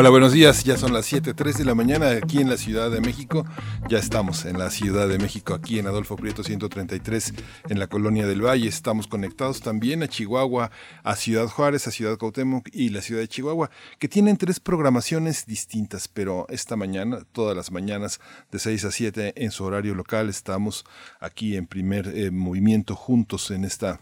[0.00, 0.64] Hola, buenos días.
[0.64, 3.44] Ya son las 7:03 de la mañana aquí en la Ciudad de México.
[3.90, 7.34] Ya estamos en la Ciudad de México, aquí en Adolfo Prieto 133,
[7.68, 8.66] en la Colonia del Valle.
[8.66, 10.70] Estamos conectados también a Chihuahua,
[11.04, 15.44] a Ciudad Juárez, a Ciudad Cuauhtémoc y la Ciudad de Chihuahua, que tienen tres programaciones
[15.44, 20.30] distintas, pero esta mañana, todas las mañanas de 6 a 7 en su horario local,
[20.30, 20.86] estamos
[21.20, 24.00] aquí en primer eh, movimiento juntos en esta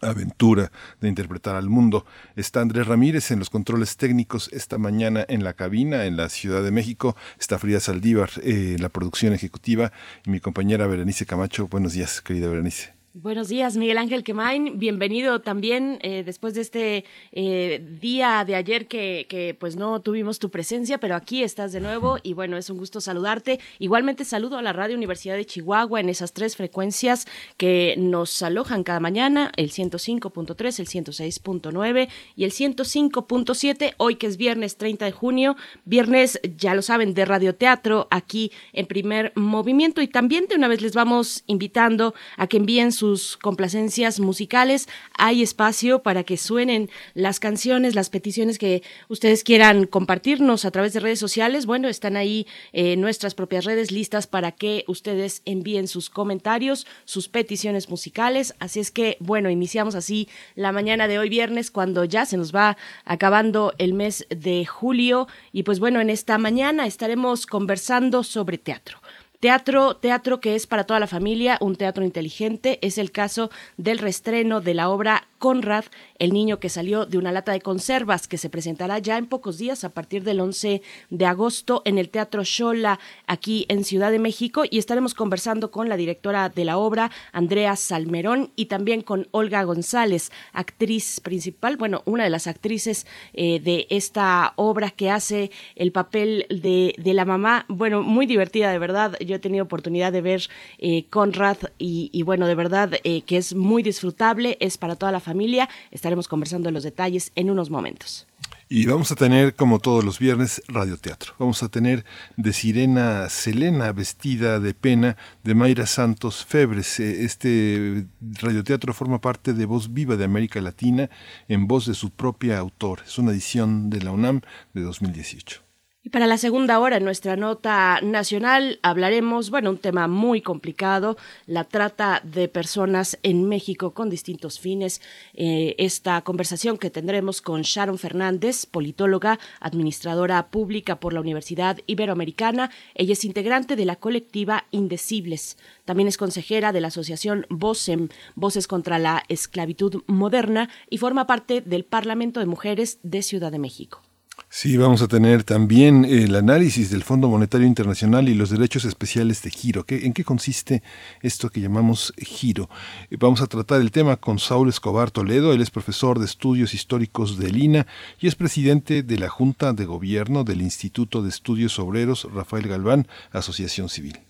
[0.00, 2.06] aventura de interpretar al mundo.
[2.34, 6.62] Está Andrés Ramírez en los controles técnicos esta mañana en la cabina en la Ciudad
[6.62, 7.16] de México.
[7.38, 9.92] Está Frida Saldívar eh, en la producción ejecutiva
[10.24, 11.68] y mi compañera Berenice Camacho.
[11.68, 12.95] Buenos días, querida Berenice.
[13.18, 14.78] Buenos días, Miguel Ángel Quemain.
[14.78, 20.50] Bienvenido también eh, después de este eh, día de ayer que, pues no tuvimos tu
[20.50, 23.58] presencia, pero aquí estás de nuevo y bueno, es un gusto saludarte.
[23.78, 28.84] Igualmente saludo a la Radio Universidad de Chihuahua en esas tres frecuencias que nos alojan
[28.84, 35.12] cada mañana, el 105.3, el 106.9 y el 105.7, hoy que es viernes 30 de
[35.12, 40.68] junio, viernes, ya lo saben, de radioteatro aquí en primer movimiento y también de una
[40.68, 44.88] vez les vamos invitando a que envíen su complacencias musicales.
[45.16, 50.92] Hay espacio para que suenen las canciones, las peticiones que ustedes quieran compartirnos a través
[50.92, 51.66] de redes sociales.
[51.66, 57.28] Bueno, están ahí eh, nuestras propias redes listas para que ustedes envíen sus comentarios, sus
[57.28, 58.54] peticiones musicales.
[58.58, 62.54] Así es que, bueno, iniciamos así la mañana de hoy viernes cuando ya se nos
[62.54, 65.28] va acabando el mes de julio.
[65.52, 68.98] Y pues bueno, en esta mañana estaremos conversando sobre teatro.
[69.40, 73.98] Teatro, teatro que es para toda la familia, un teatro inteligente, es el caso del
[73.98, 75.84] restreno de la obra Conrad,
[76.18, 79.58] el niño que salió de una lata de conservas, que se presentará ya en pocos
[79.58, 84.18] días a partir del 11 de agosto en el Teatro Shola, aquí en Ciudad de
[84.18, 89.28] México, y estaremos conversando con la directora de la obra, Andrea Salmerón, y también con
[89.30, 95.50] Olga González, actriz principal, bueno, una de las actrices eh, de esta obra que hace
[95.74, 99.16] el papel de, de la mamá, bueno, muy divertida de verdad.
[99.20, 100.48] Yo he tenido oportunidad de ver
[100.78, 105.20] eh, Conrad y, bueno, de verdad eh, que es muy disfrutable, es para toda la
[105.20, 105.68] familia.
[106.06, 108.28] Estaremos conversando los detalles en unos momentos.
[108.68, 111.32] Y vamos a tener, como todos los viernes, radioteatro.
[111.36, 112.04] Vamos a tener
[112.36, 117.00] de Sirena Selena, vestida de pena, de Mayra Santos Febres.
[117.00, 121.10] Eh, este radioteatro forma parte de Voz Viva de América Latina,
[121.48, 123.00] en voz de su propia autor.
[123.04, 124.42] Es una edición de la UNAM
[124.74, 125.65] de 2018.
[126.06, 131.16] Y para la segunda hora, en nuestra nota nacional, hablaremos, bueno, un tema muy complicado,
[131.48, 135.02] la trata de personas en México con distintos fines.
[135.34, 142.70] Eh, esta conversación que tendremos con Sharon Fernández, politóloga, administradora pública por la Universidad Iberoamericana.
[142.94, 145.58] Ella es integrante de la colectiva Indecibles.
[145.84, 151.62] También es consejera de la asociación VOCEM, Voces contra la Esclavitud Moderna, y forma parte
[151.62, 154.05] del Parlamento de Mujeres de Ciudad de México.
[154.48, 159.42] Sí, vamos a tener también el análisis del Fondo Monetario Internacional y los derechos especiales
[159.42, 159.84] de giro.
[159.88, 160.82] ¿En qué consiste
[161.20, 162.70] esto que llamamos giro?
[163.10, 165.52] Eh, vamos a tratar el tema con Saúl Escobar Toledo.
[165.52, 167.86] Él es profesor de estudios históricos de Lina
[168.18, 173.08] y es presidente de la Junta de Gobierno del Instituto de Estudios Obreros Rafael Galván,
[173.32, 174.25] Asociación Civil.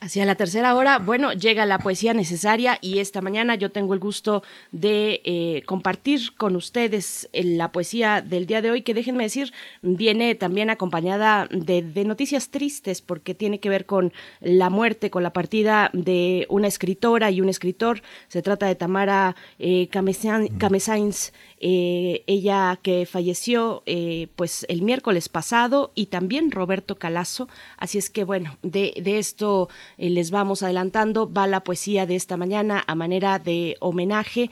[0.00, 3.98] Hacia la tercera hora, bueno, llega la poesía necesaria y esta mañana yo tengo el
[3.98, 9.24] gusto de eh, compartir con ustedes eh, la poesía del día de hoy, que déjenme
[9.24, 15.24] decir, viene también acompañada de, noticias tristes porque tiene que ver con la muerte, con
[15.24, 18.00] la partida de una escritora y un escritor.
[18.28, 25.92] Se trata de Tamara eh, Camesains, eh, ella que falleció eh, pues el miércoles pasado
[25.94, 27.48] y también Roberto Calazo.
[27.76, 31.32] Así es que bueno, de, esto eh, les vamos adelantando.
[31.32, 34.50] Va la poesía de esta mañana a manera de homenaje.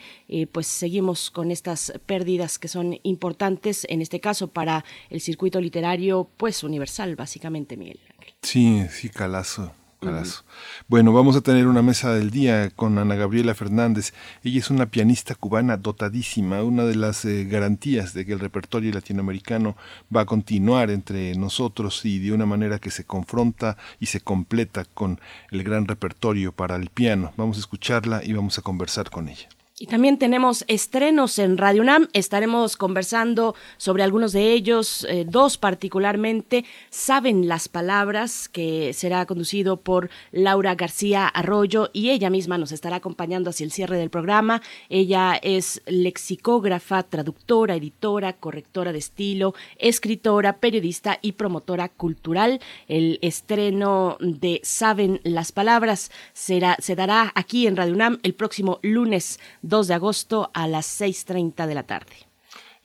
[0.52, 6.28] pues seguimos con estas pérdidas que son importantes, en este caso para el circuito literario
[6.36, 8.00] pues universal, básicamente, Miguel.
[8.42, 9.72] Sí, sí, Calazo.
[10.88, 14.12] Bueno, vamos a tener una mesa del día con Ana Gabriela Fernández.
[14.44, 18.92] Ella es una pianista cubana dotadísima, una de las eh, garantías de que el repertorio
[18.92, 19.76] latinoamericano
[20.14, 24.84] va a continuar entre nosotros y de una manera que se confronta y se completa
[24.84, 25.20] con
[25.50, 27.32] el gran repertorio para el piano.
[27.36, 29.48] Vamos a escucharla y vamos a conversar con ella.
[29.78, 32.08] Y también tenemos estrenos en Radio UNAM.
[32.14, 36.64] Estaremos conversando sobre algunos de ellos, eh, dos particularmente.
[36.88, 42.96] Saben las palabras, que será conducido por Laura García Arroyo y ella misma nos estará
[42.96, 44.62] acompañando hacia el cierre del programa.
[44.88, 52.60] Ella es lexicógrafa, traductora, editora, correctora de estilo, escritora, periodista y promotora cultural.
[52.88, 58.78] El estreno de Saben las palabras será, se dará aquí en Radio UNAM el próximo
[58.80, 62.26] lunes 2 de agosto a las 6.30 de la tarde.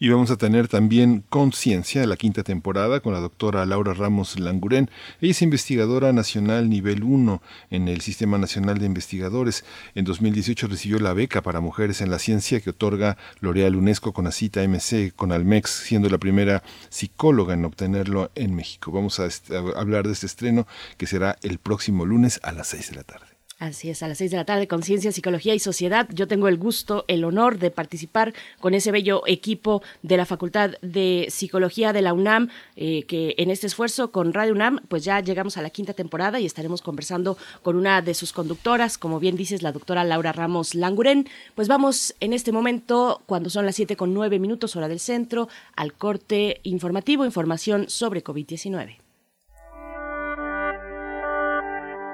[0.03, 4.89] Y vamos a tener también Conciencia, la quinta temporada, con la doctora Laura Ramos Languren.
[5.21, 7.39] Ella es investigadora nacional nivel 1
[7.69, 9.63] en el Sistema Nacional de Investigadores.
[9.93, 14.25] En 2018 recibió la beca para mujeres en la ciencia que otorga L'Oreal UNESCO con
[14.25, 18.91] Acita MC, con Almex, siendo la primera psicóloga en obtenerlo en México.
[18.91, 20.65] Vamos a, a hablar de este estreno
[20.97, 23.30] que será el próximo lunes a las 6 de la tarde.
[23.61, 26.09] Así es, a las seis de la tarde, Conciencia, Psicología y Sociedad.
[26.11, 30.71] Yo tengo el gusto, el honor de participar con ese bello equipo de la Facultad
[30.81, 35.19] de Psicología de la UNAM, eh, que en este esfuerzo con Radio UNAM, pues ya
[35.19, 39.35] llegamos a la quinta temporada y estaremos conversando con una de sus conductoras, como bien
[39.35, 41.29] dices, la doctora Laura Ramos Languren.
[41.53, 45.49] Pues vamos en este momento, cuando son las siete con nueve minutos, hora del centro,
[45.75, 49.00] al corte informativo, información sobre COVID-19.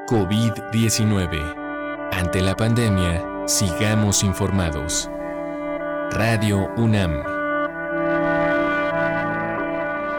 [0.07, 2.09] COVID-19.
[2.13, 5.09] Ante la pandemia, sigamos informados.
[6.11, 7.23] Radio UNAM.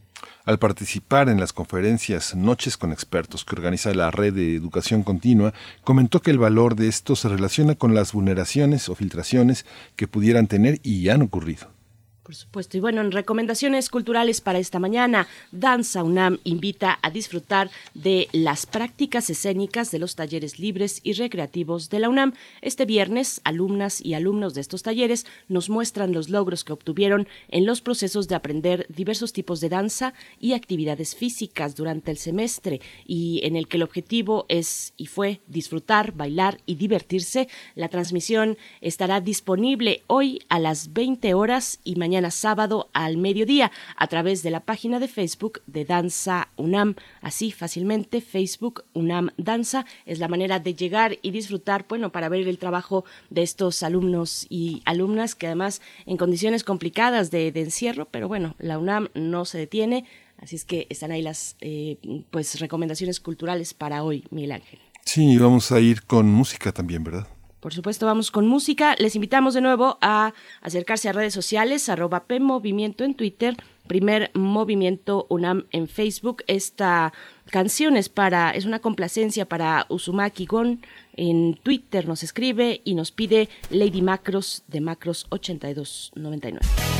[0.47, 5.53] al participar en las conferencias Noches con Expertos que organiza la Red de Educación Continua,
[5.83, 9.65] comentó que el valor de esto se relaciona con las vulneraciones o filtraciones
[9.97, 11.76] que pudieran tener y han ocurrido.
[12.27, 12.75] Por supuesto.
[12.75, 18.65] Y bueno, en recomendaciones culturales para esta mañana, Danza UNAM invita a disfrutar de las
[18.65, 22.33] prácticas escénicas de los talleres libres y recreativos de la UNAM.
[22.61, 27.65] Este viernes, alumnas y alumnos de estos talleres nos muestran los logros que obtuvieron en
[27.65, 33.39] los procesos de aprender diversos tipos de danza y actividades físicas durante el semestre y
[33.43, 37.47] en el que el objetivo es y fue disfrutar, bailar y divertirse.
[37.73, 44.07] La transmisión estará disponible hoy a las 20 horas y mañana sábado al mediodía a
[44.07, 46.95] través de la página de Facebook de Danza UNAM.
[47.21, 52.47] Así fácilmente, Facebook UNAM Danza es la manera de llegar y disfrutar, bueno, para ver
[52.47, 58.27] el trabajo de estos alumnos y alumnas que además en condiciones complicadas de, encierro, pero
[58.27, 60.05] bueno, la UNAM no se detiene.
[60.37, 61.97] Así es que están ahí las eh,
[62.29, 64.79] pues recomendaciones culturales para hoy, Miguel Ángel.
[65.03, 67.27] Sí, vamos a ir con música también, ¿verdad?
[67.67, 68.95] Por supuesto, vamos con música.
[68.97, 73.57] Les invitamos de nuevo a acercarse a redes sociales, arroba PMovimiento en Twitter,
[73.87, 76.45] primer movimiento UNAM en Facebook.
[76.47, 77.11] Esta
[77.51, 80.79] canción es para, es una complacencia para Uzumaki Gon.
[81.17, 86.96] En Twitter nos escribe y nos pide Lady Macros de Macros 8299.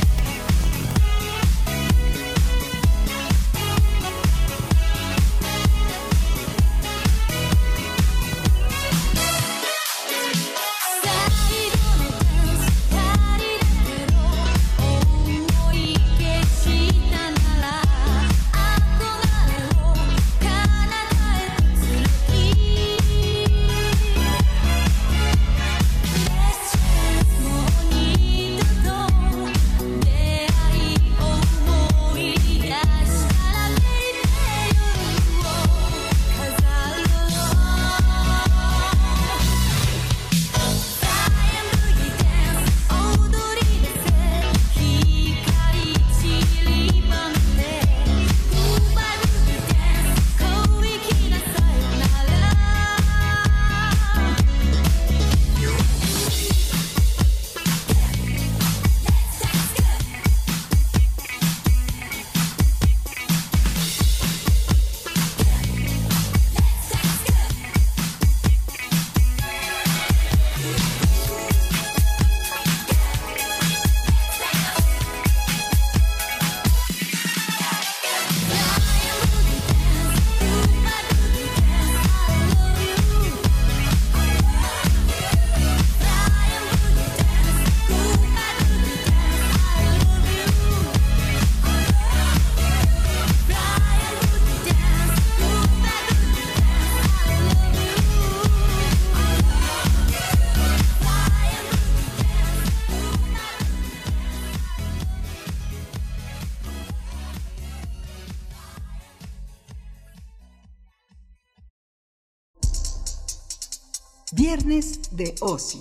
[115.18, 115.80] De ocio.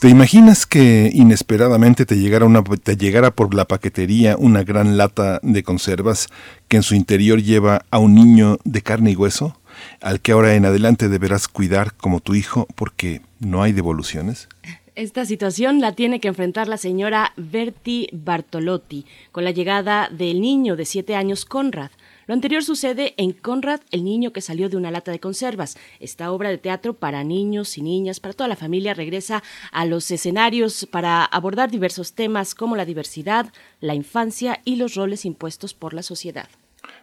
[0.00, 5.40] ¿Te imaginas que inesperadamente te llegara, una, te llegara por la paquetería una gran lata
[5.42, 6.28] de conservas
[6.68, 9.58] que en su interior lleva a un niño de carne y hueso,
[10.00, 14.48] al que ahora en adelante deberás cuidar como tu hijo porque no hay devoluciones?
[14.94, 20.74] Esta situación la tiene que enfrentar la señora Berti Bartolotti con la llegada del niño
[20.74, 21.90] de siete años Conrad.
[22.28, 25.78] Lo anterior sucede en Conrad, el niño que salió de una lata de conservas.
[25.98, 29.42] Esta obra de teatro para niños y niñas, para toda la familia, regresa
[29.72, 35.24] a los escenarios para abordar diversos temas como la diversidad, la infancia y los roles
[35.24, 36.50] impuestos por la sociedad.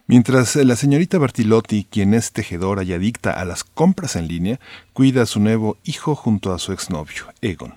[0.06, 4.60] Mientras la señorita Bertilotti, quien es tejedora y adicta a las compras en línea,
[4.92, 7.74] cuida a su nuevo hijo junto a su exnovio, Egon.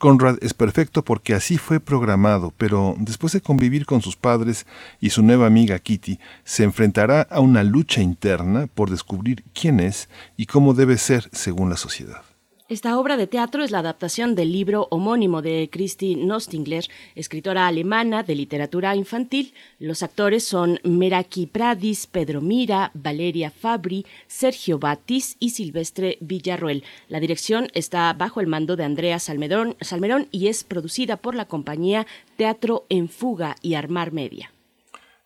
[0.00, 4.64] Conrad es perfecto porque así fue programado, pero después de convivir con sus padres
[4.98, 10.08] y su nueva amiga Kitty, se enfrentará a una lucha interna por descubrir quién es
[10.38, 12.29] y cómo debe ser según la sociedad.
[12.70, 16.84] Esta obra de teatro es la adaptación del libro homónimo de Christy Nostingler,
[17.16, 19.54] escritora alemana de literatura infantil.
[19.80, 26.84] Los actores son Meraki Pradis, Pedro Mira, Valeria Fabri, Sergio Batis y Silvestre Villarruel.
[27.08, 31.46] La dirección está bajo el mando de Andrea Salmerón, Salmerón y es producida por la
[31.46, 34.52] compañía Teatro en Fuga y Armar Media.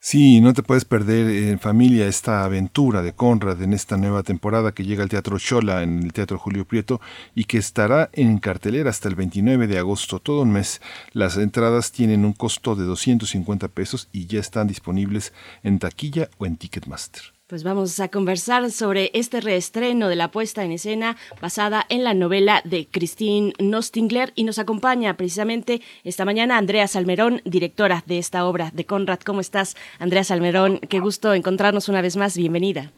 [0.07, 4.73] Sí, no te puedes perder en familia esta aventura de Conrad en esta nueva temporada
[4.73, 7.01] que llega al Teatro Chola en el Teatro Julio Prieto
[7.35, 10.83] y que estará en cartelera hasta el 29 de agosto, todo un mes.
[11.15, 15.33] Las entradas tienen un costo de 250 pesos y ya están disponibles
[15.63, 17.34] en taquilla o en Ticketmaster.
[17.47, 22.15] Pues vamos a conversar sobre este reestreno de la puesta en escena basada en la
[22.15, 28.47] novela de Christine Nostingler y nos acompaña precisamente esta mañana Andrea Salmerón, directora de esta
[28.47, 29.19] obra de Conrad.
[29.27, 30.79] ¿Cómo estás, Andrea Salmerón?
[30.89, 32.35] Qué gusto encontrarnos una vez más.
[32.35, 32.93] Bienvenida.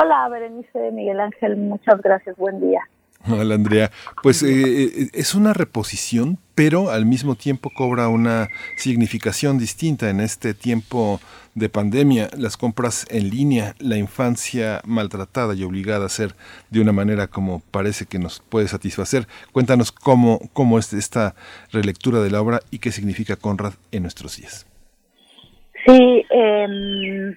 [0.00, 1.56] Hola, Berenice Miguel Ángel.
[1.56, 2.36] Muchas gracias.
[2.36, 2.82] Buen día.
[3.28, 3.90] Hola Andrea,
[4.22, 10.20] pues eh, eh, es una reposición, pero al mismo tiempo cobra una significación distinta en
[10.20, 11.20] este tiempo
[11.60, 16.34] de pandemia, las compras en línea, la infancia maltratada y obligada a ser
[16.70, 19.26] de una manera como parece que nos puede satisfacer.
[19.52, 21.34] Cuéntanos cómo, cómo es esta
[21.70, 24.66] relectura de la obra y qué significa Conrad en nuestros días.
[25.86, 27.36] Sí, eh,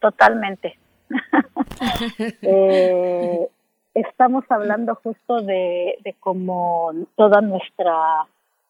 [0.00, 0.78] totalmente.
[2.42, 3.48] eh,
[3.94, 8.26] estamos hablando justo de, de cómo toda nuestra,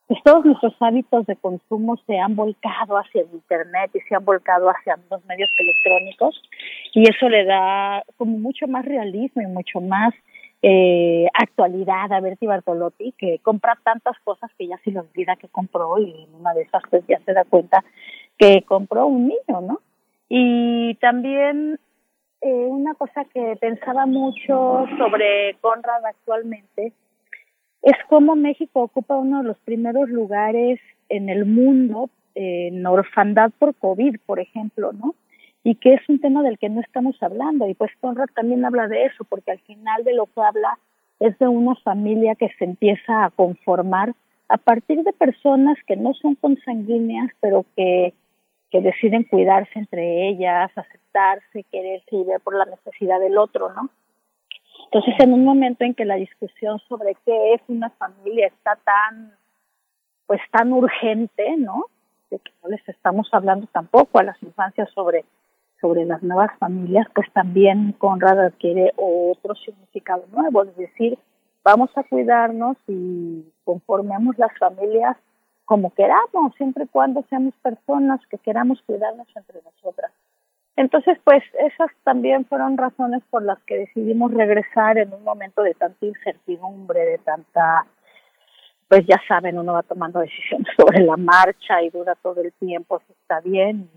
[0.07, 4.25] pues todos nuestros hábitos de consumo se han volcado hacia el Internet y se han
[4.25, 6.41] volcado hacia los medios electrónicos
[6.95, 10.15] y eso le da como mucho más realismo y mucho más
[10.63, 15.49] eh, actualidad a Berti Bartolotti, que compra tantas cosas que ya se le olvida que
[15.49, 17.85] compró y en una de esas pues ya se da cuenta
[18.39, 19.81] que compró un niño, ¿no?
[20.29, 21.79] Y también
[22.41, 26.93] eh, una cosa que pensaba mucho sobre Conrad actualmente
[27.83, 33.75] es cómo México ocupa uno de los primeros lugares en el mundo en orfandad por
[33.75, 35.15] COVID, por ejemplo, ¿no?
[35.63, 37.67] Y que es un tema del que no estamos hablando.
[37.69, 40.79] Y pues Conrad también habla de eso, porque al final de lo que habla
[41.19, 44.15] es de una familia que se empieza a conformar
[44.49, 48.13] a partir de personas que no son consanguíneas, pero que
[48.71, 53.91] que deciden cuidarse entre ellas, aceptarse, quererse y ver por la necesidad del otro, ¿no?
[54.87, 59.33] Entonces, en un momento en que la discusión sobre qué es una familia está tan,
[60.27, 61.87] pues tan urgente, ¿no?
[62.31, 65.25] De que no les estamos hablando tampoco a las infancias sobre,
[65.81, 71.19] sobre las nuevas familias, pues también Conrad adquiere otro significado nuevo, es decir,
[71.65, 75.17] vamos a cuidarnos y conformemos las familias
[75.65, 80.13] como queramos, siempre y cuando seamos personas que queramos cuidarnos entre nosotras.
[80.77, 85.73] Entonces, pues esas también fueron razones por las que decidimos regresar en un momento de
[85.75, 87.87] tanta incertidumbre, de tanta,
[88.89, 93.01] pues ya saben, uno va tomando decisiones sobre la marcha y dura todo el tiempo
[93.07, 93.89] si está bien.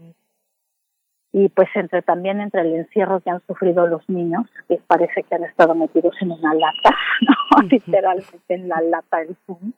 [1.33, 5.23] Y, y pues entre también entre el encierro que han sufrido los niños, que parece
[5.23, 7.61] que han estado metidos en una lata, ¿no?
[7.63, 9.73] literalmente en la lata del Zoom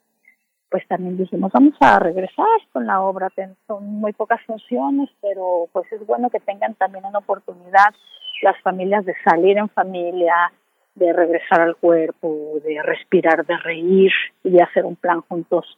[0.71, 3.29] pues también dijimos, vamos a regresar con la obra.
[3.67, 7.93] Son muy pocas funciones, pero pues es bueno que tengan también una oportunidad
[8.41, 10.51] las familias de salir en familia,
[10.95, 14.11] de regresar al cuerpo, de respirar, de reír
[14.43, 15.77] y de hacer un plan juntos,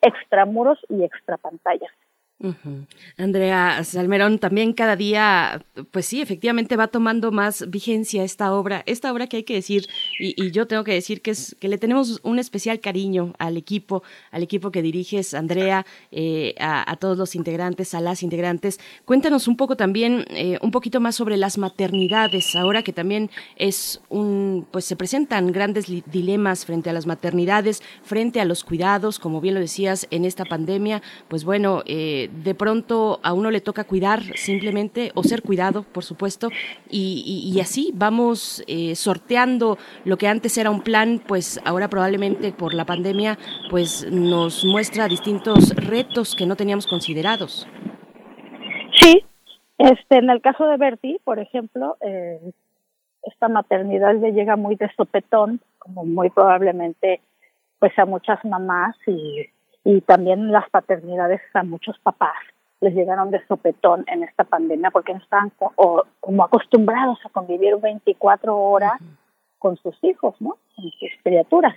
[0.00, 1.90] extramuros y extra pantallas.
[3.16, 9.12] Andrea Salmerón, también cada día, pues sí, efectivamente va tomando más vigencia esta obra, esta
[9.12, 9.86] obra que hay que decir,
[10.18, 14.02] y, yo tengo que decir que, es, que le tenemos un especial cariño al equipo,
[14.30, 18.78] al equipo que diriges, Andrea, eh, a, todos los integrantes, a las integrantes.
[19.04, 24.00] Cuéntanos un poco también, eh, un poquito más sobre las maternidades, ahora que también es
[24.08, 29.40] un, pues se presentan grandes dilemas frente a las maternidades, frente a los cuidados, como
[29.40, 33.84] bien lo decías, en esta pandemia, pues bueno, eh, de pronto a uno le toca
[33.84, 36.48] cuidar simplemente o ser cuidado, por supuesto,
[36.88, 42.74] y, así vamos eh, sorteando lo que antes era un plan, pues ahora probablemente por
[42.74, 43.38] la pandemia,
[43.70, 47.68] pues nos muestra distintos retos que no teníamos considerados.
[49.00, 49.24] Sí,
[49.78, 52.40] este, en el caso de Bertie, por ejemplo, eh,
[53.22, 57.20] esta maternidad le llega muy de sopetón, como muy probablemente
[57.78, 59.46] pues a muchas mamás y
[59.84, 62.36] y también las paternidades a muchos papás
[62.80, 65.52] les llegaron de sopetón en esta pandemia porque no estaban
[66.20, 69.00] como acostumbrados a convivir 24 horas
[69.58, 70.56] con sus hijos, ¿no?
[70.74, 71.76] Con sus criaturas.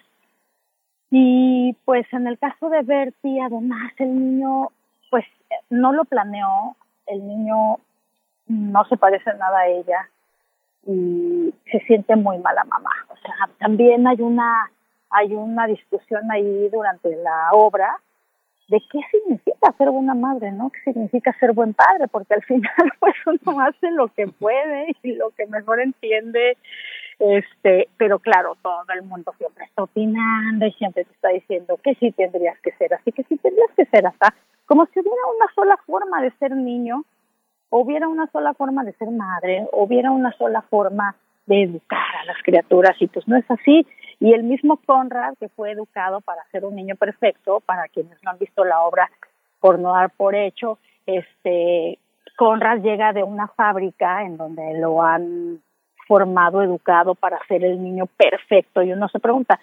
[1.11, 4.71] Y pues en el caso de Bertie, además el niño,
[5.11, 5.25] pues
[5.69, 7.77] no lo planeó, el niño
[8.47, 10.09] no se parece nada a ella
[10.87, 12.91] y se siente muy mala mamá.
[13.09, 14.71] O sea, también hay una
[15.11, 18.01] hay una discusión ahí durante la obra
[18.67, 20.71] de qué significa ser buena madre, ¿no?
[20.71, 22.07] ¿Qué significa ser buen padre?
[22.07, 26.57] Porque al final pues uno hace lo que puede y lo que mejor entiende,
[27.19, 31.95] este, pero claro, todo el mundo siempre está opinando y siempre te está diciendo que
[31.95, 34.17] sí tendrías que ser así, que sí tendrías que ser así,
[34.65, 37.05] como si hubiera una sola forma de ser niño,
[37.69, 42.41] hubiera una sola forma de ser madre, hubiera una sola forma de educar a las
[42.43, 43.85] criaturas y pues no es así
[44.19, 48.31] y el mismo Conrad, que fue educado para ser un niño perfecto, para quienes no
[48.31, 49.09] han visto la obra
[49.59, 51.99] por no dar por hecho, este,
[52.37, 55.61] Conrad llega de una fábrica en donde lo han
[56.07, 58.81] formado, educado para ser el niño perfecto.
[58.83, 59.59] Y uno se pregunta,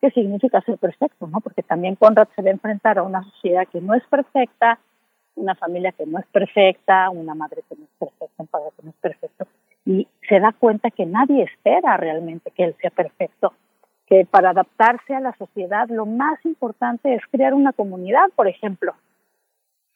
[0.00, 1.26] ¿qué significa ser perfecto?
[1.26, 1.40] ¿no?
[1.40, 4.78] Porque también Conrad se va a enfrentar a una sociedad que no es perfecta,
[5.36, 8.82] una familia que no es perfecta, una madre que no es perfecta, un padre que
[8.82, 9.46] no es perfecto.
[9.84, 13.52] Y se da cuenta que nadie espera realmente que él sea perfecto
[14.06, 18.94] que para adaptarse a la sociedad lo más importante es crear una comunidad, por ejemplo,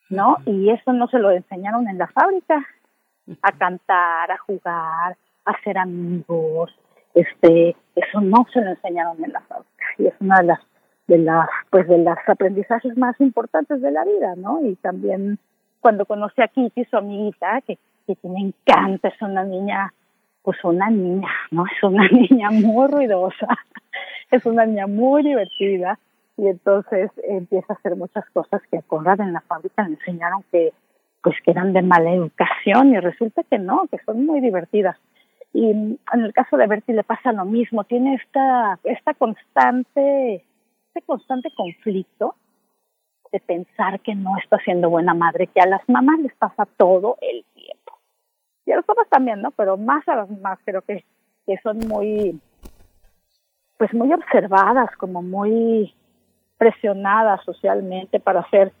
[0.09, 0.37] ¿no?
[0.45, 2.65] Y eso no se lo enseñaron en la fábrica,
[3.41, 6.71] a cantar, a jugar, a ser amigos,
[7.13, 10.59] este, eso no se lo enseñaron en la fábrica y es una de las
[11.07, 14.65] de las pues de las aprendizajes más importantes de la vida, ¿no?
[14.65, 15.39] Y también
[15.81, 19.93] cuando conocí a Kitty, su amiguita, que, que me encanta, es una niña,
[20.41, 21.65] pues una niña, ¿no?
[21.65, 23.47] Es una niña muy ruidosa,
[24.31, 25.99] es una niña muy divertida
[26.37, 30.43] y entonces empieza a hacer muchas cosas que a Conrad en la fábrica le enseñaron
[30.51, 30.73] que
[31.23, 34.97] pues que eran de mala educación y resulta que no, que son muy divertidas.
[35.53, 40.43] Y en el caso de Bertie le pasa lo mismo, tiene esta, esta constante,
[40.87, 42.35] este constante conflicto
[43.31, 47.17] de pensar que no está siendo buena madre, que a las mamás les pasa todo
[47.21, 47.45] el.
[48.65, 49.51] Y a los papás también, ¿no?
[49.51, 51.03] Pero más a las mamás creo que,
[51.45, 52.39] que son muy,
[53.77, 55.93] pues muy observadas, como muy
[56.57, 58.71] presionadas socialmente para ser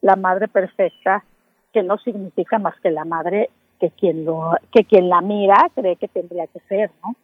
[0.00, 1.24] la madre perfecta,
[1.72, 5.96] que no significa más que la madre que quien lo que quien la mira cree
[5.96, 7.16] que tendría que ser, ¿no?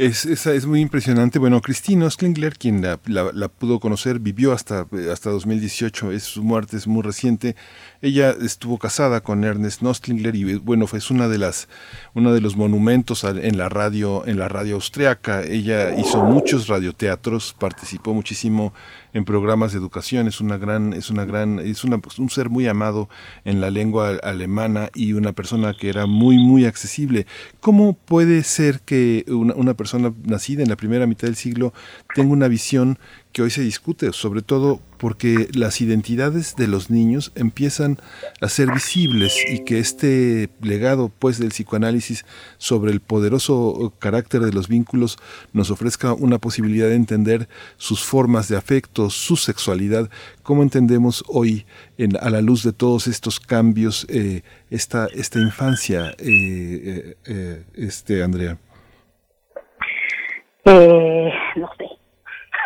[0.00, 1.38] Es, es, muy impresionante.
[1.38, 6.78] Bueno, Cristina Osklingler, quien la, la, pudo conocer, vivió hasta, hasta 2018, es, su muerte
[6.78, 7.54] es muy reciente.
[8.00, 11.68] Ella estuvo casada con Ernest Nostlingler y bueno, fue una de las
[12.14, 15.42] uno de los monumentos en la radio en la radio austriaca.
[15.42, 18.72] Ella hizo muchos radioteatros, participó muchísimo
[19.12, 22.66] en programas de educación, es una gran es una gran es una, un ser muy
[22.66, 23.08] amado
[23.44, 27.26] en la lengua alemana y una persona que era muy muy accesible.
[27.60, 31.72] ¿Cómo puede ser que una, una persona nacida en la primera mitad del siglo
[32.14, 32.98] tenga una visión
[33.32, 37.98] que hoy se discute, sobre todo porque las identidades de los niños empiezan
[38.40, 42.26] a ser visibles y que este legado pues del psicoanálisis
[42.58, 45.16] sobre el poderoso carácter de los vínculos
[45.52, 50.10] nos ofrezca una posibilidad de entender sus formas de afecto, su sexualidad,
[50.42, 51.66] cómo entendemos hoy
[51.98, 58.22] en, a la luz de todos estos cambios eh, esta, esta infancia, eh, eh, este
[58.24, 58.58] Andrea.
[60.66, 61.89] no sé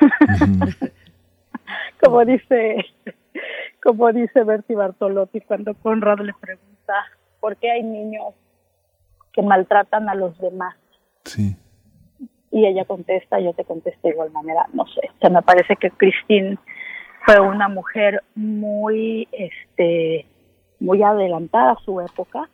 [2.04, 2.84] como dice,
[3.82, 6.94] como dice Berti Bartolotti cuando Conrad le pregunta
[7.40, 8.34] por qué hay niños
[9.32, 10.76] que maltratan a los demás.
[11.24, 11.56] Sí.
[12.50, 15.00] Y ella contesta, yo te contesto de igual manera, no sé.
[15.16, 16.56] O sea, me parece que Christine
[17.24, 20.26] fue una mujer muy, este,
[20.78, 22.48] muy adelantada a su época,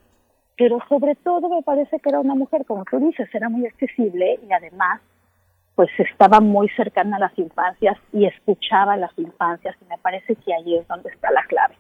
[0.57, 4.39] pero sobre todo me parece que era una mujer, como tú dices, era muy accesible
[4.49, 5.01] y además
[5.81, 10.37] pues estaba muy cercana a las infancias y escuchaba a las infancias y me parece
[10.37, 11.75] que ahí es donde está la clave.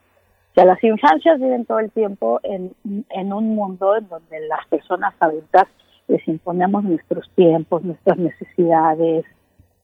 [0.52, 2.74] O sea, las infancias viven todo el tiempo en,
[3.10, 5.66] en un mundo en donde las personas adultas
[6.08, 9.26] les imponemos nuestros tiempos, nuestras necesidades,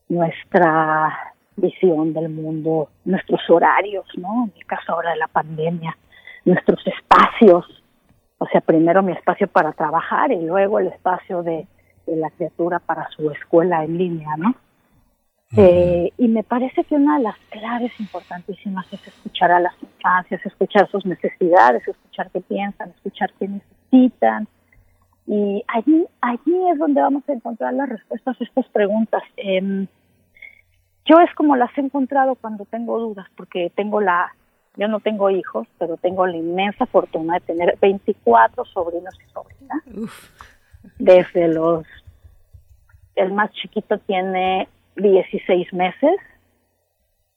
[0.09, 4.45] nuestra visión del mundo, nuestros horarios, ¿no?
[4.45, 5.95] En el caso ahora de la pandemia,
[6.43, 7.83] nuestros espacios,
[8.39, 11.67] o sea, primero mi espacio para trabajar y luego el espacio de,
[12.15, 14.55] la criatura para su escuela en línea, ¿no?
[15.55, 20.45] Eh, y me parece que una de las claves importantísimas es escuchar a las infancias,
[20.45, 24.47] escuchar sus necesidades, escuchar qué piensan, escuchar qué necesitan.
[25.25, 29.23] Y allí, allí es donde vamos a encontrar las respuestas a estas preguntas.
[29.37, 29.87] Eh,
[31.05, 34.33] yo es como las he encontrado cuando tengo dudas, porque tengo la,
[34.75, 40.11] yo no tengo hijos, pero tengo la inmensa fortuna de tener 24 sobrinos y sobrinas.
[40.99, 41.85] Desde los,
[43.15, 46.17] el más chiquito tiene 16 meses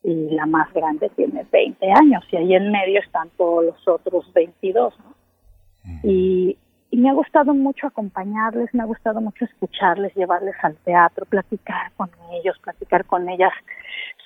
[0.03, 4.33] y la más grande tiene 20 años y ahí en medio están todos los otros
[4.33, 4.95] 22.
[4.99, 5.15] ¿no?
[6.03, 6.57] Y
[6.93, 11.93] y me ha gustado mucho acompañarles, me ha gustado mucho escucharles, llevarles al teatro, platicar
[11.97, 13.53] con ellos, platicar con ellas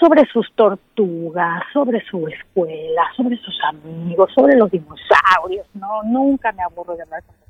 [0.01, 6.63] sobre sus tortugas, sobre su escuela, sobre sus amigos, sobre los dinosaurios, no, nunca me
[6.63, 7.44] aburro de hablar con.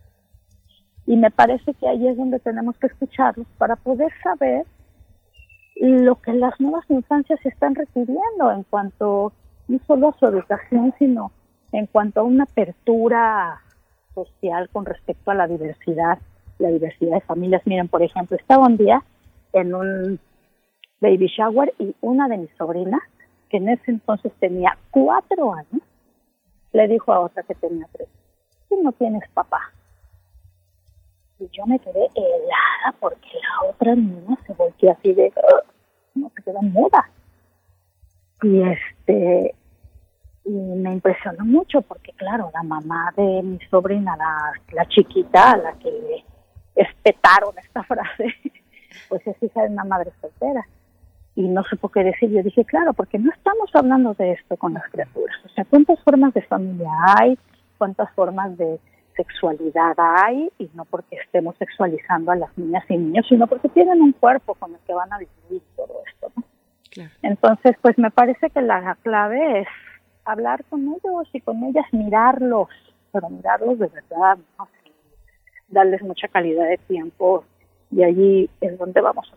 [1.06, 4.66] Y me parece que ahí es donde tenemos que escucharlos para poder saber
[5.76, 9.32] lo que las nuevas infancias están requiriendo en cuanto
[9.68, 11.32] no solo a su educación, sino
[11.72, 13.60] en cuanto a una apertura
[14.14, 16.18] social con respecto a la diversidad,
[16.58, 17.62] la diversidad de familias.
[17.66, 19.02] Miren, por ejemplo, estaba un día
[19.52, 20.20] en un
[21.00, 23.02] baby shower y una de mis sobrinas,
[23.50, 25.82] que en ese entonces tenía cuatro años,
[26.72, 28.08] le dijo a otra que tenía tres,
[28.68, 29.72] tú no tienes papá.
[31.44, 35.30] Y yo me quedé helada porque la otra niña se volvió así de,
[36.14, 37.10] no se quedó muda.
[38.42, 39.54] Y este,
[40.44, 45.56] y me impresionó mucho porque claro, la mamá de mi sobrina, la, la chiquita a
[45.58, 46.24] la que le
[46.76, 48.34] espetaron esta frase,
[49.10, 50.66] pues es hija de una madre soltera.
[51.36, 54.56] Y no sé por qué decir, yo dije, claro, porque no estamos hablando de esto
[54.56, 55.36] con las criaturas.
[55.44, 57.36] O sea, ¿cuántas formas de familia hay?
[57.76, 58.78] ¿Cuántas formas de
[59.16, 60.50] sexualidad hay?
[60.58, 64.54] Y no porque estemos sexualizando a las niñas y niños, sino porque tienen un cuerpo
[64.54, 66.44] con el que van a vivir todo esto, ¿no?
[67.22, 69.68] Entonces, pues me parece que la clave es
[70.24, 72.68] hablar con ellos y con ellas mirarlos,
[73.12, 74.38] pero mirarlos de verdad,
[75.68, 77.44] darles mucha calidad de tiempo
[77.90, 79.32] y allí es donde vamos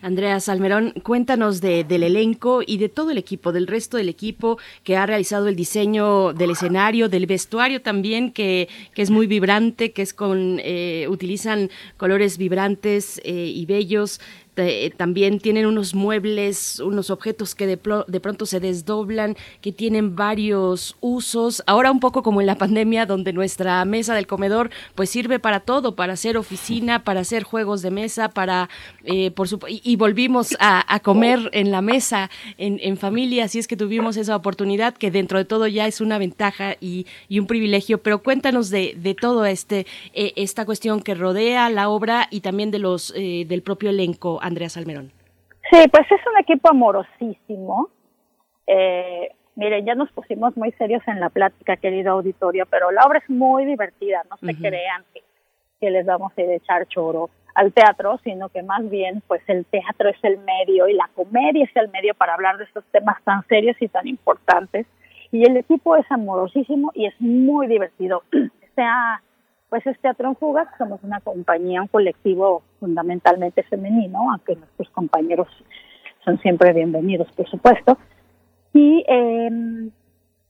[0.00, 4.58] Andrea Salmerón, cuéntanos de, del elenco y de todo el equipo, del resto del equipo
[4.82, 9.92] que ha realizado el diseño del escenario, del vestuario también, que, que es muy vibrante,
[9.92, 14.20] que es con, eh, utilizan colores vibrantes eh, y bellos.
[14.56, 20.14] Eh, también tienen unos muebles, unos objetos que de, de, pronto se desdoblan, que tienen
[20.14, 21.62] varios usos.
[21.66, 25.60] Ahora un poco como en la pandemia, donde nuestra mesa del comedor pues sirve para
[25.60, 28.68] todo, para hacer oficina, para hacer juegos de mesa, para
[29.04, 34.18] eh, por y, volvimos a, comer en la mesa en, familia, así es que tuvimos
[34.18, 38.02] esa oportunidad que dentro de todo ya es una ventaja y, un privilegio.
[38.02, 42.70] Pero cuéntanos de, de todo este eh, esta cuestión que rodea la obra y también
[42.70, 44.41] de los del propio elenco.
[44.42, 45.12] Andrea Salmerón?
[45.70, 47.88] Sí, pues es un equipo amorosísimo.
[48.66, 53.18] Eh, miren, ya nos pusimos muy serios en la plática, querido auditorio, pero la obra
[53.18, 55.22] es muy divertida, no se crean que,
[55.80, 59.42] que, les vamos a ir a echar choro al teatro, sino que más bien, pues
[59.46, 62.84] el teatro es el medio y la comedia es el medio para hablar de estos
[62.92, 64.86] temas tan serios y tan importantes.
[65.30, 68.22] Y el equipo es amorosísimo y es muy divertido.
[68.74, 69.22] sea
[69.72, 75.48] pues es Teatro en Fuga, somos una compañía, un colectivo fundamentalmente femenino, aunque nuestros compañeros
[76.26, 77.96] son siempre bienvenidos, por supuesto.
[78.74, 79.88] Y eh,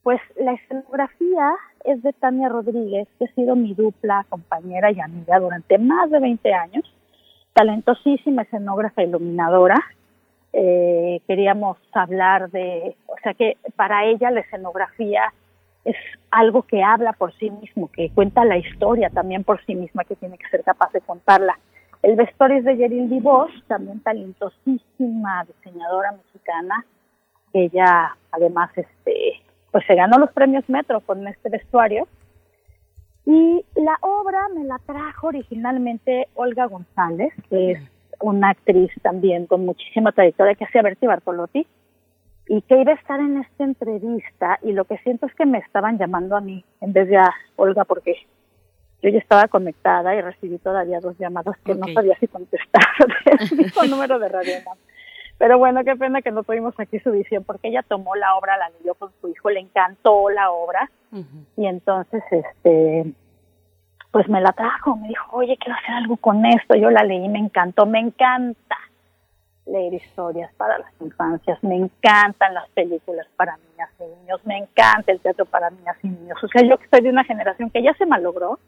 [0.03, 1.53] pues la escenografía
[1.85, 6.19] es de Tania Rodríguez, que ha sido mi dupla, compañera y amiga durante más de
[6.19, 6.93] 20 años,
[7.53, 9.79] talentosísima escenógrafa iluminadora.
[10.53, 15.33] Eh, queríamos hablar de, o sea que para ella la escenografía
[15.85, 15.97] es
[16.31, 20.17] algo que habla por sí mismo, que cuenta la historia también por sí misma, que
[20.17, 21.59] tiene que ser capaz de contarla.
[22.03, 26.85] El vestuario es de Yerildi Bosch, también talentosísima diseñadora mexicana.
[27.53, 32.09] Ella, además, este, pues se ganó los premios Metro con este vestuario.
[33.25, 37.81] Y la obra me la trajo originalmente Olga González, que es
[38.21, 41.67] una actriz también con muchísima trayectoria que hacía Berti Bartolotti
[42.53, 45.57] y que iba a estar en esta entrevista y lo que siento es que me
[45.57, 48.15] estaban llamando a mí en vez de a Olga porque
[49.03, 52.85] yo ya estaba conectada y recibí todavía dos llamadas que no sabía si contestar
[53.25, 54.53] del mismo número de radio.
[55.39, 58.59] Pero bueno, qué pena que no tuvimos aquí su visión porque ella tomó la obra,
[58.59, 60.91] la leyó con su hijo, le encantó la obra
[61.57, 63.15] y entonces este
[64.11, 67.27] pues me la trajo, me dijo, oye, quiero hacer algo con esto, yo la leí,
[67.31, 68.77] me encantó, me encanta
[69.67, 75.13] leer historias para las infancias, me encantan las películas para niñas y niños, me encanta
[75.13, 76.43] el teatro para niñas y niños.
[76.43, 78.59] O sea, yo que soy de una generación que ya se malogró,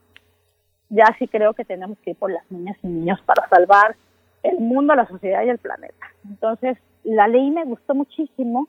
[0.89, 3.97] ya sí creo que tenemos que ir por las niñas y niños para salvar
[4.43, 6.07] el mundo, la sociedad y el planeta.
[6.29, 8.69] Entonces, la ley me gustó muchísimo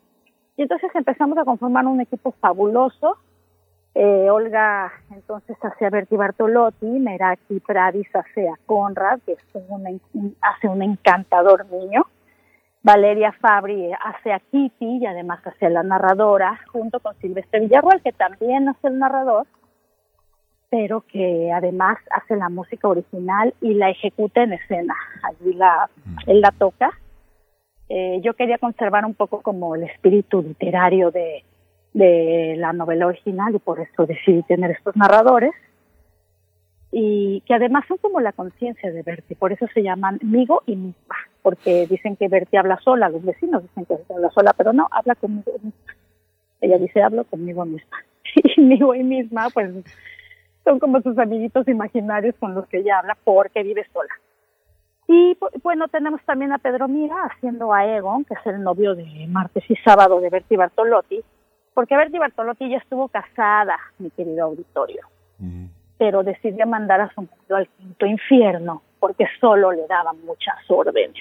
[0.56, 3.18] y entonces empezamos a conformar un equipo fabuloso.
[3.94, 10.36] Eh, Olga entonces hace a Berti Bartolotti, Meraki Pradis hace a Conrad, que es un,
[10.40, 12.04] hace un encantador niño.
[12.86, 18.00] Valeria Fabri hace a Kitty y además hace a la narradora, junto con Silvestre Villarroel,
[18.00, 19.48] que también hace el narrador,
[20.70, 24.94] pero que además hace la música original y la ejecuta en escena.
[25.24, 26.30] Allí la, mm.
[26.30, 26.92] él la toca.
[27.88, 31.42] Eh, yo quería conservar un poco como el espíritu literario de,
[31.92, 35.50] de la novela original y por eso decidí tener estos narradores
[36.92, 40.76] y que además son como la conciencia de Berti, por eso se llaman Migo y
[40.76, 44.88] Misma, porque dicen que Berti habla sola, los vecinos dicen que habla sola, pero no,
[44.90, 45.94] habla conmigo misma.
[46.60, 47.98] Ella dice, hablo conmigo misma.
[48.56, 49.70] Y Migo y Misma, pues
[50.64, 54.12] son como sus amiguitos imaginarios con los que ella habla porque vive sola.
[55.06, 59.06] Y bueno, tenemos también a Pedro Mira haciendo a Egon, que es el novio de
[59.28, 61.22] martes y sábado de Berti Bartolotti,
[61.74, 65.06] porque Berti Bartolotti ya estuvo casada, mi querido auditorio
[65.98, 71.14] pero decidió mandar a su marido al quinto infierno porque solo le daban muchas órdenes.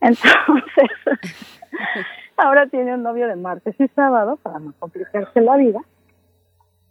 [0.00, 0.90] Entonces,
[2.38, 5.80] ahora tiene un novio de martes y sábado para no complicarse la vida,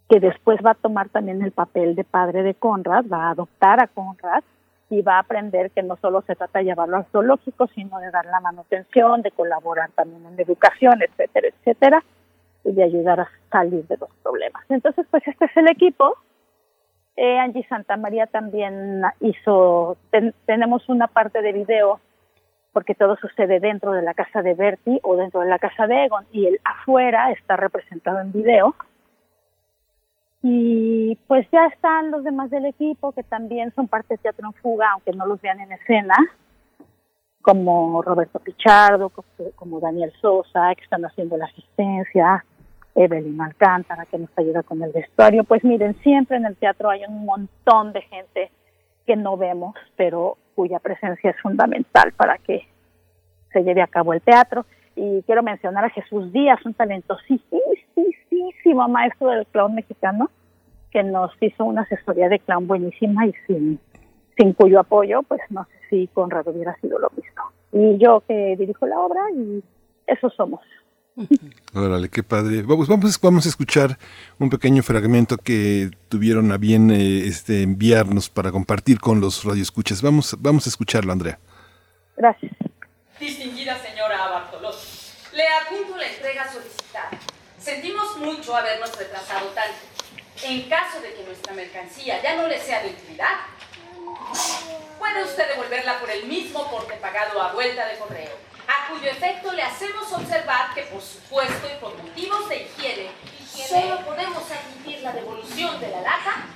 [0.08, 3.82] que después va a tomar también el papel de padre de Conrad, va a adoptar
[3.82, 4.44] a Conrad
[4.90, 8.12] y va a aprender que no solo se trata de llevarlo al zoológico, sino de
[8.12, 12.04] dar la manutención, de colaborar también en la educación, etcétera, etcétera,
[12.62, 14.62] y de ayudar a salir de los problemas.
[14.68, 16.16] Entonces, pues este es el equipo
[17.16, 17.66] eh, Angie
[17.98, 19.96] María también hizo,
[20.44, 22.00] tenemos una parte de video,
[22.72, 26.04] porque todo sucede dentro de la casa de Bertie o dentro de la casa de
[26.04, 28.74] Egon, y el afuera está representado en video.
[30.42, 34.52] Y pues ya están los demás del equipo, que también son parte de Teatro en
[34.52, 36.14] Fuga, aunque no los vean en escena,
[37.40, 39.10] como Roberto Pichardo,
[39.54, 42.44] como Daniel Sosa, que están haciendo la asistencia,
[42.96, 45.44] Evelyn Alcántara, que nos ayuda con el vestuario.
[45.44, 48.50] Pues miren, siempre en el teatro hay un montón de gente
[49.06, 52.66] que no vemos, pero cuya presencia es fundamental para que
[53.52, 54.64] se lleve a cabo el teatro.
[54.96, 57.44] Y quiero mencionar a Jesús Díaz, un talentosísimo
[58.88, 60.30] maestro del clown mexicano,
[60.90, 63.78] que nos hizo una asesoría de clown buenísima y sin,
[64.38, 67.42] sin cuyo apoyo, pues no sé si Conrad hubiera sido lo mismo.
[67.72, 69.62] Y yo que dirijo la obra y
[70.06, 70.60] eso somos.
[71.74, 72.62] Órale, qué padre.
[72.62, 73.98] Vamos, vamos, vamos a escuchar
[74.38, 80.02] un pequeño fragmento que tuvieron a bien eh, este, enviarnos para compartir con los radioescuchas.
[80.02, 81.38] Vamos, vamos a escucharlo, Andrea.
[82.16, 82.52] Gracias.
[83.18, 84.76] Distinguida señora Bartolot,
[85.32, 87.10] le adjunto la entrega solicitada.
[87.58, 89.76] Sentimos mucho habernos retrasado tanto.
[90.44, 93.36] En caso de que nuestra mercancía ya no le sea de utilidad,
[94.98, 99.52] puede usted devolverla por el mismo porte pagado a vuelta de correo a cuyo efecto
[99.52, 103.10] le hacemos observar que por supuesto y por motivos de higiene,
[103.68, 106.46] solo podemos admitir la devolución de la lata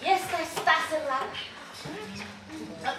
[0.00, 1.26] si esta está cerrada.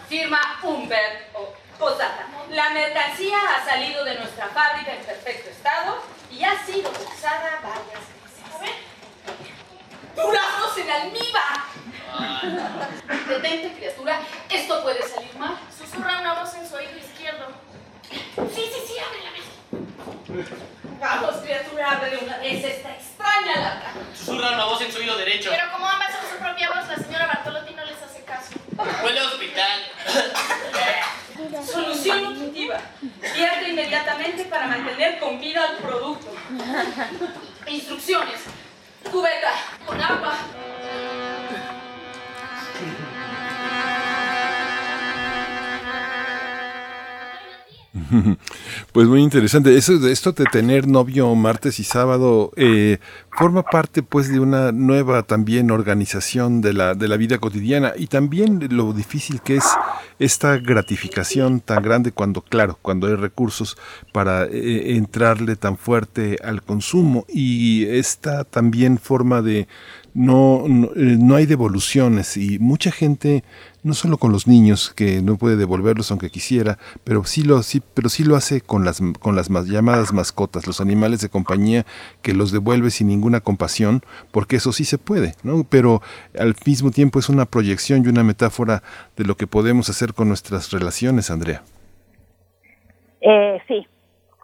[0.08, 2.28] Firma Humbert o Posdata.
[2.50, 8.04] La mercancía ha salido de nuestra fábrica en perfecto estado y ha sido usada varias
[8.62, 8.76] veces.
[10.16, 11.64] ¡Duraznos en almíbar!
[13.28, 14.22] Detente, criatura.
[14.50, 15.58] Esto puede salir mal.
[15.76, 17.63] Susurra una voz en su oído izquierdo.
[18.10, 19.52] Sí, sí, sí, abre la mesa.
[21.00, 23.94] Vamos, criatura, abre una vez esta extraña lata.
[24.16, 25.50] Susurra una voz en su oído derecho.
[25.50, 28.54] Pero como ambas son su propia voz, la señora Bartolotti no les hace caso.
[29.04, 29.80] Huele a hospital.
[31.66, 32.80] Solución nutritiva.
[33.36, 36.28] Vierte inmediatamente para mantener con vida al producto.
[37.68, 38.42] Instrucciones.
[39.12, 39.52] Cubeta
[39.86, 40.34] con agua.
[48.92, 49.76] Pues muy interesante.
[49.76, 53.00] Esto de tener novio martes y sábado eh,
[53.32, 58.08] forma parte pues de una nueva también organización de la, de la vida cotidiana y
[58.08, 59.66] también lo difícil que es
[60.20, 63.78] esta gratificación tan grande cuando, claro, cuando hay recursos
[64.12, 69.68] para eh, entrarle tan fuerte al consumo y esta también forma de
[70.14, 73.44] no, no, eh, no hay devoluciones y mucha gente
[73.84, 77.82] no solo con los niños que no puede devolverlos aunque quisiera, pero sí lo sí,
[77.94, 81.86] pero sí lo hace con las con las llamadas mascotas, los animales de compañía
[82.22, 85.66] que los devuelve sin ninguna compasión, porque eso sí se puede, ¿no?
[85.70, 86.02] Pero
[86.38, 88.84] al mismo tiempo es una proyección y una metáfora
[89.18, 91.64] de lo que podemos hacer con nuestras relaciones, Andrea.
[93.22, 93.88] Eh, sí,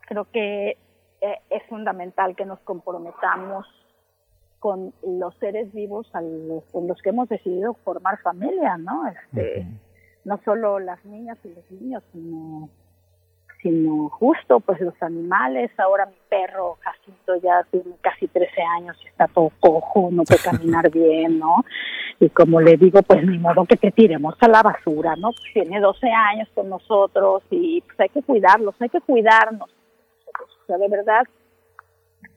[0.08, 0.78] creo que
[1.22, 3.66] eh, es fundamental que nos comprometamos
[4.60, 9.08] con los seres vivos con los que hemos decidido formar familia, ¿no?
[9.08, 9.66] Este,
[10.26, 12.70] no solo las niñas y los niños, sino,
[13.62, 15.72] sino justo pues los animales.
[15.80, 20.42] Ahora mi perro Jacinto ya tiene casi 13 años y está todo cojo, no puede
[20.44, 21.64] caminar bien, ¿no?
[22.20, 25.32] Y como le digo, pues ni modo que te tiremos a la basura, ¿no?
[25.32, 29.70] Pues tiene 12 años con nosotros y pues hay que cuidarlos, hay que cuidarnos.
[29.72, 31.24] O sea, de verdad,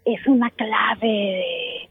[0.05, 1.91] es una clave de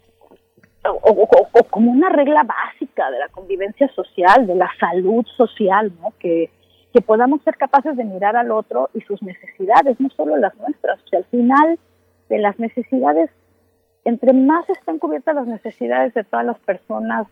[0.89, 6.13] o, como una regla básica de la convivencia social, de la salud social, ¿no?
[6.19, 6.49] Que,
[6.93, 10.99] que podamos ser capaces de mirar al otro y sus necesidades, no solo las nuestras.
[11.09, 11.79] Sea, al final
[12.29, 13.29] de las necesidades,
[14.03, 17.27] entre más estén cubiertas las necesidades de todas las personas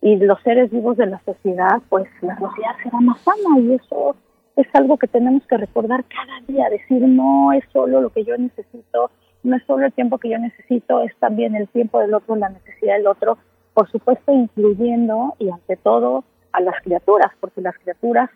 [0.00, 4.16] y los seres vivos de la sociedad, pues la sociedad será más sana y eso
[4.56, 8.36] es algo que tenemos que recordar cada día, decir no es solo lo que yo
[8.36, 9.10] necesito,
[9.42, 12.50] no es solo el tiempo que yo necesito, es también el tiempo del otro, la
[12.50, 13.38] necesidad del otro,
[13.74, 18.30] por supuesto incluyendo y ante todo a las criaturas, porque las criaturas,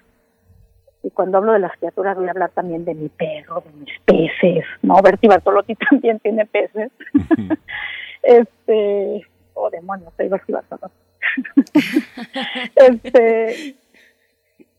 [1.02, 4.00] y cuando hablo de las criaturas voy a hablar también de mi perro, de mis
[4.04, 4.96] peces, ¿no?
[5.02, 6.90] Berti Bartolotti también tiene peces.
[8.22, 10.94] este, oh demonios, soy Berti Bartolotti.
[12.76, 13.76] este,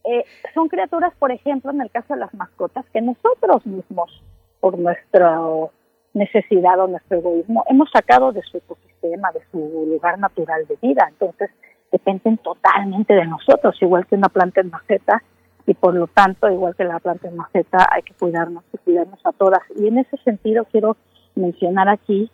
[0.05, 4.23] eh, son criaturas, por ejemplo, en el caso de las mascotas, que nosotros mismos,
[4.59, 5.71] por nuestro
[6.15, 11.07] necesidad o nuestro egoísmo, hemos sacado de su ecosistema, de su lugar natural de vida.
[11.09, 11.51] Entonces,
[11.91, 15.21] dependen totalmente de nosotros, igual que una planta en maceta,
[15.67, 19.19] y por lo tanto, igual que la planta en maceta, hay que cuidarnos y cuidarnos
[19.25, 19.61] a todas.
[19.77, 20.95] Y en ese sentido, quiero
[21.35, 22.31] mencionar aquí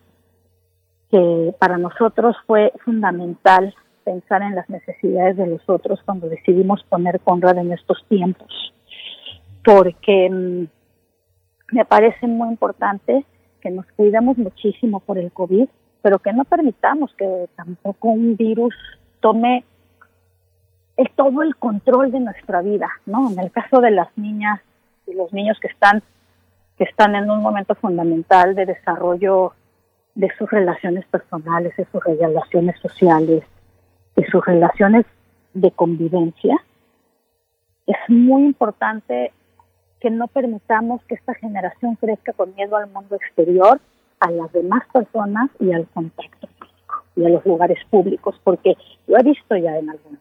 [1.10, 7.20] que para nosotros fue fundamental pensar en las necesidades de los otros cuando decidimos poner
[7.20, 8.74] Conrad en estos tiempos,
[9.64, 13.26] porque mm, me parece muy importante
[13.62, 15.68] que nos cuidemos muchísimo por el COVID,
[16.02, 18.76] pero que no permitamos que tampoco un virus
[19.20, 19.64] tome
[20.98, 23.32] el, todo el control de nuestra vida, ¿no?
[23.32, 24.60] En el caso de las niñas
[25.08, 26.04] y los niños que están
[26.78, 29.54] que están en un momento fundamental de desarrollo
[30.16, 33.44] de sus relaciones personales, de sus relaciones sociales,
[34.16, 35.06] de sus relaciones
[35.54, 36.56] de convivencia,
[37.86, 39.32] es muy importante
[40.02, 43.80] que no permitamos que esta generación crezca con miedo al mundo exterior,
[44.20, 48.76] a las demás personas y al contacto físico y a los lugares públicos, porque
[49.08, 50.20] lo he visto ya en algunos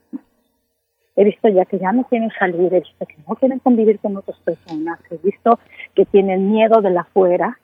[1.16, 4.16] He visto ya que ya no quieren salir, he visto que no quieren convivir con
[4.16, 5.59] otras personas, he visto
[5.95, 7.59] que tienen miedo de la afuera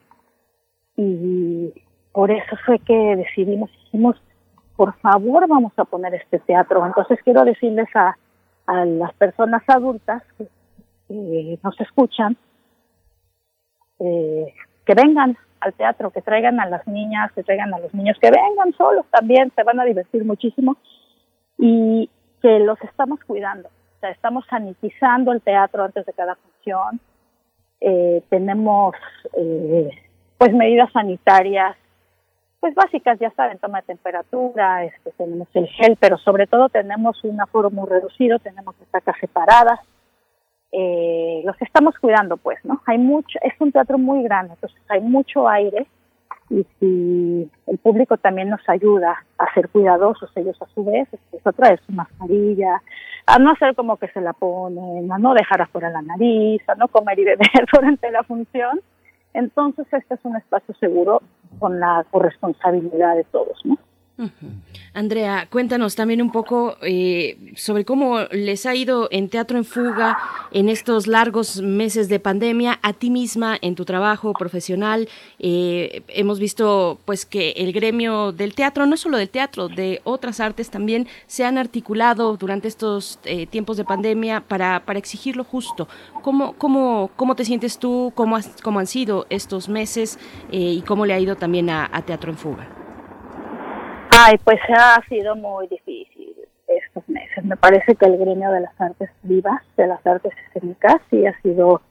[0.97, 1.73] y
[2.13, 4.21] por eso fue que decidimos, dijimos,
[4.77, 6.85] por favor vamos a poner este teatro.
[6.85, 8.17] Entonces quiero decirles a,
[8.67, 10.49] a las personas adultas que
[11.09, 12.37] eh, nos escuchan,
[13.99, 18.17] eh, que vengan al teatro, que traigan a las niñas, que traigan a los niños,
[18.21, 20.77] que vengan solos también, se van a divertir muchísimo
[21.59, 22.11] y
[22.43, 23.69] que los estamos cuidando.
[23.69, 27.01] O sea, estamos sanitizando el teatro antes de cada función.
[27.81, 28.95] Eh, tenemos
[29.35, 29.91] eh,
[30.39, 31.77] pues medidas sanitarias
[32.61, 37.23] pues básicas, ya saben, toma de temperatura, este, tenemos el gel, pero sobre todo tenemos
[37.23, 39.79] un aforo muy reducido, tenemos estacas separadas,
[40.79, 42.83] eh, los estamos cuidando, pues, ¿no?
[42.85, 45.87] Hay mucho, es un teatro muy grande, entonces hay mucho aire
[46.51, 51.47] y si el público también nos ayuda a ser cuidadosos ellos a su vez, es
[51.47, 52.83] otra vez su mascarilla,
[53.25, 56.75] a no hacer como que se la ponen, a no dejar afuera la nariz, a
[56.75, 58.81] no comer y beber durante la función,
[59.33, 61.23] entonces este es un espacio seguro
[61.59, 63.79] con la corresponsabilidad de todos, ¿no?
[64.95, 70.17] Andrea, cuéntanos también un poco eh, sobre cómo les ha ido en Teatro en Fuga
[70.53, 75.09] en estos largos meses de pandemia, a ti misma en tu trabajo profesional.
[75.39, 80.41] Eh, hemos visto pues que el gremio del teatro, no solo del teatro, de otras
[80.41, 85.45] artes también se han articulado durante estos eh, tiempos de pandemia para, para exigir lo
[85.45, 85.89] justo.
[86.23, 88.13] ¿Cómo, cómo, cómo te sientes tú?
[88.15, 90.19] ¿Cómo, cómo han sido estos meses?
[90.51, 92.76] y cómo le ha ido también a Teatro en Fuga?
[94.19, 96.35] Ay, pues ha sido muy difícil
[96.67, 97.45] estos meses.
[97.45, 101.39] Me parece que el gremio de las artes vivas, de las artes escénicas, sí ha
[101.43, 101.83] sido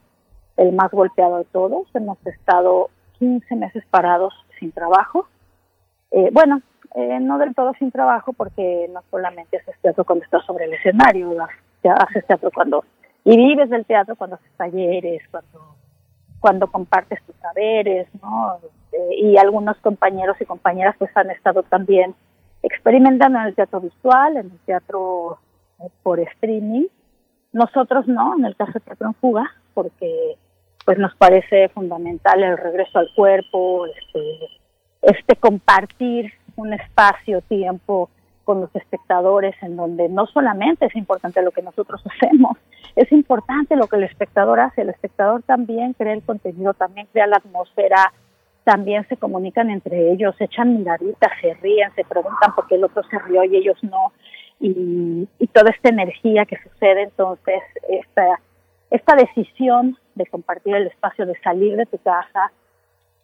[0.58, 1.88] el más golpeado de todos.
[1.94, 5.28] Hemos estado 15 meses parados sin trabajo.
[6.10, 6.62] Eh, bueno,
[6.96, 10.74] eh, no del todo sin trabajo porque no solamente haces teatro cuando estás sobre el
[10.74, 11.30] escenario,
[11.84, 12.86] haces teatro cuando
[13.24, 15.76] y vives del teatro cuando haces talleres, cuando
[16.40, 18.60] cuando compartes tus saberes, ¿no?
[18.96, 22.16] Eh, y algunos compañeros y compañeras pues han estado también
[22.64, 25.40] experimentando en el teatro visual, en el teatro
[25.80, 26.88] eh, por streaming.
[27.52, 30.38] Nosotros no, en el caso de Teatro en Fuga, porque
[30.86, 34.50] pues nos parece fundamental el regreso al cuerpo, este,
[35.02, 38.10] este compartir un espacio, tiempo
[38.44, 42.58] con los espectadores, en donde no solamente es importante lo que nosotros hacemos,
[42.96, 44.82] es importante lo que el espectador hace.
[44.82, 48.14] El espectador también crea el contenido, también crea la atmósfera,
[48.66, 52.84] también se comunican entre ellos, se echan miraditas, se ríen, se preguntan por qué el
[52.84, 54.12] otro se rió y ellos no.
[54.60, 57.62] Y, toda esta energía que sucede, entonces,
[58.90, 62.52] esta, decisión de compartir el espacio, de salir de tu casa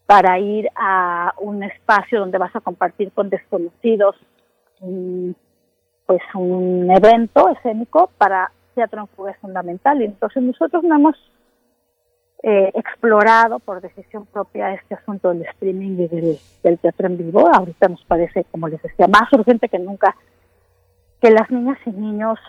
[0.06, 4.16] para ir a un espacio donde vas a compartir con desconocidos,
[4.80, 10.02] pues un evento escénico para teatro en fuga es fundamental.
[10.02, 11.16] Y entonces nosotros no hemos
[12.44, 17.48] eh, explorado por decisión propia este asunto del streaming y del, teatro en vivo.
[17.54, 20.16] Ahorita nos parece, como les decía, más urgente que nunca
[21.22, 22.40] que las niñas y niños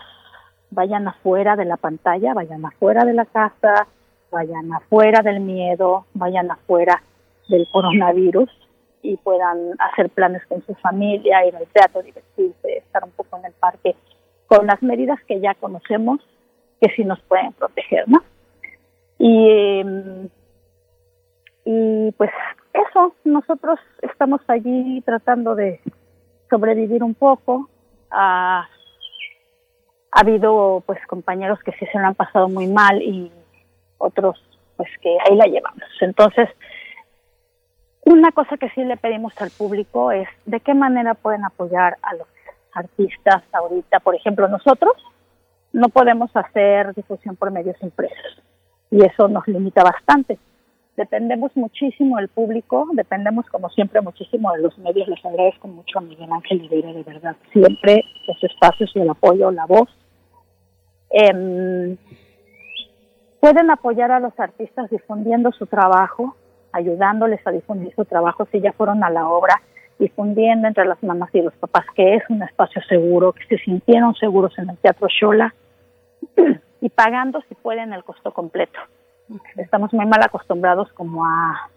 [0.71, 3.87] vayan afuera de la pantalla, vayan afuera de la casa,
[4.31, 7.03] vayan afuera del miedo, vayan afuera
[7.47, 8.49] del coronavirus
[9.03, 13.45] y puedan hacer planes con su familia, ir al teatro, divertirse, estar un poco en
[13.45, 13.95] el parque,
[14.47, 16.19] con las medidas que ya conocemos
[16.81, 18.23] que sí nos pueden proteger, ¿no?
[19.23, 20.27] Y, em,
[21.63, 22.29] y pues
[22.73, 25.79] eso, nosotros estamos allí tratando de
[26.49, 27.69] sobrevivir un poco.
[28.11, 28.67] ha
[30.11, 33.31] habido pues compañeros que sí se lo han pasado muy mal y
[33.97, 34.37] otros
[34.75, 35.89] pues que ahí la llevamos.
[36.01, 36.49] Entonces,
[38.05, 42.13] una cosa que sí le pedimos al público es de qué manera pueden apoyar a
[42.15, 42.27] los
[42.73, 44.01] artistas ahorita.
[44.01, 44.93] Por ejemplo, nosotros
[45.71, 48.43] no podemos hacer difusión por medios impresos
[48.93, 50.37] y eso nos limita bastante.
[50.95, 55.07] Dependemos muchísimo del público, dependemos como siempre muchísimo de los medios.
[55.07, 59.49] Les agradezco mucho a Miguel Ángel Rivera, de verdad, siempre los espacios y el apoyo,
[59.49, 59.89] la voz.
[61.09, 61.97] Em,
[63.39, 66.35] pueden apoyar a los artistas difundiendo su trabajo,
[66.71, 69.59] ayudándoles a difundir su trabajo si ya fueron a la obra,
[69.97, 74.13] difundiendo entre las mamás y los papás que es un espacio seguro, que se sintieron
[74.13, 75.55] seguros en el Teatro Shola
[76.83, 78.77] y pagando si pueden el costo completo.
[79.55, 81.69] Estamos muy mal acostumbrados como a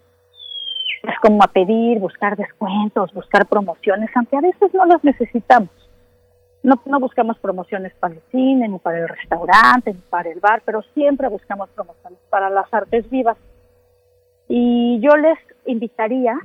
[0.97, 5.71] es pues, como a pedir, buscar descuentos, buscar promociones, aunque a veces no las necesitamos.
[6.65, 10.63] No, no buscamos promociones para el cine, ni para el restaurante, ni para el bar,
[10.65, 13.37] pero siempre buscamos promociones para las artes vivas.
[14.49, 16.37] Y yo les invitaría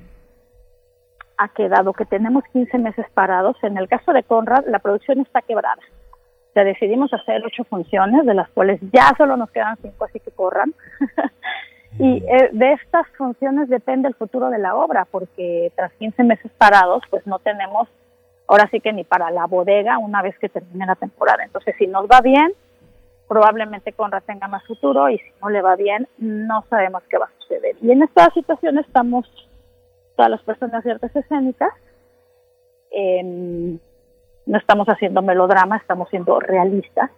[1.35, 5.21] a que, dado que tenemos 15 meses parados, en el caso de Conrad, la producción
[5.21, 5.81] está quebrada
[6.55, 10.31] ya decidimos hacer ocho funciones, de las cuales ya solo nos quedan cinco, así que
[10.31, 10.73] corran.
[11.99, 16.51] y eh, de estas funciones depende el futuro de la obra, porque tras 15 meses
[16.57, 17.87] parados, pues no tenemos,
[18.47, 21.43] ahora sí que ni para la bodega una vez que termine la temporada.
[21.43, 22.53] Entonces, si nos va bien,
[23.27, 27.25] probablemente Conrad tenga más futuro y si no le va bien, no sabemos qué va
[27.25, 27.77] a suceder.
[27.81, 29.25] Y en esta situación estamos
[30.17, 31.71] todas las personas de artes escénicas.
[32.91, 33.79] Eh,
[34.45, 37.11] no estamos haciendo melodrama, estamos siendo realistas.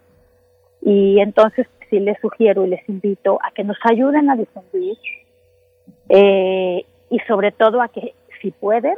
[0.82, 4.98] Y entonces sí les sugiero y les invito a que nos ayuden a difundir
[6.08, 8.96] eh, y sobre todo a que si pueden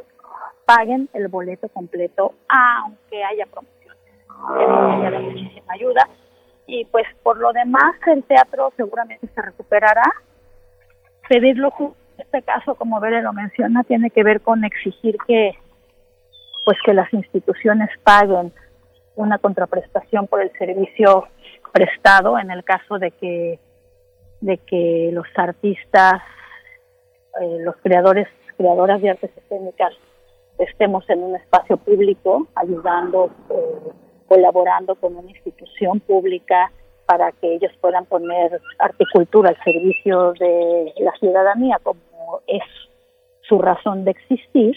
[0.64, 4.02] paguen el boleto completo aunque haya promociones.
[4.28, 6.08] Eso muchísima ayuda.
[6.66, 10.04] Y pues por lo demás el teatro seguramente se recuperará.
[11.28, 15.56] Pedirlo en este caso, como Bere lo menciona, tiene que ver con exigir que
[16.66, 18.52] pues que las instituciones paguen
[19.14, 21.28] una contraprestación por el servicio
[21.72, 23.60] prestado en el caso de que
[24.40, 26.20] de que los artistas
[27.40, 29.92] eh, los creadores creadoras de artes escénicas
[30.58, 33.92] estemos en un espacio público ayudando, eh,
[34.26, 36.72] colaborando con una institución pública
[37.06, 42.64] para que ellos puedan poner articultura al servicio de la ciudadanía como es
[43.42, 44.76] su razón de existir,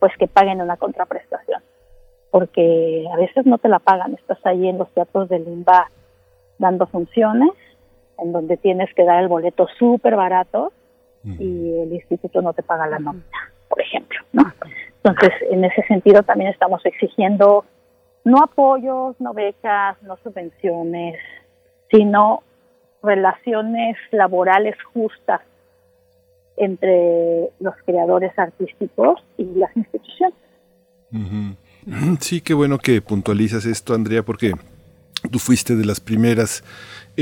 [0.00, 1.62] pues que paguen una contraprestación.
[2.32, 5.90] Porque a veces no te la pagan, estás ahí en los teatros de Limba
[6.58, 7.52] dando funciones,
[8.18, 10.72] en donde tienes que dar el boleto súper barato
[11.22, 14.42] y el instituto no te paga la nómina, por ejemplo, ¿no?
[15.02, 17.64] Entonces, en ese sentido también estamos exigiendo
[18.24, 21.18] no apoyos, no becas, no subvenciones,
[21.90, 22.42] sino
[23.02, 25.40] relaciones laborales justas
[26.60, 30.36] entre los creadores artísticos y las instituciones.
[32.20, 34.52] Sí, qué bueno que puntualizas esto, Andrea, porque
[35.30, 36.62] tú fuiste de las primeras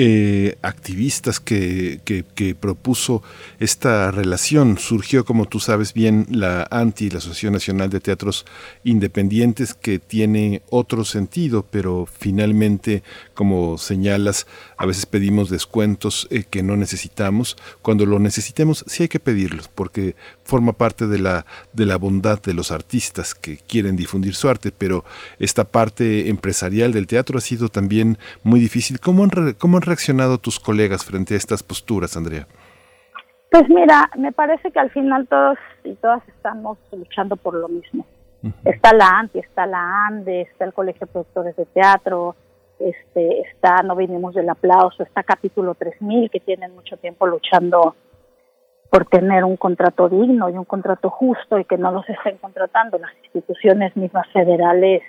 [0.01, 1.99] eh, activistas que,
[2.61, 3.21] propuso
[3.59, 4.79] esta relación.
[4.79, 8.47] Surgió, como tú sabes bien, la ANTI, la Asociación Nacional de Teatros
[8.85, 13.03] Independientes, que tiene otro sentido, pero finalmente,
[13.35, 14.47] como señalas,
[14.77, 17.57] a veces pedimos descuentos eh, que no necesitamos.
[17.83, 22.41] Cuando lo necesitemos, sí hay que pedirlos, porque forma parte de la, de la bondad
[22.41, 25.05] de los artistas que quieren difundir su arte, pero
[25.41, 29.01] esta parte empresarial del teatro ha sido también muy difícil.
[29.01, 32.47] ¿Cómo han, cómo reaccionado tus colegas frente a estas posturas, Andrea?
[33.51, 38.07] Pues mira, me parece que al final todos y todas estamos luchando por lo mismo.
[38.65, 42.37] Está la ANTI, está la ANDE, está el Colegio de Productores de Teatro,
[42.79, 47.97] este, está No Vinimos del Aplauso, está Capítulo 3000, que tienen mucho tiempo luchando
[48.91, 52.99] por tener un contrato digno y un contrato justo y que no los estén contratando
[52.99, 55.03] las instituciones mismas federales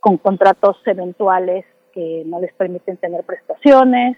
[0.00, 4.16] con contratos eventuales que no les permiten tener prestaciones.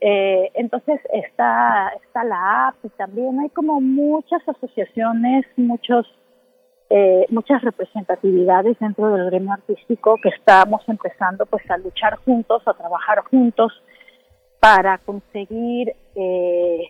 [0.00, 6.06] Eh, entonces está, está la y también hay como muchas asociaciones, muchos,
[6.90, 12.74] eh, muchas representatividades dentro del gremio artístico que estamos empezando pues a luchar juntos, a
[12.74, 13.72] trabajar juntos
[14.60, 16.82] para conseguir eh,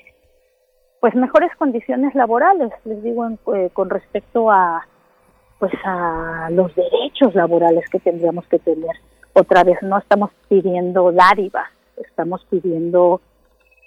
[1.00, 3.24] pues mejores condiciones laborales, les digo
[3.72, 4.84] con respecto a
[5.58, 8.96] pues a los derechos laborales que tendríamos que tener
[9.39, 11.68] otra vez no estamos pidiendo dádivas,
[11.99, 13.20] estamos pidiendo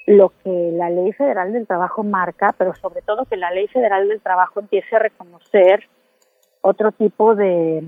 [0.06, 4.08] lo que la Ley Federal del Trabajo marca, pero sobre todo que la Ley Federal
[4.08, 5.88] del Trabajo empiece a reconocer
[6.62, 7.84] otro tipo de,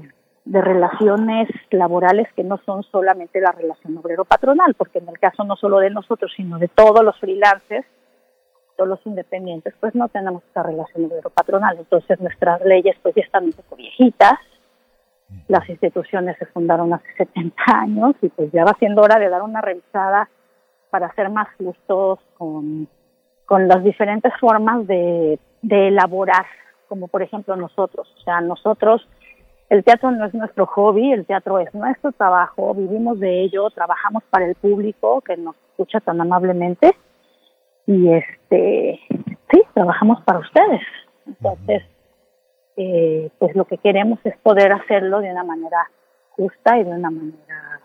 [0.45, 5.77] relaciones laborales que no son solamente la relación obrero-patronal, porque en el caso no solo
[5.77, 7.85] de nosotros, sino de todos los freelancers,
[8.75, 11.77] todos los independientes, pues no tenemos esa relación obrero-patronal.
[11.77, 14.39] Entonces nuestras leyes pues ya están un poco viejitas,
[15.47, 19.41] las instituciones se fundaron hace 70 años y pues ya va siendo hora de dar
[19.41, 20.29] una revisada
[20.89, 22.87] para ser más justos con,
[23.45, 26.45] con las diferentes formas de, de elaborar,
[26.87, 28.13] como por ejemplo nosotros.
[28.19, 29.07] O sea, nosotros,
[29.69, 34.23] el teatro no es nuestro hobby, el teatro es nuestro trabajo, vivimos de ello, trabajamos
[34.29, 36.95] para el público que nos escucha tan amablemente
[37.87, 38.99] y este,
[39.51, 40.81] sí, trabajamos para ustedes.
[41.25, 41.83] Entonces,
[42.77, 45.89] eh, pues lo que queremos es poder hacerlo de una manera
[46.31, 47.81] justa y de una manera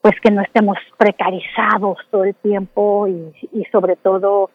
[0.00, 3.32] pues que no estemos precarizados todo el tiempo y,
[3.70, 4.50] sobre todo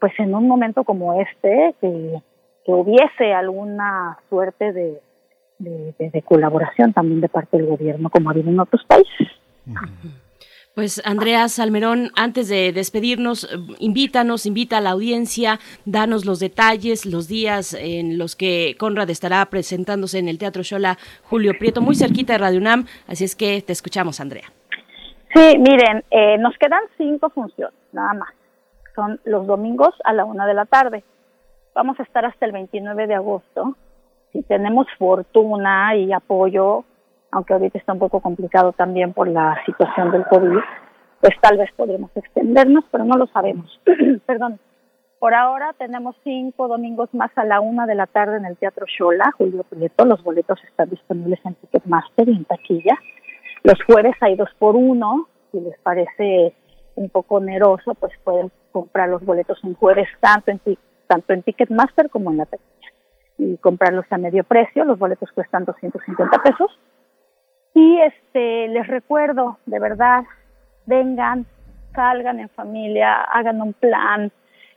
[0.00, 2.20] pues en un momento como este que,
[2.66, 8.84] hubiese alguna suerte de, colaboración también de parte del gobierno como ha habido en otros
[8.84, 9.28] países.
[10.74, 13.48] Pues Andrea Salmerón, antes de despedirnos,
[13.78, 19.46] invítanos, invita a la audiencia, danos los detalles, los días en los que Conrad estará
[19.46, 20.98] presentándose en el Teatro Shola
[21.30, 24.50] Julio Prieto, muy cerquita de Radio UNAM, así es que te escuchamos, Andrea.
[25.32, 28.30] Sí, miren, eh, nos quedan cinco funciones, nada más.
[28.96, 31.04] Son los domingos a la una de la tarde.
[31.72, 33.76] Vamos a estar hasta el 29 de agosto.
[34.32, 36.84] Si tenemos fortuna y apoyo,
[37.34, 40.56] aunque ahorita está un poco complicado también por la situación del COVID,
[41.20, 43.80] pues tal vez podremos extendernos, pero no lo sabemos.
[44.26, 44.60] Perdón.
[45.18, 48.86] Por ahora tenemos cinco domingos más a la una de la tarde en el Teatro
[48.86, 50.04] Shola, Julio Prieto.
[50.04, 52.98] Los boletos están disponibles en Ticketmaster y en taquilla.
[53.62, 55.28] Los jueves hay dos por uno.
[55.50, 56.54] Si les parece
[56.94, 60.60] un poco oneroso, pues pueden comprar los boletos en jueves tanto en,
[61.06, 62.92] tanto en Ticketmaster como en la taquilla.
[63.38, 64.84] Y comprarlos a medio precio.
[64.84, 66.78] Los boletos cuestan 250 pesos
[67.74, 70.24] y este, les recuerdo, de verdad,
[70.86, 71.46] vengan,
[71.94, 74.30] salgan en familia, hagan un plan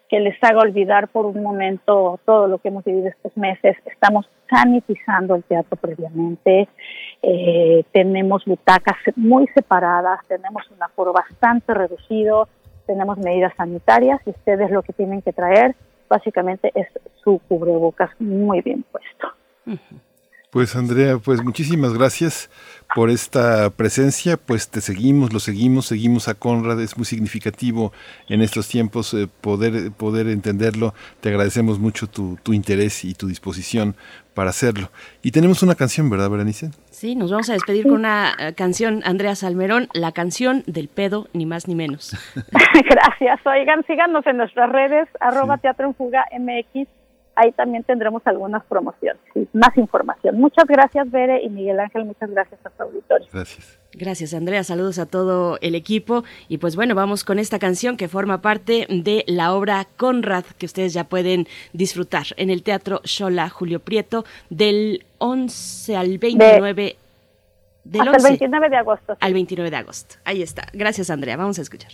[0.10, 3.76] que les haga olvidar por un momento todo lo que hemos vivido estos meses.
[3.86, 6.70] Estamos sanitizando el teatro previamente,
[7.22, 12.48] eh, tenemos butacas muy separadas, tenemos un aforo bastante reducido,
[12.86, 15.76] tenemos medidas sanitarias y ustedes lo que tienen que traer
[16.10, 16.88] básicamente es
[17.22, 19.28] su cubrebocas muy bien puesto.
[20.50, 22.50] Pues Andrea, pues muchísimas gracias
[22.95, 27.91] por esta presencia, pues te seguimos, lo seguimos, seguimos a Conrad, es muy significativo
[28.30, 33.28] en estos tiempos eh, poder, poder entenderlo, te agradecemos mucho tu, tu, interés y tu
[33.28, 33.98] disposición
[34.34, 34.89] para hacerlo.
[35.22, 36.72] Y tenemos una canción, ¿verdad, Berenice?
[36.91, 41.28] Sí, nos vamos a despedir con una uh, canción, Andrea Salmerón, la canción del pedo,
[41.34, 42.16] ni más ni menos.
[42.89, 46.88] Gracias, oigan, síganos en nuestras redes, arroba Teatro en Fuga MX,
[47.38, 50.40] ahí también tendremos algunas promociones y más información.
[50.40, 53.28] Muchas gracias, Bere y Miguel Ángel, muchas gracias a su auditorio.
[53.32, 53.80] Gracias.
[53.94, 54.64] Gracias, Andrea.
[54.64, 56.24] Saludos a todo el equipo.
[56.50, 60.66] Y pues bueno, vamos con esta canción que forma parte de la obra Conrad, que
[60.66, 66.98] ustedes ya pueden disfrutar en el Teatro Shola Julio Prieto del 11 al 29 de,
[67.86, 69.18] del hasta 11, el 29 de agosto.
[69.20, 70.16] Al 29 de agosto.
[70.26, 70.68] Ahí está.
[70.74, 71.38] Gracias, Andrea.
[71.38, 71.92] Vamos a escuchar.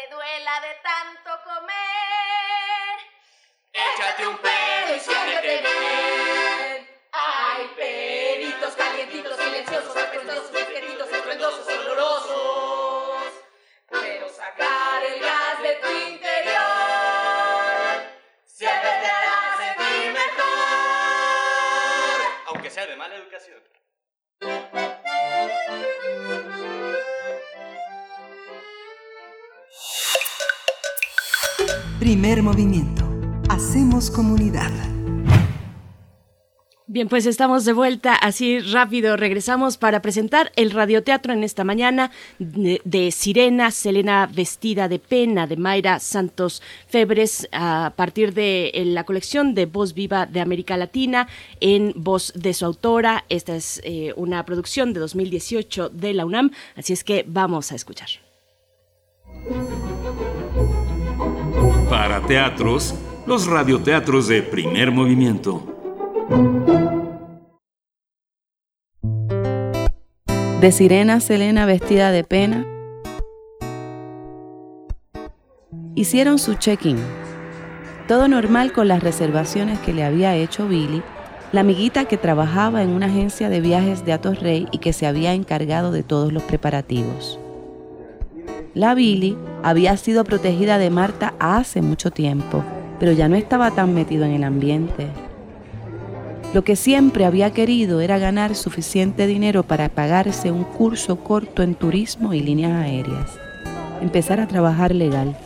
[0.00, 2.96] Te duela de tanto comer.
[3.72, 6.88] Échate un pedo y siéntete bien.
[7.12, 13.32] Hay peditos calientitos, silenciosos, estruendosos, discretitos, estruendosos, olorosos.
[13.90, 16.60] Pero sacar el gas de tu interior
[18.44, 20.40] siempre te hará sentir mejor.
[22.46, 23.60] Aunque sea de mala educación.
[31.98, 33.04] Primer movimiento.
[33.48, 34.70] Hacemos comunidad.
[36.92, 39.16] Bien, pues estamos de vuelta así rápido.
[39.16, 42.10] Regresamos para presentar el radioteatro en esta mañana
[42.40, 49.54] de, Sirena, Selena vestida de pena, de Mayra Santos Febres, a partir de la colección
[49.54, 51.28] de Voz Viva de América Latina,
[51.60, 53.24] en voz de su autora.
[53.28, 57.76] Esta es eh, una producción de 2018 de la UNAM, así es que vamos a
[57.76, 58.08] escuchar.
[61.90, 62.94] Para teatros,
[63.26, 65.60] los radioteatros de primer movimiento.
[70.60, 72.64] De sirena Selena vestida de pena.
[75.96, 76.96] Hicieron su check-in.
[78.06, 81.02] Todo normal con las reservaciones que le había hecho Billy,
[81.50, 85.08] la amiguita que trabajaba en una agencia de viajes de Atos Rey y que se
[85.08, 87.40] había encargado de todos los preparativos.
[88.74, 92.62] La Billy había sido protegida de Marta hace mucho tiempo,
[93.00, 95.08] pero ya no estaba tan metido en el ambiente.
[96.54, 101.74] Lo que siempre había querido era ganar suficiente dinero para pagarse un curso corto en
[101.74, 103.30] turismo y líneas aéreas.
[104.00, 105.36] Empezar a trabajar legal.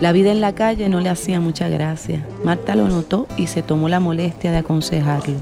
[0.00, 2.26] La vida en la calle no le hacía mucha gracia.
[2.42, 5.36] Marta lo notó y se tomó la molestia de aconsejarlo.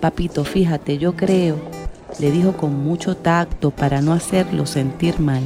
[0.00, 1.79] Papito, fíjate, yo creo
[2.18, 5.42] le dijo con mucho tacto para no hacerlo sentir mal,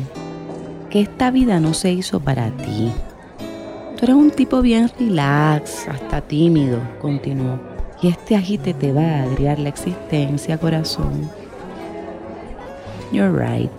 [0.90, 2.92] que esta vida no se hizo para ti.
[3.96, 7.58] Tú eres un tipo bien relax, hasta tímido, continuó,
[8.02, 11.30] y este agite te va a agriar la existencia, corazón.
[13.12, 13.72] You're right,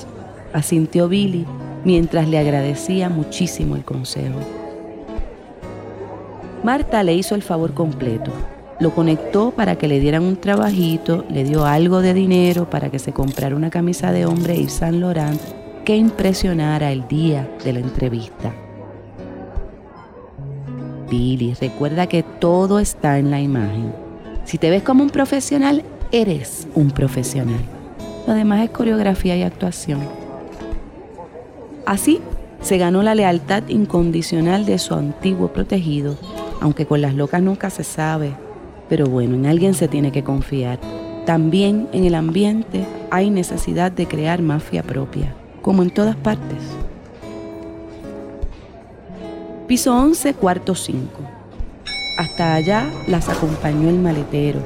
[0.53, 1.45] asintió Billy
[1.83, 4.39] mientras le agradecía muchísimo el consejo.
[6.63, 8.31] Marta le hizo el favor completo,
[8.79, 12.99] lo conectó para que le dieran un trabajito, le dio algo de dinero para que
[12.99, 15.39] se comprara una camisa de hombre y Saint Laurent
[15.85, 18.53] que impresionara el día de la entrevista.
[21.09, 23.93] Billy, recuerda que todo está en la imagen.
[24.43, 27.61] Si te ves como un profesional, eres un profesional.
[28.27, 29.99] Lo demás es coreografía y actuación.
[31.85, 32.19] Así
[32.61, 36.17] se ganó la lealtad incondicional de su antiguo protegido,
[36.59, 38.33] aunque con las locas nunca se sabe,
[38.89, 40.79] pero bueno, en alguien se tiene que confiar.
[41.25, 46.59] También en el ambiente hay necesidad de crear mafia propia, como en todas partes.
[49.67, 50.99] Piso 11, cuarto 5.
[52.19, 54.59] Hasta allá las acompañó el maletero.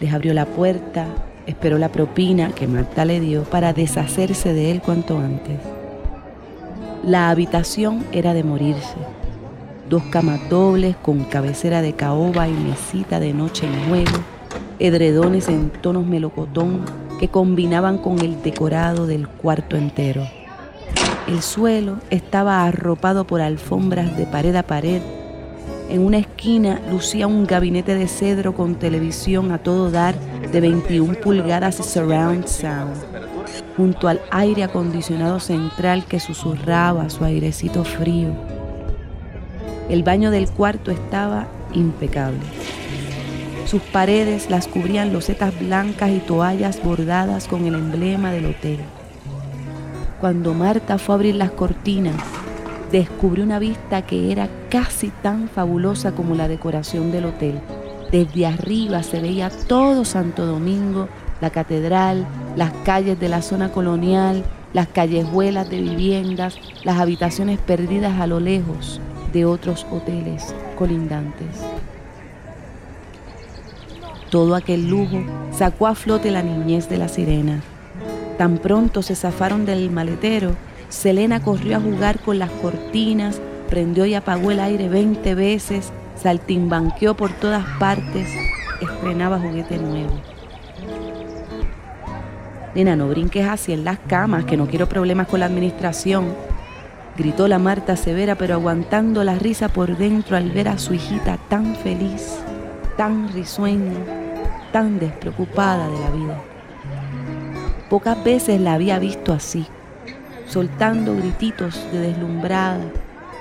[0.00, 1.06] Les abrió la puerta,
[1.46, 5.58] esperó la propina que Marta le dio para deshacerse de él cuanto antes.
[7.02, 9.15] La habitación era de morirse
[9.88, 14.18] dos camas dobles con cabecera de caoba y mesita de noche en juego,
[14.78, 16.84] edredones en tonos melocotón
[17.20, 20.26] que combinaban con el decorado del cuarto entero.
[21.28, 25.02] El suelo estaba arropado por alfombras de pared a pared.
[25.88, 30.16] En una esquina lucía un gabinete de cedro con televisión a todo dar
[30.52, 32.96] de 21 pulgadas surround sound,
[33.76, 38.55] junto al aire acondicionado central que susurraba su airecito frío
[39.88, 42.40] el baño del cuarto estaba impecable.
[43.66, 48.78] Sus paredes las cubrían losetas blancas y toallas bordadas con el emblema del hotel.
[50.20, 52.16] cuando Marta fue a abrir las cortinas,
[52.90, 57.60] descubrió una vista que era casi tan fabulosa como la decoración del hotel.
[58.10, 61.08] Desde arriba se veía todo Santo Domingo,
[61.40, 62.26] la catedral,
[62.56, 68.40] las calles de la zona colonial, las callejuelas de viviendas, las habitaciones perdidas a lo
[68.40, 69.00] lejos
[69.36, 71.46] de otros hoteles colindantes.
[74.30, 75.22] Todo aquel lujo
[75.52, 77.60] sacó a flote la niñez de la sirena.
[78.38, 80.56] Tan pronto se zafaron del maletero,
[80.88, 87.14] Selena corrió a jugar con las cortinas, prendió y apagó el aire 20 veces, saltimbanqueó
[87.14, 88.28] por todas partes,
[88.80, 90.18] estrenaba juguete nuevo.
[92.74, 96.34] Nena, no brinques así en las camas, que no quiero problemas con la administración.
[97.16, 101.38] Gritó la Marta severa, pero aguantando la risa por dentro al ver a su hijita
[101.48, 102.38] tan feliz,
[102.98, 103.94] tan risueña,
[104.70, 106.42] tan despreocupada de la vida.
[107.88, 109.66] Pocas veces la había visto así,
[110.46, 112.84] soltando grititos de deslumbrada,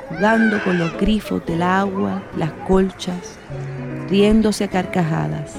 [0.07, 3.37] jugando con los grifos del agua, las colchas,
[4.09, 5.53] riéndose a carcajadas,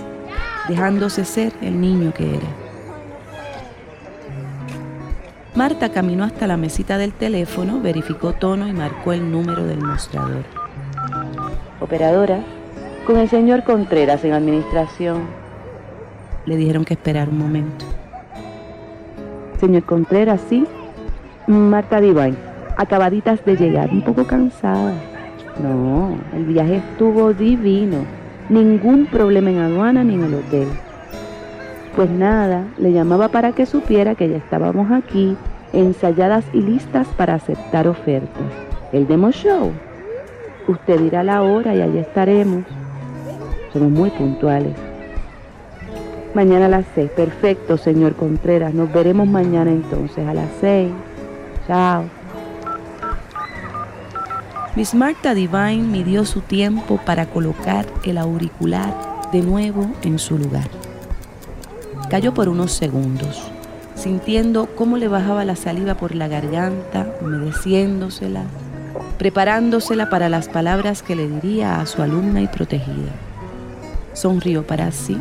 [0.68, 2.65] dejándose ser el niño que era.
[5.57, 10.44] Marta caminó hasta la mesita del teléfono, verificó tono y marcó el número del mostrador.
[11.80, 12.40] Operadora,
[13.07, 15.22] con el señor Contreras en administración.
[16.44, 17.86] Le dijeron que esperar un momento.
[19.59, 20.66] Señor Contreras, sí.
[21.46, 22.36] Marta Divine,
[22.76, 24.92] acabaditas de llegar, un poco cansada.
[25.62, 28.04] No, el viaje estuvo divino.
[28.50, 30.68] Ningún problema en aduana ni en el hotel.
[31.97, 35.34] Pues nada, le llamaba para que supiera que ya estábamos aquí,
[35.72, 38.44] ensayadas y listas para aceptar ofertas.
[38.92, 39.72] El demo show.
[40.68, 42.64] Usted dirá la hora y allí estaremos.
[43.72, 44.74] Somos muy puntuales.
[46.34, 47.11] Mañana a las seis.
[47.16, 48.74] Perfecto, señor Contreras.
[48.74, 50.92] Nos veremos mañana entonces a las seis.
[51.66, 52.05] Chao.
[54.74, 58.92] Miss Marta Divine midió su tiempo para colocar el auricular
[59.32, 60.68] de nuevo en su lugar.
[62.11, 63.42] Cayó por unos segundos,
[63.96, 68.44] sintiendo cómo le bajaba la saliva por la garganta, humedeciéndosela,
[69.18, 73.12] preparándosela para las palabras que le diría a su alumna y protegida.
[74.12, 75.18] Sonrió para sí,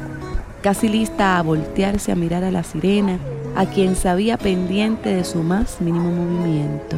[0.61, 3.17] casi lista a voltearse a mirar a la sirena,
[3.55, 6.97] a quien sabía pendiente de su más mínimo movimiento.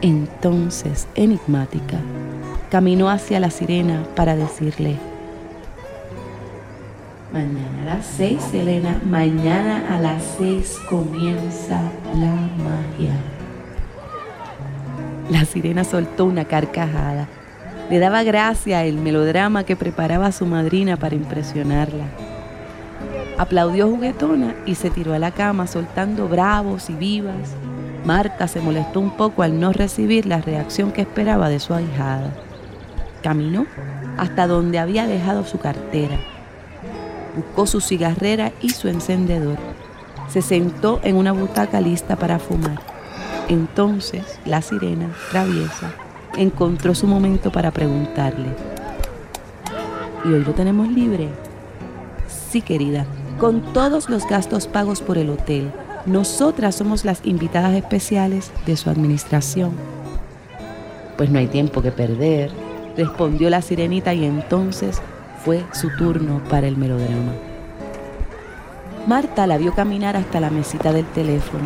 [0.00, 1.98] Entonces, enigmática,
[2.70, 4.96] caminó hacia la sirena para decirle,
[7.32, 11.80] Mañana a las seis, Elena, mañana a las seis comienza
[12.14, 13.14] la magia.
[15.30, 17.28] La sirena soltó una carcajada.
[17.88, 22.04] Le daba gracia el melodrama que preparaba su madrina para impresionarla.
[23.38, 27.54] Aplaudió juguetona y se tiró a la cama soltando bravos y vivas.
[28.04, 32.30] Marta se molestó un poco al no recibir la reacción que esperaba de su ahijada.
[33.22, 33.64] Caminó
[34.18, 36.18] hasta donde había dejado su cartera
[37.34, 39.58] buscó su cigarrera y su encendedor.
[40.28, 42.80] Se sentó en una butaca lista para fumar.
[43.48, 45.92] Entonces la sirena, traviesa,
[46.36, 48.48] encontró su momento para preguntarle.
[50.24, 51.28] ¿Y hoy lo tenemos libre?
[52.28, 53.06] Sí, querida,
[53.38, 55.72] con todos los gastos pagos por el hotel.
[56.06, 59.72] Nosotras somos las invitadas especiales de su administración.
[61.16, 62.50] Pues no hay tiempo que perder,
[62.96, 65.00] respondió la sirenita y entonces
[65.44, 67.32] fue su turno para el melodrama.
[69.06, 71.64] Marta la vio caminar hasta la mesita del teléfono.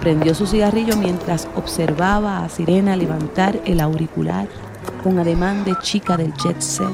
[0.00, 4.46] Prendió su cigarrillo mientras observaba a Sirena levantar el auricular
[5.02, 6.88] con ademán de chica del jet set,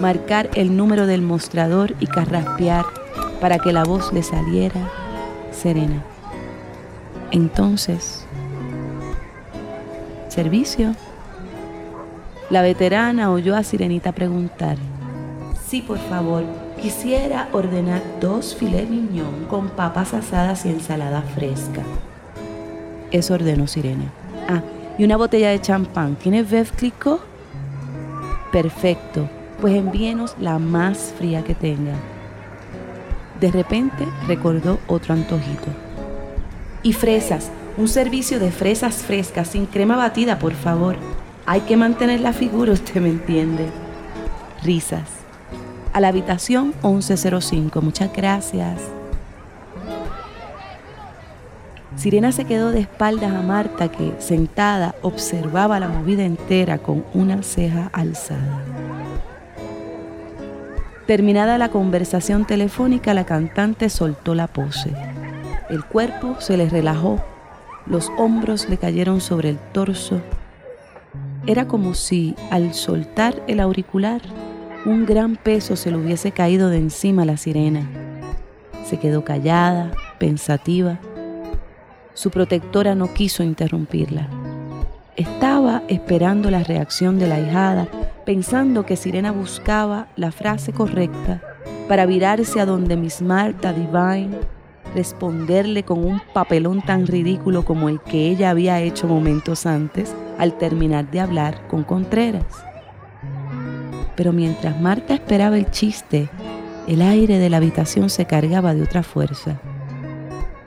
[0.00, 2.84] marcar el número del mostrador y carraspear
[3.40, 4.90] para que la voz le saliera
[5.52, 6.02] serena.
[7.30, 8.24] Entonces,
[10.28, 10.94] servicio.
[12.48, 14.76] La veterana oyó a Sirenita preguntar,
[15.66, 16.44] sí, por favor,
[16.80, 21.82] quisiera ordenar dos filet mignon con papas asadas y ensalada fresca.
[23.10, 24.04] Eso ordenó Sirena.
[24.48, 24.62] Ah,
[24.96, 26.14] y una botella de champán.
[26.14, 27.20] ¿Tiene Veuve Clicquot?
[28.52, 29.28] Perfecto,
[29.60, 31.94] pues envíenos la más fría que tenga.
[33.40, 35.66] De repente recordó otro antojito.
[36.84, 40.96] Y fresas, un servicio de fresas frescas sin crema batida, por favor.
[41.46, 43.66] Hay que mantener la figura, usted me entiende.
[44.62, 45.08] Risas.
[45.92, 47.80] A la habitación 1105.
[47.80, 48.80] Muchas gracias.
[51.96, 57.42] Sirena se quedó de espaldas a Marta que, sentada, observaba la movida entera con una
[57.42, 58.62] ceja alzada.
[61.06, 64.92] Terminada la conversación telefónica, la cantante soltó la pose.
[65.70, 67.22] El cuerpo se le relajó
[67.86, 70.20] los hombros le cayeron sobre el torso.
[71.48, 74.20] Era como si, al soltar el auricular,
[74.84, 77.88] un gran peso se le hubiese caído de encima a la sirena.
[78.84, 80.98] Se quedó callada, pensativa.
[82.14, 84.28] Su protectora no quiso interrumpirla.
[85.14, 87.86] Estaba esperando la reacción de la hijada,
[88.24, 91.40] pensando que Sirena buscaba la frase correcta
[91.88, 94.36] para virarse a donde Miss Marta Divine,
[94.96, 100.58] responderle con un papelón tan ridículo como el que ella había hecho momentos antes al
[100.58, 102.44] terminar de hablar con Contreras.
[104.14, 106.28] Pero mientras Marta esperaba el chiste,
[106.86, 109.60] el aire de la habitación se cargaba de otra fuerza.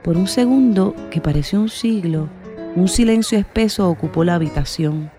[0.03, 2.29] Por un segundo, que pareció un siglo,
[2.75, 5.11] un silencio espeso ocupó la habitación.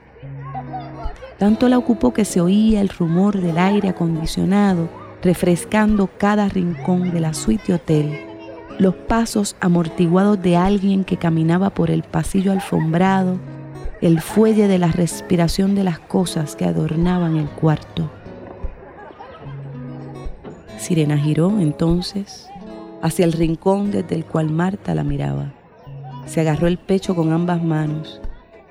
[1.38, 4.88] Tanto la ocupó que se oía el rumor del aire acondicionado
[5.22, 8.18] refrescando cada rincón de la suite hotel,
[8.78, 13.38] los pasos amortiguados de alguien que caminaba por el pasillo alfombrado,
[14.00, 18.10] el fuelle de la respiración de las cosas que adornaban el cuarto.
[20.78, 22.48] Sirena giró entonces
[23.02, 25.52] hacia el rincón desde el cual Marta la miraba.
[26.24, 28.20] Se agarró el pecho con ambas manos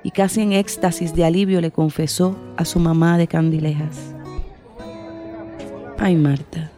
[0.02, 4.14] y casi en éxtasis de alivio le confesó a su mamá de Candilejas.
[5.98, 6.70] Ay, Marta,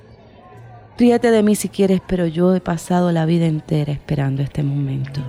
[0.99, 5.23] ríete de mí si quieres, pero yo he pasado la vida entera esperando este momento.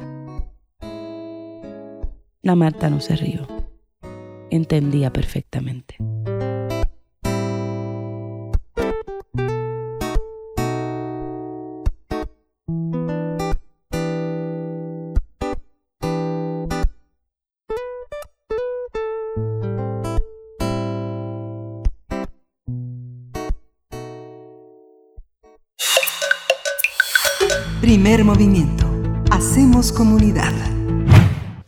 [2.45, 3.47] La Marta no se rió.
[4.49, 5.95] Entendía perfectamente.
[27.79, 28.85] Primer movimiento.
[29.31, 30.72] Hacemos comunidad.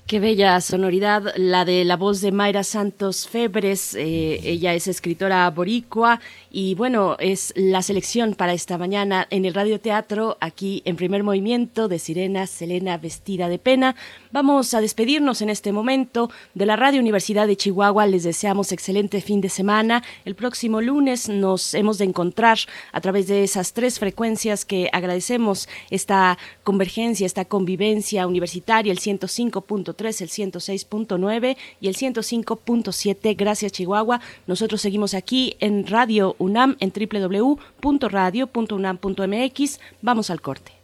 [0.08, 3.95] Qué bella sonoridad, la de la voz de Mayra Santos Febres.
[3.95, 6.20] Eh, ella es escritora boricua
[6.51, 11.88] y bueno, es la selección para esta mañana en el radioteatro, aquí en primer movimiento
[11.88, 13.95] de Sirena Selena vestida de pena.
[14.36, 18.05] Vamos a despedirnos en este momento de la Radio Universidad de Chihuahua.
[18.05, 20.03] Les deseamos excelente fin de semana.
[20.25, 22.57] El próximo lunes nos hemos de encontrar
[22.91, 30.21] a través de esas tres frecuencias que agradecemos esta convergencia, esta convivencia universitaria, el 105.3,
[30.21, 33.38] el 106.9 y el 105.7.
[33.38, 34.19] Gracias Chihuahua.
[34.47, 39.79] Nosotros seguimos aquí en Radio UNAM en www.radio.unam.mx.
[40.01, 40.74] Vamos al corte.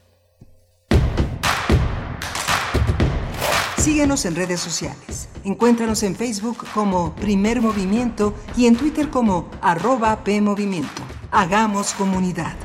[3.82, 5.28] Síguenos en redes sociales.
[5.44, 11.02] Encuéntranos en Facebook como Primer Movimiento y en Twitter como arroba PMovimiento.
[11.32, 12.56] Hagamos comunidad.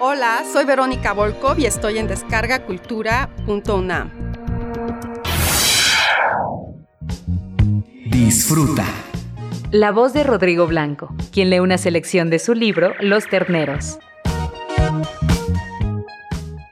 [0.00, 4.10] Hola, soy Verónica Volkov y estoy en descargacultura.unam.
[8.06, 8.86] Disfruta.
[9.72, 13.98] La voz de Rodrigo Blanco, quien lee una selección de su libro Los Terneros.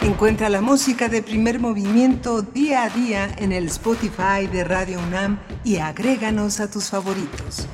[0.00, 5.40] Encuentra la música de primer movimiento día a día en el Spotify de Radio UNAM
[5.62, 7.68] y agréganos a tus favoritos.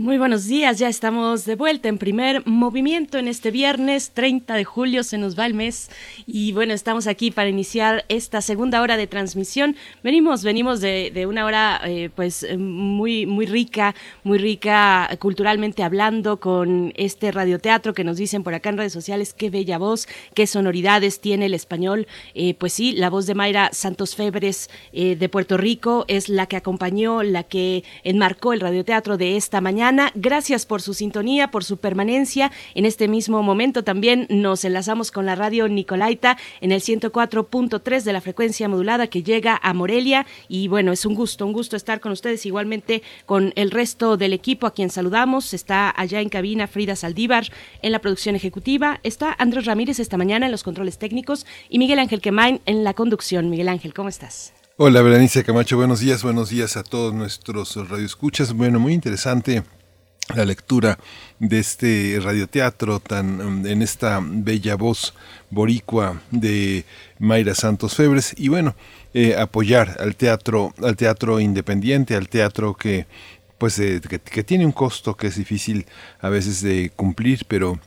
[0.00, 4.64] Muy buenos días, ya estamos de vuelta en primer movimiento en este viernes 30 de
[4.64, 5.90] julio, se nos va el mes
[6.26, 9.76] y bueno, estamos aquí para iniciar esta segunda hora de transmisión.
[10.02, 13.94] Venimos, venimos de, una hora eh, pues muy, muy rica,
[14.24, 19.34] muy rica culturalmente hablando con este radioteatro que nos dicen por acá en redes sociales,
[19.34, 22.06] qué bella voz, qué sonoridades tiene el español.
[22.32, 26.46] Eh, pues sí, la voz de Mayra Santos Febres eh, de Puerto Rico es la
[26.46, 31.64] que acompañó, la que enmarcó el radioteatro de esta mañana Gracias por su sintonía, por
[31.64, 32.52] su permanencia.
[32.74, 38.12] En este mismo momento también nos enlazamos con la radio Nicolaita en el 104.3 de
[38.12, 40.26] la frecuencia modulada que llega a Morelia.
[40.48, 44.32] Y bueno, es un gusto, un gusto estar con ustedes, igualmente con el resto del
[44.32, 45.54] equipo a quien saludamos.
[45.54, 47.46] Está allá en cabina Frida Saldívar
[47.82, 49.00] en la producción ejecutiva.
[49.02, 52.94] Está Andrés Ramírez esta mañana en los controles técnicos y Miguel Ángel Quemain en la
[52.94, 53.50] conducción.
[53.50, 54.52] Miguel Ángel, ¿cómo estás?
[54.76, 58.54] Hola, Berenice Camacho, buenos días, buenos días a todos nuestros radioescuchas.
[58.54, 59.62] Bueno, muy interesante
[60.34, 60.98] la lectura
[61.38, 65.14] de este radioteatro tan um, en esta bella voz
[65.50, 66.84] boricua de
[67.18, 68.76] Mayra Santos Febres y bueno
[69.14, 73.06] eh, apoyar al teatro al teatro independiente al teatro que
[73.58, 75.86] pues eh, que, tiene un costo que es difícil
[76.20, 77.80] a veces de cumplir pero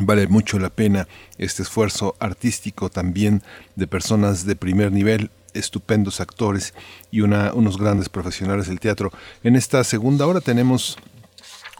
[0.00, 1.06] vale mucho la pena
[1.36, 3.42] este esfuerzo artístico también
[3.74, 6.74] de personas de primer nivel estupendos actores
[7.10, 9.10] y una, unos grandes profesionales del teatro.
[9.42, 10.98] En esta segunda hora tenemos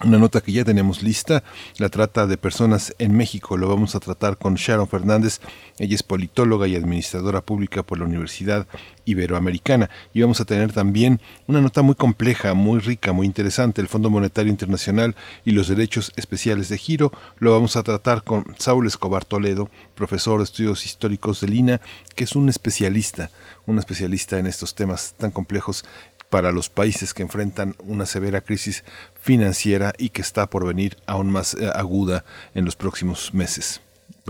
[0.05, 1.43] una nota que ya tenemos lista,
[1.79, 3.57] la trata de personas en México.
[3.57, 5.41] Lo vamos a tratar con Sharon Fernández.
[5.79, 8.67] Ella es politóloga y administradora pública por la Universidad
[9.07, 9.89] Iberoamericana.
[10.13, 13.81] Y vamos a tener también una nota muy compleja, muy rica, muy interesante.
[13.81, 17.11] El Fondo Monetario Internacional y los derechos especiales de giro.
[17.39, 21.81] Lo vamos a tratar con Saúl Escobar Toledo, profesor de estudios históricos de Lina,
[22.15, 23.31] que es un especialista,
[23.65, 25.85] un especialista en estos temas tan complejos
[26.31, 28.85] para los países que enfrentan una severa crisis
[29.27, 32.25] financiera y que está por venir aún más eh, aguda
[32.55, 33.81] en los próximos meses.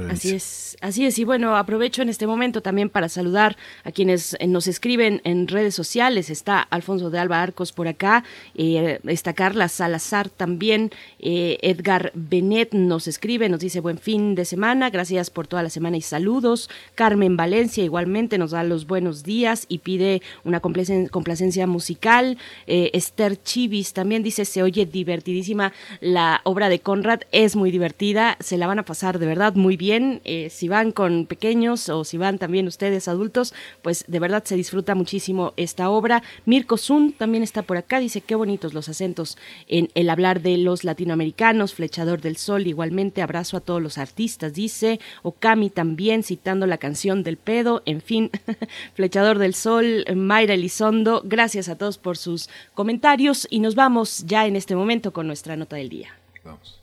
[0.09, 1.19] Así es, así es.
[1.19, 5.49] Y bueno, aprovecho en este momento también para saludar a quienes eh, nos escriben en
[5.49, 6.29] redes sociales.
[6.29, 8.23] Está Alfonso de Alba Arcos por acá,
[8.55, 14.45] eh, está Carla Salazar también, eh, Edgar Benet nos escribe, nos dice buen fin de
[14.45, 16.69] semana, gracias por toda la semana y saludos.
[16.95, 22.39] Carmen Valencia igualmente nos da los buenos días y pide una complacencia musical.
[22.67, 28.59] Esther Chivis también dice, se oye divertidísima la obra de Conrad, es muy divertida, se
[28.59, 32.03] la van a pasar de verdad muy bien bien, eh, si van con pequeños o
[32.03, 36.25] si van también ustedes adultos, pues de verdad se disfruta muchísimo esta obra.
[36.45, 40.57] Mirko Zun también está por acá, dice qué bonitos los acentos en el hablar de
[40.57, 46.67] los latinoamericanos, Flechador del Sol igualmente, abrazo a todos los artistas, dice Okami también citando
[46.67, 48.33] la canción del pedo, en fin,
[48.95, 54.49] Flechador del Sol, Mayra Elizondo, gracias a todos por sus comentarios y nos vamos ya
[54.49, 56.09] en este momento con nuestra nota del día.
[56.43, 56.76] Vamos.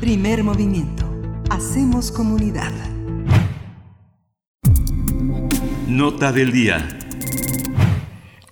[0.00, 1.04] Primer movimiento.
[1.50, 2.72] Hacemos comunidad.
[5.88, 6.98] Nota del día.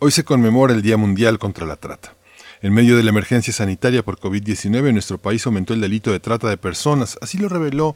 [0.01, 2.17] Hoy se conmemora el Día Mundial contra la Trata.
[2.63, 6.49] En medio de la emergencia sanitaria por COVID-19, nuestro país aumentó el delito de trata
[6.49, 7.19] de personas.
[7.21, 7.95] Así lo reveló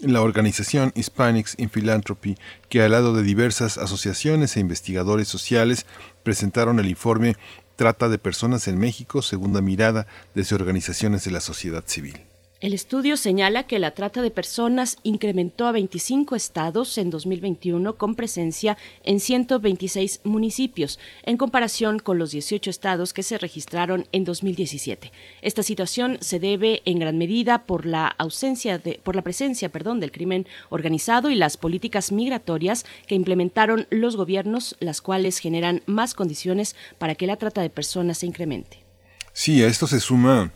[0.00, 2.36] la organización Hispanics in Philanthropy,
[2.68, 5.86] que al lado de diversas asociaciones e investigadores sociales
[6.24, 7.36] presentaron el informe
[7.76, 12.27] Trata de Personas en México, segunda mirada desde organizaciones de la sociedad civil.
[12.60, 18.16] El estudio señala que la trata de personas incrementó a 25 estados en 2021 con
[18.16, 25.12] presencia en 126 municipios, en comparación con los 18 estados que se registraron en 2017.
[25.40, 30.00] Esta situación se debe en gran medida por la ausencia de, por la presencia, perdón,
[30.00, 36.12] del crimen organizado y las políticas migratorias que implementaron los gobiernos, las cuales generan más
[36.12, 38.82] condiciones para que la trata de personas se incremente.
[39.32, 40.52] Sí, a esto se suma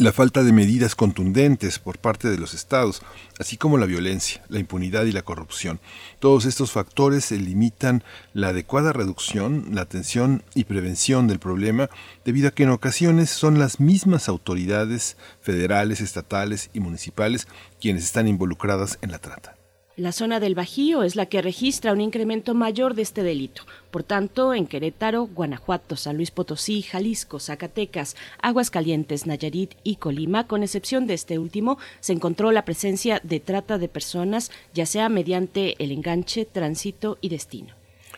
[0.00, 3.02] la falta de medidas contundentes por parte de los estados,
[3.38, 5.78] así como la violencia, la impunidad y la corrupción.
[6.20, 11.90] Todos estos factores limitan la adecuada reducción, la atención y prevención del problema,
[12.24, 17.46] debido a que en ocasiones son las mismas autoridades federales, estatales y municipales
[17.78, 19.59] quienes están involucradas en la trata.
[20.00, 23.64] La zona del Bajío es la que registra un incremento mayor de este delito.
[23.90, 30.62] Por tanto, en Querétaro, Guanajuato, San Luis Potosí, Jalisco, Zacatecas, Aguascalientes, Nayarit y Colima, con
[30.62, 35.74] excepción de este último, se encontró la presencia de trata de personas, ya sea mediante
[35.84, 37.74] el enganche, tránsito y destino.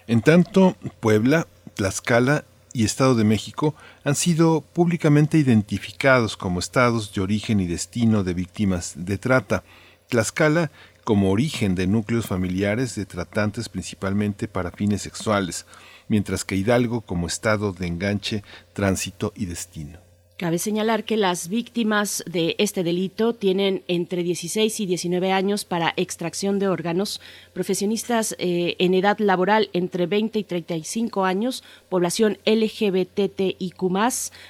[0.07, 3.75] En tanto, Puebla, Tlaxcala y Estado de México
[4.05, 9.65] han sido públicamente identificados como estados de origen y destino de víctimas de trata.
[10.07, 10.71] Tlaxcala
[11.05, 15.67] como origen de núcleos familiares de tratantes principalmente para fines sexuales,
[16.09, 18.43] mientras que Hidalgo como estado de enganche,
[18.73, 19.99] tránsito y destino.
[20.43, 25.95] Cabe señalar que las víctimas de este delito tienen entre 16 y 19 años para
[25.97, 27.21] extracción de órganos,
[27.53, 33.77] profesionistas eh, en edad laboral entre 20 y 35 años, población LGBTIQ,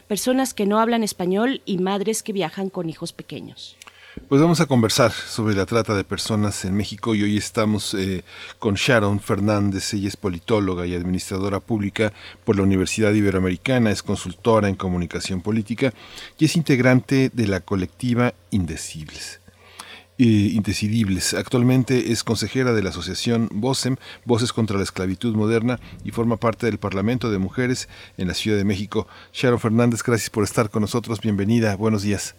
[0.09, 3.77] personas que no hablan español y madres que viajan con hijos pequeños.
[4.29, 8.25] Pues vamos a conversar sobre la trata de personas en México y hoy estamos eh,
[8.59, 9.95] con Sharon Fernández.
[9.95, 12.13] Ella es politóloga y administradora pública
[12.45, 15.95] por la Universidad Iberoamericana, es consultora en comunicación política
[16.39, 19.41] y es integrante de la colectiva Indecibles.
[20.19, 21.33] Eh, indecidibles.
[21.33, 23.97] Actualmente es consejera de la asociación VOCEM,
[24.27, 27.89] Voces contra la Esclavitud Moderna, y forma parte del Parlamento de Mujeres
[28.19, 29.09] en la Ciudad de México.
[29.33, 31.23] Sharon Fernández, gracias por estar con nosotros.
[31.23, 31.77] Bienvenida.
[31.77, 32.35] Buenos días.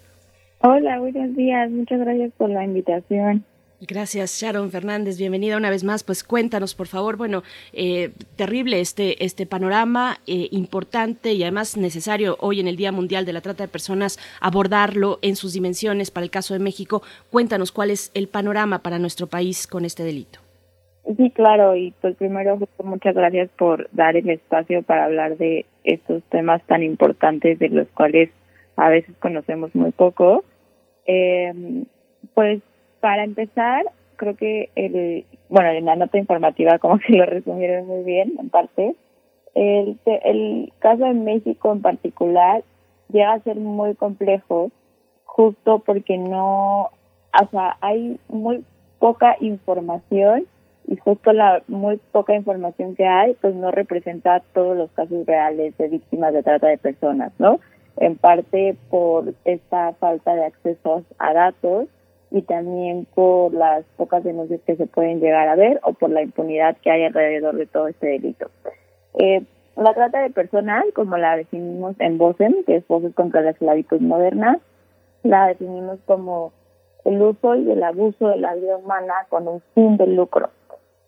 [0.66, 1.70] Hola, buenos días.
[1.72, 3.44] Muchas gracias por la invitación.
[3.82, 5.18] Gracias, Sharon Fernández.
[5.18, 6.06] Bienvenida una vez más.
[6.06, 7.18] Pues cuéntanos, por favor.
[7.18, 7.44] Bueno,
[7.74, 13.26] eh, terrible este, este panorama, eh, importante y además necesario hoy en el Día Mundial
[13.26, 17.02] de la Trata de Personas abordarlo en sus dimensiones para el caso de México.
[17.30, 20.40] Cuéntanos cuál es el panorama para nuestro país con este delito.
[21.18, 21.76] Sí, claro.
[21.76, 26.84] Y pues primero, muchas gracias por dar el espacio para hablar de estos temas tan
[26.84, 28.30] importantes de los cuales
[28.78, 30.46] a veces conocemos muy poco.
[31.06, 31.84] Eh,
[32.34, 32.62] pues
[33.00, 33.86] para empezar,
[34.16, 38.50] creo que el, bueno, en la nota informativa como que lo resumieron muy bien en
[38.50, 38.96] parte.
[39.56, 42.64] El, el caso de México en particular
[43.10, 44.72] llega a ser muy complejo
[45.26, 48.64] justo porque no, o sea, hay muy
[49.00, 50.48] poca información
[50.88, 55.78] y justo la muy poca información que hay pues no representa todos los casos reales
[55.78, 57.60] de víctimas de trata de personas, ¿no?
[57.98, 61.88] En parte por esta falta de acceso a datos
[62.32, 66.24] y también por las pocas denuncias que se pueden llegar a ver o por la
[66.24, 68.50] impunidad que hay alrededor de todo este delito.
[69.20, 69.44] Eh,
[69.76, 74.02] la trata de personas, como la definimos en VOCEM, que es Voces contra la Esclavitud
[74.02, 74.60] Moderna,
[75.24, 76.52] la definimos como
[77.06, 80.50] el uso y el abuso de la vida humana con un fin de lucro.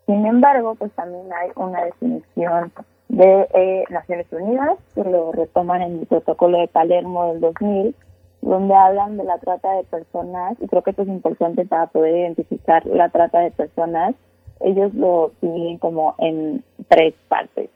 [0.06, 2.72] Sin embargo, pues también hay una definición
[3.16, 7.96] de eh, Naciones Unidas, que lo retoman en el protocolo de Palermo del 2000,
[8.42, 12.14] donde hablan de la trata de personas, y creo que esto es importante para poder
[12.18, 14.16] identificar la trata de personas.
[14.60, 17.70] Ellos lo dividen como en tres partes,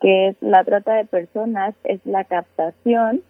[0.00, 3.22] que es la trata de personas, es la captación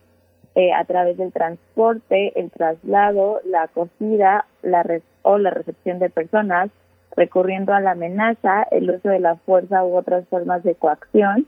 [0.57, 4.85] eh, a través del transporte, el traslado, la acogida la
[5.23, 6.71] o la recepción de personas,
[7.17, 11.47] recurriendo a la amenaza, el uso de la fuerza u otras formas de coacción,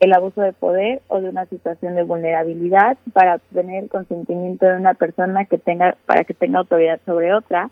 [0.00, 4.76] el abuso de poder o de una situación de vulnerabilidad para obtener el consentimiento de
[4.76, 7.70] una persona que tenga para que tenga autoridad sobre otra,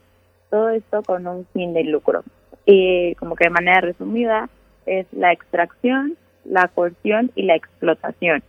[0.51, 2.25] todo esto con un fin de lucro.
[2.65, 4.49] Y como que de manera resumida
[4.87, 8.43] es la extracción, la coerción y la explotación.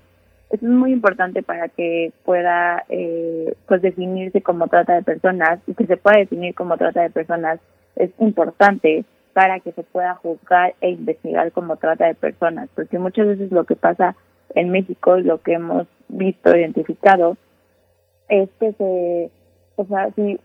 [0.50, 5.74] Eso es muy importante para que pueda eh, pues definirse como trata de personas y
[5.74, 7.60] que se pueda definir como trata de personas
[7.98, 13.28] es importante para que se pueda juzgar e investigar como trata de personas, porque muchas
[13.28, 14.16] veces lo que pasa
[14.56, 17.38] en México y lo que hemos visto, identificado,
[18.30, 19.32] es que se,
[19.76, 20.40] o sea, si,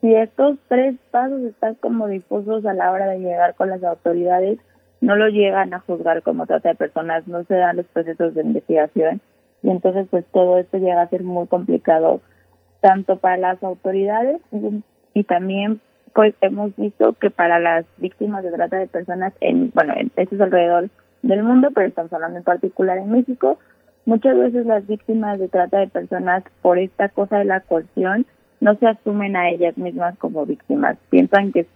[0.00, 4.58] si estos tres pasos están como difusos a la hora de llegar con las autoridades,
[5.00, 8.42] no lo llegan a juzgar como trata de personas, no se dan los procesos de
[8.42, 9.20] investigación
[9.62, 12.20] y entonces pues todo esto llega a ser muy complicado
[12.80, 14.40] tanto para las autoridades
[15.14, 15.80] y, también
[16.18, 20.40] pues hemos visto que para las víctimas de trata de personas en bueno en es
[20.40, 20.90] alrededor
[21.22, 23.60] del mundo pero estamos hablando en particular en México
[24.04, 28.26] muchas veces las víctimas de trata de personas por esta cosa de la coerción
[28.58, 30.98] no se asumen a ellas mismas como víctimas.
[31.08, 31.68] Piensan que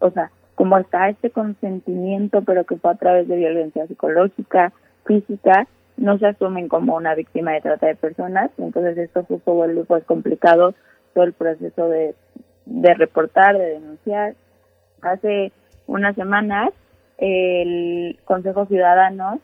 [0.00, 4.72] o sea como está este consentimiento pero que fue a través de violencia psicológica
[5.06, 9.84] física no se asumen como una víctima de trata de personas, entonces esto justo vuelve
[9.84, 10.74] pues complicado
[11.14, 12.16] todo el proceso de,
[12.66, 14.34] de reportar, de denunciar.
[15.02, 15.52] Hace
[15.86, 16.70] unas semanas
[17.18, 19.40] el Consejo Ciudadano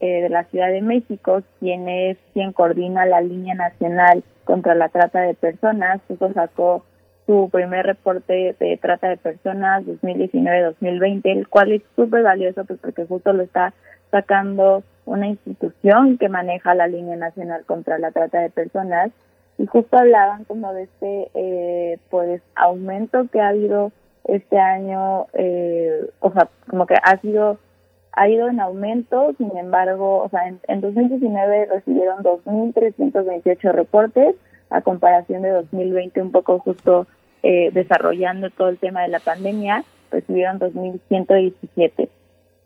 [0.00, 4.88] eh, de la Ciudad de México, quien es quien coordina la línea nacional contra la
[4.90, 6.84] trata de personas, justo sacó
[7.26, 13.04] su primer reporte de trata de personas 2019-2020, el cual es súper valioso pues porque
[13.06, 13.74] justo lo está
[14.10, 19.10] sacando una institución que maneja la línea nacional contra la trata de personas
[19.58, 23.92] y justo hablaban como de este eh, pues aumento que ha habido
[24.24, 27.58] este año eh, o sea como que ha sido
[28.12, 34.36] ha ido en aumento sin embargo o sea en, en 2019 recibieron 2.328 reportes
[34.70, 37.06] a comparación de 2020 un poco justo
[37.42, 42.08] eh, desarrollando todo el tema de la pandemia recibieron 2.117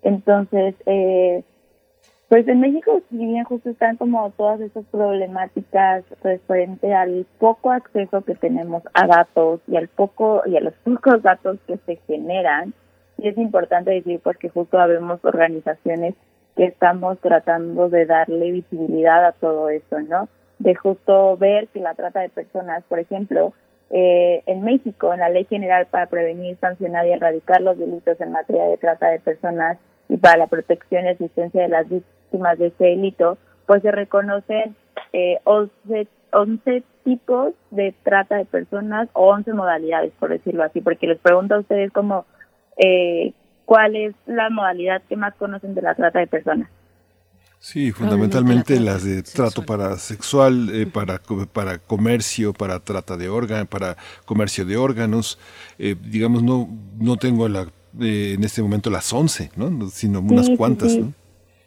[0.03, 1.45] entonces eh,
[2.31, 8.37] pues en México, si justo están como todas estas problemáticas referente al poco acceso que
[8.37, 12.73] tenemos a datos y al poco y a los pocos datos que se generan,
[13.19, 16.15] y es importante decir porque justo habemos organizaciones
[16.55, 20.29] que estamos tratando de darle visibilidad a todo eso, ¿no?
[20.61, 23.55] De justo ver que la trata de personas, por ejemplo,
[23.91, 28.31] eh, en México, en la Ley General para Prevenir, Sancionar y Erradicar los Delitos en
[28.31, 29.79] materia de trata de personas
[30.09, 33.91] y para la protección y asistencia de las víctimas, víctimas de este delito, pues se
[33.91, 34.77] reconocen
[35.13, 41.07] eh, 11, 11 tipos de trata de personas o 11 modalidades, por decirlo así, porque
[41.07, 42.27] les pregunto a ustedes como
[42.77, 43.33] eh,
[43.65, 46.69] cuál es la modalidad que más conocen de la trata de personas.
[47.63, 51.21] Sí, fundamentalmente las de trato para sexual, eh, para,
[51.53, 55.39] para comercio, para trata de órganos, para comercio de órganos.
[55.79, 57.67] Eh, digamos, no, no tengo la,
[58.01, 59.91] eh, en este momento las 11, ¿no?
[59.91, 60.97] sino unas cuantas.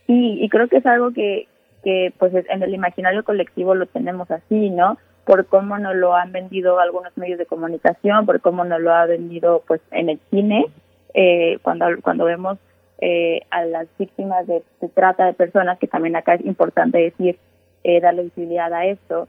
[0.07, 1.47] Y creo que es algo que,
[1.83, 4.97] que pues en el imaginario colectivo lo tenemos así, ¿no?
[5.25, 9.05] Por cómo nos lo han vendido algunos medios de comunicación, por cómo nos lo ha
[9.05, 10.65] vendido pues en el cine,
[11.13, 12.57] eh, cuando, cuando vemos
[12.99, 14.63] eh, a las víctimas de,
[14.93, 17.37] trata de personas, que también acá es importante decir,
[17.83, 19.27] eh, darle visibilidad a esto,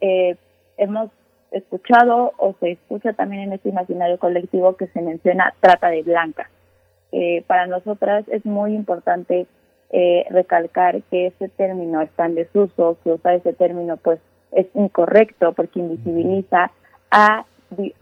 [0.00, 0.36] eh,
[0.76, 1.10] hemos
[1.50, 6.50] escuchado o se escucha también en este imaginario colectivo que se menciona trata de blanca.
[7.12, 9.46] Eh, para nosotras es muy importante
[9.98, 14.20] eh, recalcar que ese término está en desuso, que usar ese término pues
[14.52, 16.70] es incorrecto porque invisibiliza
[17.10, 17.46] a,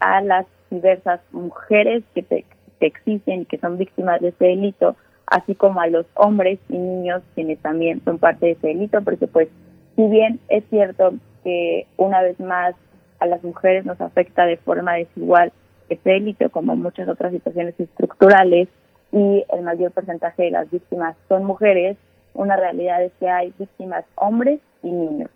[0.01, 2.45] a las diversas mujeres que, que
[2.85, 4.97] existen y que son víctimas de ese delito,
[5.27, 9.27] así como a los hombres y niños quienes también son parte de ese delito, porque
[9.27, 9.47] pues
[9.95, 11.13] si bien es cierto
[11.45, 12.75] que una vez más
[13.19, 15.53] a las mujeres nos afecta de forma desigual
[15.87, 18.67] ese delito, como muchas otras situaciones estructurales,
[19.11, 21.97] y el mayor porcentaje de las víctimas son mujeres,
[22.33, 25.29] una realidad es que hay víctimas hombres y niños.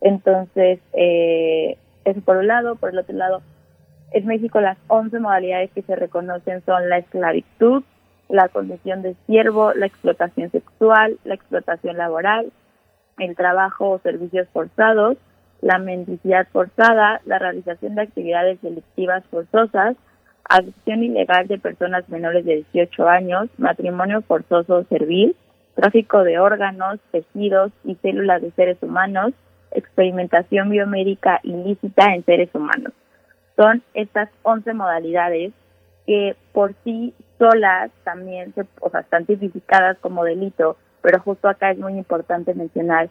[0.00, 2.76] Entonces, eh, eso por un lado.
[2.76, 3.42] Por el otro lado,
[4.12, 7.82] en México las 11 modalidades que se reconocen son la esclavitud,
[8.28, 12.52] la condición de siervo, la explotación sexual, la explotación laboral,
[13.18, 15.16] el trabajo o servicios forzados,
[15.60, 19.96] la mendicidad forzada, la realización de actividades delictivas forzosas,
[20.48, 25.36] adopción ilegal de personas menores de 18 años, matrimonio forzoso servil,
[25.74, 29.32] tráfico de órganos, tejidos y células de seres humanos,
[29.72, 32.92] experimentación biomédica ilícita en seres humanos.
[33.56, 35.52] Son estas 11 modalidades
[36.06, 41.78] que por sí solas también se, o están tipificadas como delito, pero justo acá es
[41.78, 43.08] muy importante mencionar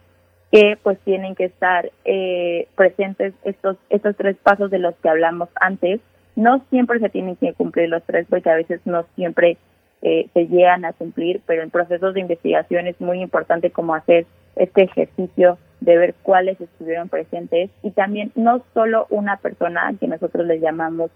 [0.50, 5.48] que pues tienen que estar eh, presentes estos, estos tres pasos de los que hablamos
[5.60, 6.00] antes,
[6.36, 9.56] no siempre se tienen que cumplir los tres porque a veces no siempre
[10.02, 14.26] eh, se llegan a cumplir, pero en procesos de investigación es muy importante como hacer
[14.56, 20.46] este ejercicio de ver cuáles estuvieron presentes y también no solo una persona que nosotros
[20.46, 21.10] le llamamos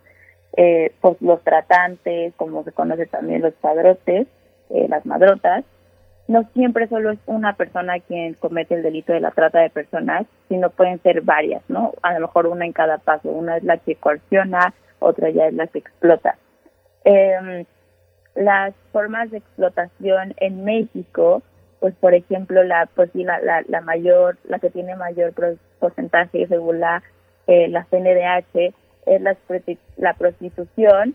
[0.56, 4.26] eh, pues los tratantes, como se conoce también los padrotes,
[4.70, 5.64] eh, las madrotas,
[6.28, 10.26] no siempre solo es una persona quien comete el delito de la trata de personas,
[10.48, 11.94] sino pueden ser varias, ¿no?
[12.02, 13.30] A lo mejor una en cada paso.
[13.30, 16.36] Una es la que coerciona, otra ya es la que explota.
[17.04, 17.64] Eh,
[18.34, 21.42] las formas de explotación en México,
[21.80, 25.32] pues por ejemplo, la pues la, la, mayor, la que tiene mayor
[25.80, 27.02] porcentaje según la,
[27.46, 28.74] eh, la CNDH
[29.06, 29.36] es la,
[29.96, 31.14] la prostitución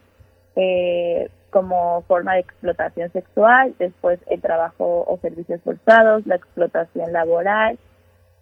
[0.55, 7.77] eh, como forma de explotación sexual, después el trabajo o servicios forzados, la explotación laboral,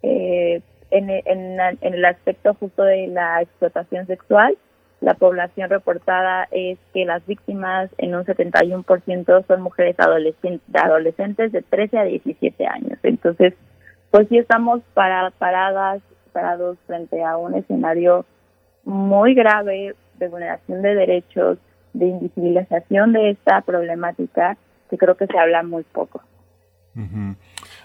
[0.02, 4.56] eh, en, en, en el aspecto justo de la explotación sexual,
[5.02, 11.98] la población reportada es que las víctimas en un 71% son mujeres adolescentes, de 13
[11.98, 12.98] a 17 años.
[13.02, 13.54] Entonces,
[14.12, 16.00] pues sí estamos para, paradas,
[16.32, 18.24] parados frente a un escenario
[18.84, 21.58] muy grave de vulneración de derechos,
[21.94, 24.56] de invisibilización de esta problemática
[24.88, 26.22] que creo que se habla muy poco.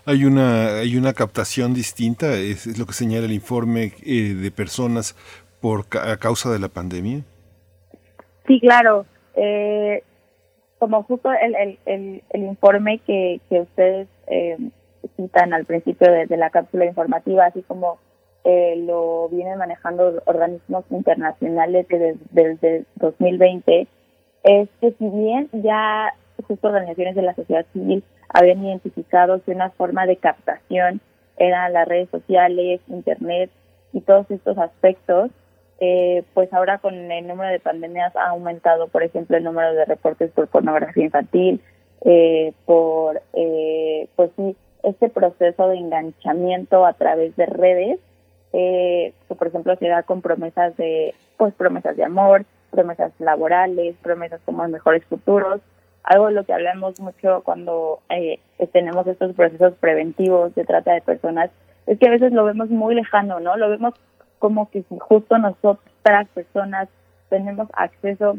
[0.05, 5.15] Hay una hay una captación distinta, es, lo que señala el informe eh, de personas
[5.61, 7.23] por a causa de la pandemia?
[8.47, 9.05] Sí, claro.
[9.35, 10.03] Eh,
[10.79, 14.57] como justo el, el, el, el informe que, que ustedes eh,
[15.15, 17.97] citan al principio de, la cápsula informativa, así como
[18.43, 23.87] eh, lo vienen manejando organismos internacionales desde, desde 2020,
[24.43, 26.13] es que si bien ya
[26.47, 31.01] justo organizaciones de la sociedad civil habían identificado que una forma de captación
[31.37, 33.49] eran las redes sociales, internet
[33.93, 35.31] y todos estos aspectos,
[35.79, 39.85] eh, pues ahora con el número de pandemias ha aumentado, por ejemplo, el número de
[39.85, 41.61] reportes por pornografía infantil,
[42.01, 47.99] eh, por, eh, pues sí, este proceso de enganchamiento a través de redes,
[48.51, 54.41] que por ejemplo se da con promesas de, pues promesas de amor, promesas laborales, promesas
[54.45, 55.61] como mejores futuros,
[56.03, 57.99] algo de lo que hablamos mucho cuando
[58.71, 61.51] tenemos estos procesos preventivos de trata de personas,
[61.85, 63.57] es que a veces lo vemos muy lejano, ¿no?
[63.57, 63.93] Lo vemos
[64.39, 66.89] como que si justo nosotras personas
[67.29, 68.37] tenemos acceso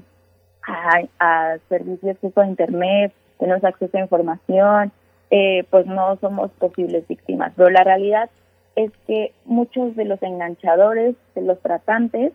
[0.67, 4.93] a, a servicios tipo internet, tenemos acceso a información,
[5.31, 7.53] eh, pues no somos posibles víctimas.
[7.57, 8.31] Pero la realidad
[8.77, 12.33] es que muchos de los enganchadores, de los tratantes,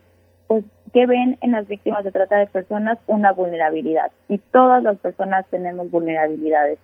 [0.48, 0.64] pues
[0.94, 4.12] que ven en las víctimas de trata de personas una vulnerabilidad.
[4.30, 6.78] Y todas las personas tenemos vulnerabilidades.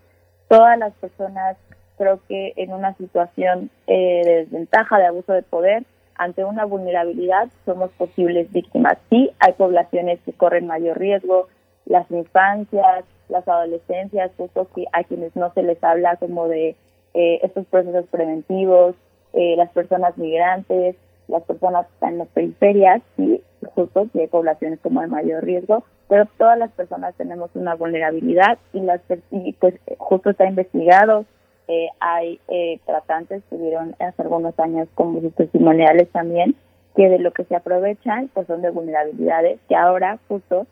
[0.48, 1.58] Todas las personas
[1.98, 5.84] creo que en una situación eh, de desventaja, de abuso de poder,
[6.20, 8.98] ante una vulnerabilidad somos posibles víctimas.
[9.10, 11.48] Sí, hay poblaciones que corren mayor riesgo,
[11.86, 16.76] las infancias, las adolescencias, justo a quienes no se les habla como de
[17.14, 18.96] eh, estos procesos preventivos,
[19.32, 20.98] eh, las personas migrantes,
[21.30, 23.42] las personas que están en las periferias, sí,
[23.74, 28.58] justo que hay poblaciones como de mayor riesgo, pero todas las personas tenemos una vulnerabilidad
[28.74, 29.00] y las
[29.32, 31.26] y pues justo está investigado
[31.70, 36.56] eh, hay eh, tratantes que vieron hace algunos años sus testimoniales también,
[36.96, 40.66] que de lo que se aprovechan pues son de vulnerabilidades, que ahora justo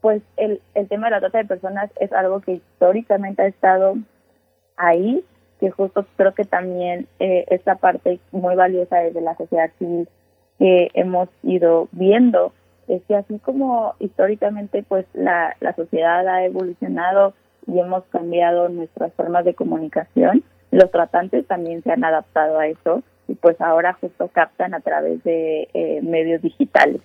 [0.00, 3.96] pues el, el tema de la trata de personas es algo que históricamente ha estado
[4.76, 5.24] ahí,
[5.58, 10.08] que justo creo que también eh, esta parte muy valiosa desde la sociedad civil
[10.60, 12.52] que hemos ido viendo
[12.86, 17.34] es que así como históricamente pues la, la sociedad ha evolucionado
[17.66, 20.42] y hemos cambiado nuestras formas de comunicación.
[20.70, 25.22] Los tratantes también se han adaptado a eso y pues ahora justo captan a través
[25.24, 27.00] de eh, medios digitales.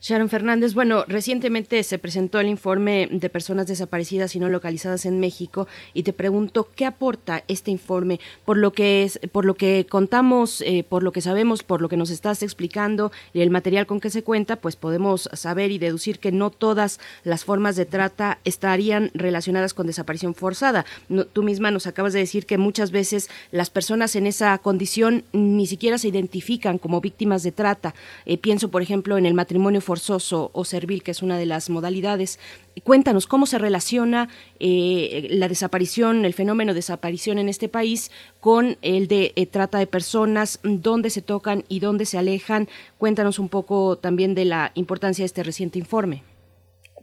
[0.00, 5.20] Sharon Fernández, bueno, recientemente se presentó el informe de personas desaparecidas y no localizadas en
[5.20, 9.86] México y te pregunto qué aporta este informe por lo que es, por lo que
[9.88, 13.86] contamos, eh, por lo que sabemos, por lo que nos estás explicando y el material
[13.86, 17.84] con que se cuenta, pues podemos saber y deducir que no todas las formas de
[17.84, 20.86] trata estarían relacionadas con desaparición forzada.
[21.32, 25.66] tú misma nos acabas de decir que muchas veces las personas en esa condición ni
[25.66, 27.94] siquiera se identifican como víctimas de trata.
[28.24, 31.70] Eh, pienso, por ejemplo, en el matrimonio forzoso o servil, que es una de las
[31.70, 32.38] modalidades.
[32.84, 34.28] Cuéntanos cómo se relaciona
[34.60, 39.78] eh, la desaparición, el fenómeno de desaparición en este país con el de eh, trata
[39.78, 42.68] de personas, dónde se tocan y dónde se alejan.
[42.98, 46.22] Cuéntanos un poco también de la importancia de este reciente informe.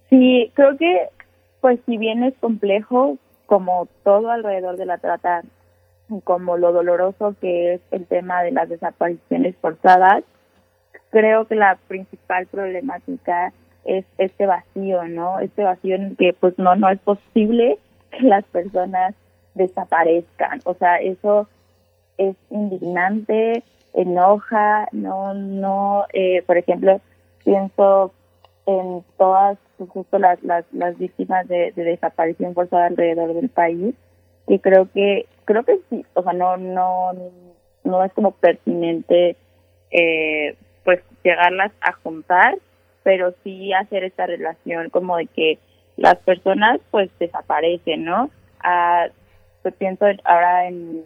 [0.09, 1.09] Sí, creo que,
[1.61, 5.43] pues si bien es complejo, como todo alrededor de la trata,
[6.23, 10.23] como lo doloroso que es el tema de las desapariciones forzadas,
[11.15, 13.53] creo que la principal problemática
[13.85, 15.39] es este vacío, ¿no?
[15.39, 17.79] Este vacío en que pues no, no es posible
[18.11, 19.15] que las personas
[19.53, 20.59] desaparezcan.
[20.65, 21.47] O sea, eso
[22.17, 23.63] es indignante,
[23.93, 26.99] enoja, no, no, eh, por ejemplo,
[27.45, 28.11] pienso
[28.65, 33.95] en todas pues, justo las, las, las víctimas de, de desaparición forzada alrededor del país,
[34.47, 37.13] y creo que, creo que sí, o sea, no, no,
[37.85, 39.37] no es como pertinente
[39.91, 42.55] eh, pues llegarlas a juntar,
[43.03, 45.59] pero sí hacer esta relación como de que
[45.97, 48.29] las personas pues desaparecen, ¿no?
[48.61, 49.07] Ah,
[49.61, 51.03] pues pienso ahora en,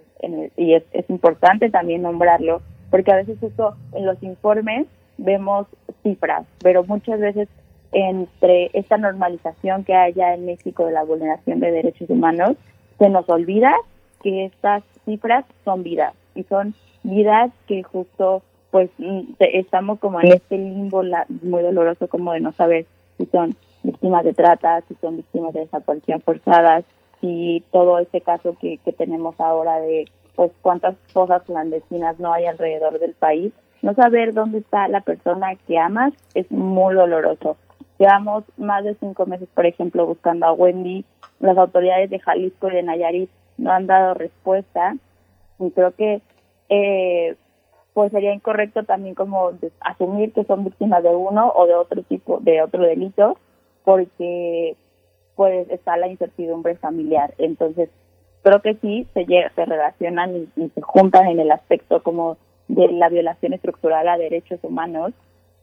[0.58, 2.62] y es, es importante también nombrarlo,
[2.92, 4.86] porque a veces justo en los informes
[5.18, 5.66] vemos
[6.04, 7.48] cifras, pero muchas veces
[7.92, 12.56] entre esta normalización que hay ya en México de la vulneración de derechos humanos,
[13.00, 13.74] se nos olvida
[14.22, 20.34] que estas cifras son vidas y son vidas que justo pues mm, estamos como en
[20.34, 21.04] este limbo
[21.42, 22.86] muy doloroso como de no saber
[23.18, 26.86] si son víctimas de trata, si son víctimas de desaparición forzadas,
[27.22, 30.06] si todo este caso que, que tenemos ahora de
[30.36, 33.52] pues cuántas cosas clandestinas no hay alrededor del país,
[33.82, 37.58] no saber dónde está la persona que amas es muy doloroso.
[37.98, 41.04] Llevamos más de cinco meses, por ejemplo, buscando a Wendy.
[41.42, 44.96] Las autoridades de Jalisco y de Nayarit no han dado respuesta.
[45.60, 46.22] Y creo que
[46.70, 47.36] eh,
[47.94, 49.52] pues sería incorrecto también como
[49.82, 53.38] asumir que son víctimas de uno o de otro tipo, de otro delito,
[53.84, 54.76] porque
[55.36, 57.34] pues está la incertidumbre familiar.
[57.38, 57.90] Entonces,
[58.44, 62.38] creo que sí se, se relacionan y, se juntan en el aspecto como
[62.68, 65.14] de la violación estructural a derechos humanos,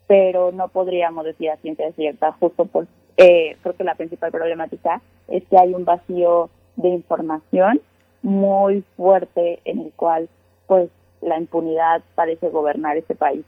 [0.07, 2.86] pero no podríamos decir a ciencia cierta, justo por,
[3.16, 7.81] eh, creo que la principal problemática es que hay un vacío de información
[8.23, 10.28] muy fuerte en el cual
[10.66, 10.90] pues
[11.22, 13.44] la impunidad parece gobernar este país.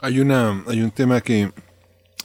[0.00, 1.50] Hay una hay un tema que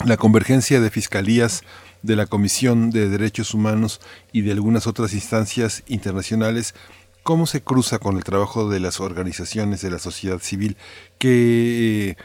[0.05, 1.64] la convergencia de fiscalías
[2.01, 4.01] de la Comisión de Derechos Humanos
[4.31, 6.76] y de algunas otras instancias internacionales
[7.23, 10.77] cómo se cruza con el trabajo de las organizaciones de la sociedad civil
[11.18, 12.18] que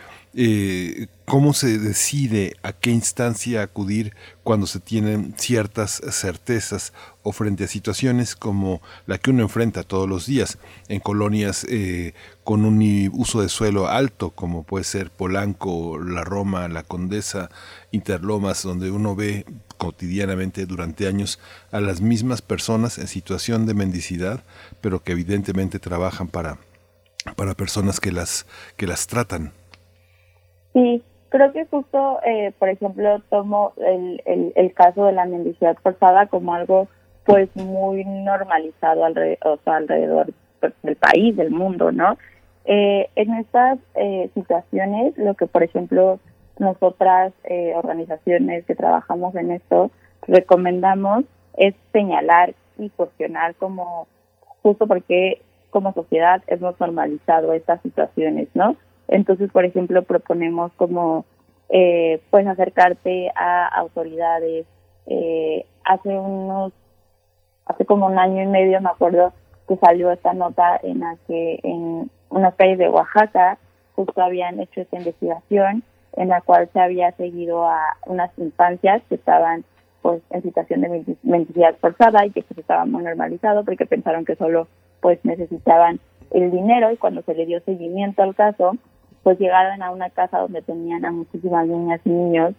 [1.25, 6.93] cómo se decide a qué instancia acudir cuando se tienen ciertas certezas
[7.25, 10.59] o frente a situaciones como la que uno enfrenta todos los días
[10.89, 16.69] en colonias eh, con un uso de suelo alto como puede ser Polanco, La Roma,
[16.69, 17.51] La Condesa,
[17.91, 19.45] Interlomas, donde uno ve
[19.77, 21.41] cotidianamente durante años
[21.73, 24.45] a las mismas personas en situación de mendicidad,
[24.81, 26.59] pero que evidentemente trabajan para,
[27.37, 28.47] para personas que las,
[28.77, 29.53] que las tratan.
[30.79, 35.77] Sí, creo que justo, eh, por ejemplo, tomo el, el, el, caso de la mendicidad
[35.83, 36.89] forzada como algo
[37.25, 40.33] pues muy normalizado alrededor, alrededor
[40.83, 42.17] del país, del mundo, ¿no?
[42.65, 46.21] Eh, en estas eh, situaciones, lo que por ejemplo
[46.59, 49.91] nosotras eh, organizaciones que trabajamos en esto
[50.27, 51.25] recomendamos
[51.57, 54.07] es señalar y cuestionar como
[54.63, 55.41] justo porque
[55.71, 58.77] como sociedad hemos normalizado estas situaciones, ¿no?
[59.09, 61.25] Entonces, por ejemplo, proponemos como
[61.71, 64.67] eh, pues acercarte a autoridades.
[65.07, 66.73] Eh, hace unos,
[67.67, 69.33] hace como un año y medio me acuerdo
[69.67, 73.59] que salió esta nota en la que en unas calles de Oaxaca
[73.95, 75.83] justo habían hecho esta investigación
[76.17, 79.65] en la cual se había seguido a unas infancias que estaban
[80.03, 84.37] pues en situación de mendicidad forzada y que se estaba muy normalizado porque pensaron que
[84.37, 84.69] solo
[85.01, 88.77] pues necesitaban el dinero y cuando se le dio seguimiento al caso
[89.23, 92.55] pues llegaron a una casa donde tenían a muchísimas niñas y niños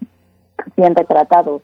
[0.76, 1.62] bien retratados.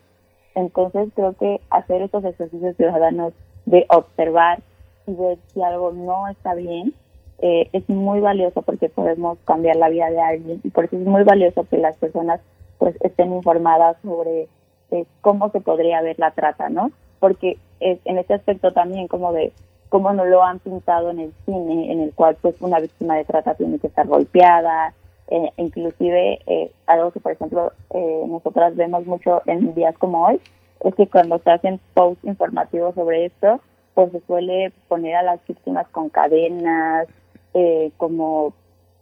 [0.56, 3.34] Entonces creo que hacer estos ejercicios ciudadanos
[3.66, 4.60] de observar
[5.08, 6.94] y ver si algo no está bien
[7.40, 11.06] eh, es muy valioso porque podemos cambiar la vida de alguien y por eso es
[11.06, 12.40] muy valioso que las personas
[12.78, 14.48] pues estén informadas sobre
[14.92, 16.92] eh, cómo se podría ver la trata, ¿no?
[17.20, 19.52] Porque en este aspecto también como de
[19.90, 23.26] cómo no lo han pintado en el cine, en el cual pues una víctima de
[23.26, 24.94] trata tiene que estar golpeada,
[25.28, 30.40] eh, inclusive eh, algo que por ejemplo eh, nosotras vemos mucho en días como hoy,
[30.84, 33.60] es que cuando se hacen posts informativos sobre esto,
[33.94, 37.07] pues se suele poner a las víctimas con cadenas,
[37.53, 38.53] eh, como,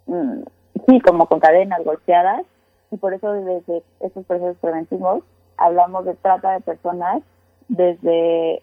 [0.05, 0.43] mm,
[0.87, 2.45] sí, como con cadenas golpeadas,
[2.91, 5.23] y por eso desde estos procesos preventivos
[5.57, 7.23] hablamos de trata de personas
[7.67, 8.61] desde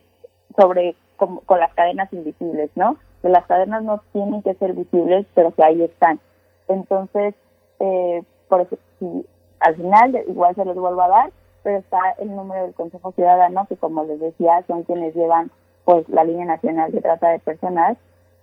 [0.56, 0.94] sobre
[1.26, 2.96] con las cadenas invisibles, ¿no?
[3.22, 6.20] Que las cadenas no tienen que ser visibles, pero que ahí están.
[6.68, 7.34] Entonces,
[7.78, 8.66] eh, por
[8.98, 9.26] si
[9.60, 11.30] al final igual se los vuelvo a dar,
[11.62, 15.50] pero está el número del Consejo Ciudadano, que como les decía, son quienes llevan
[15.84, 17.96] pues la línea nacional de trata de personas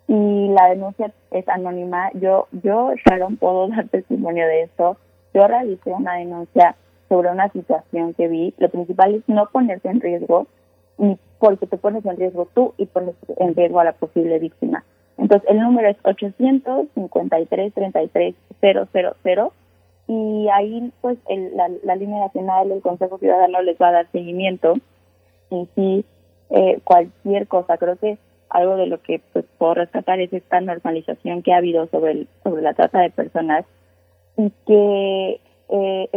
[0.08, 2.12] y la denuncia es anónima.
[2.14, 4.98] Yo, yo, Sharon, puedo dar testimonio de esto.
[5.34, 6.76] Yo realicé una denuncia
[7.10, 8.54] sobre una situación que vi.
[8.58, 10.48] Lo principal es no ponerse en riesgo,
[11.40, 14.84] porque te pones en riesgo tú y pones en riesgo a la posible víctima.
[15.18, 19.52] Entonces, el número es 853 33 000
[20.10, 24.12] y ahí, pues, el, la, la, línea nacional del Consejo Ciudadano les va a dar
[24.12, 24.76] seguimiento
[25.50, 26.06] y si
[26.50, 28.18] eh, cualquier cosa, creo que
[28.50, 32.28] algo de lo que pues, puedo rescatar es esta normalización que ha habido sobre,
[32.62, 33.66] la trata de personas
[34.38, 36.10] y que eh,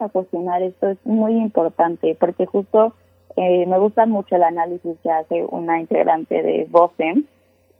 [0.00, 2.94] a cuestionar esto es muy importante porque justo
[3.36, 7.24] eh, me gusta mucho el análisis que hace una integrante de BOSEM,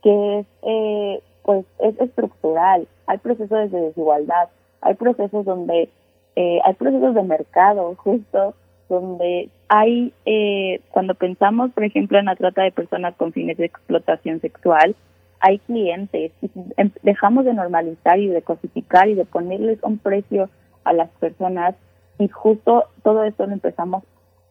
[0.02, 2.88] que es, eh, pues, es estructural.
[3.06, 4.48] Hay procesos de desigualdad,
[4.80, 5.88] hay procesos donde,
[6.36, 8.54] eh, hay procesos de mercado, justo,
[8.88, 13.66] donde hay, eh, cuando pensamos, por ejemplo, en la trata de personas con fines de
[13.66, 14.94] explotación sexual,
[15.40, 20.48] hay clientes y em, dejamos de normalizar y de cosificar y de ponerles un precio
[20.84, 21.74] a las personas
[22.18, 24.04] y justo todo esto lo empezamos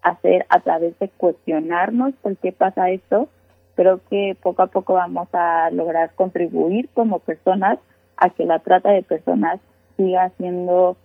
[0.03, 3.27] hacer a través de cuestionarnos por qué pasa esto.
[3.75, 7.79] Creo que poco a poco vamos a lograr contribuir como personas
[8.17, 9.59] a que la trata de personas
[9.97, 10.95] siga siendo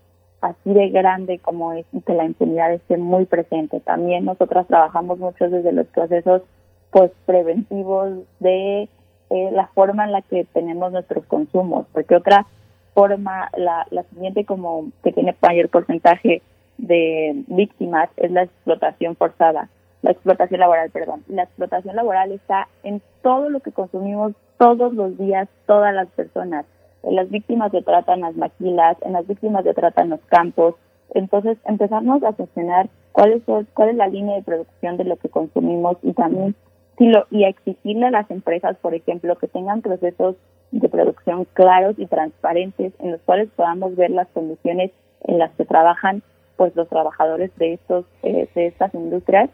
[0.40, 3.80] así de grande como es y que la impunidad esté muy presente.
[3.80, 6.42] También nosotras trabajamos mucho desde los procesos
[6.90, 8.88] pues preventivos de
[9.30, 12.46] eh, la forma en la que tenemos nuestros consumos, porque otra
[12.94, 16.42] forma, la, la siguiente como que tiene mayor porcentaje
[16.78, 19.68] de víctimas es la explotación forzada,
[20.02, 21.24] la explotación laboral, perdón.
[21.28, 26.64] La explotación laboral está en todo lo que consumimos todos los días, todas las personas.
[27.02, 30.20] En las víctimas de trata en las maquilas, en las víctimas de trata en los
[30.28, 30.76] campos.
[31.14, 33.42] Entonces, empezamos a cuestionar cuál es,
[33.74, 36.54] cuál es la línea de producción de lo que consumimos y también
[36.98, 40.34] si y a exigirle a las empresas, por ejemplo, que tengan procesos
[40.72, 44.90] de producción claros y transparentes en los cuales podamos ver las condiciones
[45.24, 46.22] en las que trabajan
[46.58, 49.48] pues los trabajadores de estos eh, de estas industrias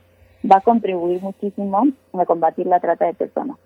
[0.50, 3.56] va a contribuir muchísimo a combatir la trata de personas.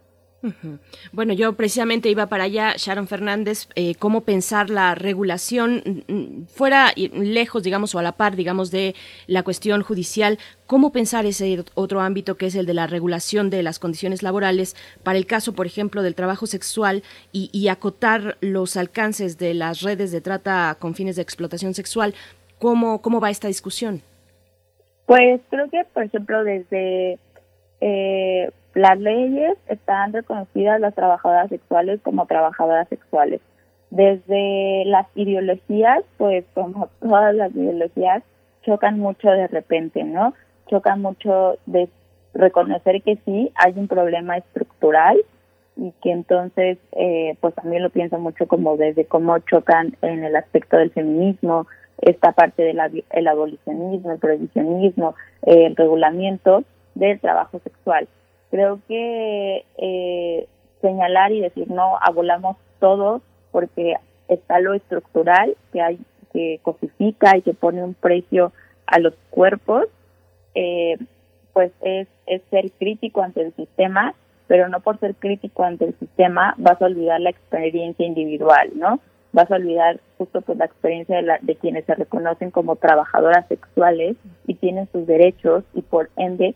[1.12, 7.64] Bueno, yo precisamente iba para allá, Sharon Fernández, eh, cómo pensar la regulación fuera lejos,
[7.64, 8.94] digamos, o a la par, digamos, de
[9.26, 13.64] la cuestión judicial, cómo pensar ese otro ámbito que es el de la regulación de
[13.64, 17.02] las condiciones laborales para el caso, por ejemplo, del trabajo sexual
[17.32, 22.14] y, y acotar los alcances de las redes de trata con fines de explotación sexual.
[22.58, 24.02] ¿Cómo, cómo va esta discusión?
[25.06, 27.18] Pues creo que, por ejemplo, desde
[27.80, 33.40] eh, las leyes están reconocidas las trabajadoras sexuales como trabajadoras sexuales.
[33.90, 38.22] Desde las ideologías, pues como todas las ideologías,
[38.62, 40.34] chocan mucho de repente, ¿no?
[40.68, 41.88] Chocan mucho de
[42.34, 45.16] reconocer que sí hay un problema estructural
[45.76, 50.36] y que entonces, eh, pues también lo pienso mucho como desde cómo chocan en el
[50.36, 51.66] aspecto del feminismo,
[52.00, 56.64] esta parte del abolicionismo, el prohibicionismo, el regulamiento
[56.94, 58.08] del trabajo sexual.
[58.50, 60.46] Creo que eh,
[60.80, 63.20] señalar y decir no, abolamos todo
[63.50, 63.96] porque
[64.28, 65.98] está lo estructural que hay
[66.32, 68.52] que cosifica y que pone un precio
[68.86, 69.86] a los cuerpos,
[70.54, 70.96] eh,
[71.52, 74.14] pues es, es ser crítico ante el sistema,
[74.46, 79.00] pero no por ser crítico ante el sistema vas a olvidar la experiencia individual, ¿no?
[79.32, 83.46] Vas a olvidar justo pues la experiencia de, la, de quienes se reconocen como trabajadoras
[83.48, 86.54] sexuales y tienen sus derechos y por ende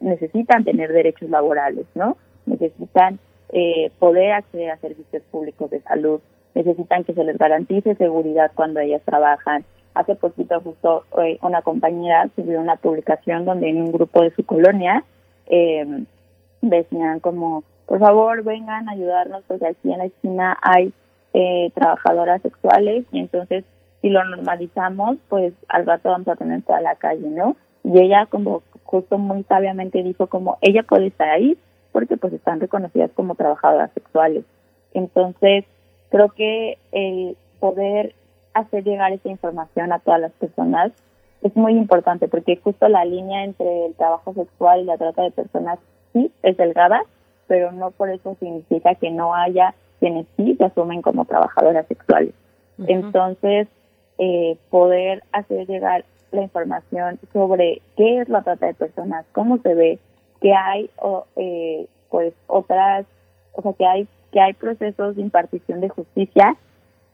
[0.00, 2.16] necesitan tener derechos laborales, ¿no?
[2.46, 3.18] Necesitan
[3.50, 6.20] eh, poder acceder a servicios públicos de salud,
[6.54, 9.64] necesitan que se les garantice seguridad cuando ellas trabajan.
[9.94, 14.44] Hace poquito justo eh, una compañera subió una publicación donde en un grupo de su
[14.44, 15.02] colonia
[15.46, 16.04] eh,
[16.60, 20.92] decían como, por favor vengan a ayudarnos porque aquí en la esquina hay
[21.34, 23.64] eh, trabajadoras sexuales y entonces
[24.00, 27.56] si lo normalizamos, pues al rato vamos a tener toda la calle, ¿no?
[27.84, 31.58] Y ella como justo muy sabiamente dijo como ella puede estar ahí
[31.92, 34.44] porque pues están reconocidas como trabajadoras sexuales.
[34.94, 35.64] Entonces,
[36.10, 38.14] creo que el poder
[38.54, 40.92] hacer llegar esa información a todas las personas
[41.42, 45.30] es muy importante porque justo la línea entre el trabajo sexual y la trata de
[45.30, 45.78] personas
[46.12, 47.02] sí es delgada,
[47.46, 52.34] pero no por eso significa que no haya quienes sí se asumen como trabajadoras sexuales.
[52.86, 53.68] Entonces,
[54.18, 59.74] eh, poder hacer llegar la información sobre qué es la trata de personas, cómo se
[59.74, 59.98] ve,
[60.40, 63.06] que hay o, eh, pues otras,
[63.52, 66.56] o sea, que hay que hay procesos de impartición de justicia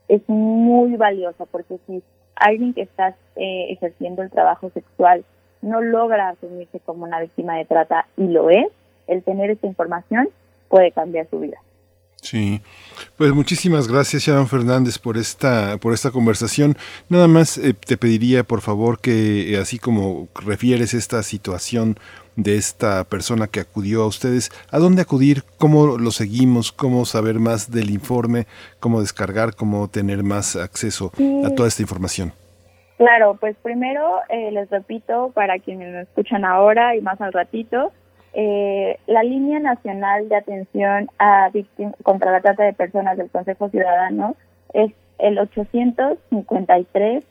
[0.09, 2.03] es muy valiosa porque si
[2.37, 5.25] alguien que está eh, ejerciendo el trabajo sexual
[5.63, 8.67] no logra asumirse como una víctima de trata y lo es,
[9.07, 10.29] el tener esta información
[10.69, 11.59] puede cambiar su vida.
[12.25, 12.63] Sí,
[13.19, 16.75] pues muchísimas gracias Sharon Fernández por esta por esta conversación.
[17.11, 21.99] Nada más eh, te pediría por favor que eh, así como refieres esta situación
[22.37, 25.45] de esta persona que acudió a ustedes, ¿a dónde acudir?
[25.59, 26.73] ¿Cómo lo seguimos?
[26.73, 28.47] ¿Cómo saber más del informe?
[28.81, 29.55] ¿Cómo descargar?
[29.55, 31.13] ¿Cómo tener más acceso
[31.45, 32.33] a toda esta información?
[32.97, 37.93] Claro, pues primero eh, les repito para quienes me escuchan ahora y más al ratito,
[38.35, 43.69] eh, la línea nacional de atención a víctimas contra la trata de personas del Consejo
[43.69, 44.35] Ciudadano
[44.73, 47.25] es el 853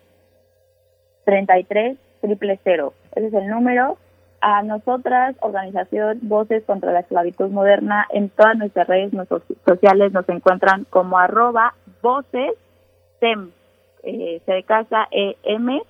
[1.25, 2.93] 33 triple cero.
[3.15, 3.97] Ese es el número.
[4.39, 9.11] A nosotras, organización Voces contra la Esclavitud Moderna, en todas nuestras redes
[9.65, 12.53] sociales nos encuentran como arroba voces
[13.19, 13.51] SEM,
[14.03, 15.81] eh, se de casa EM,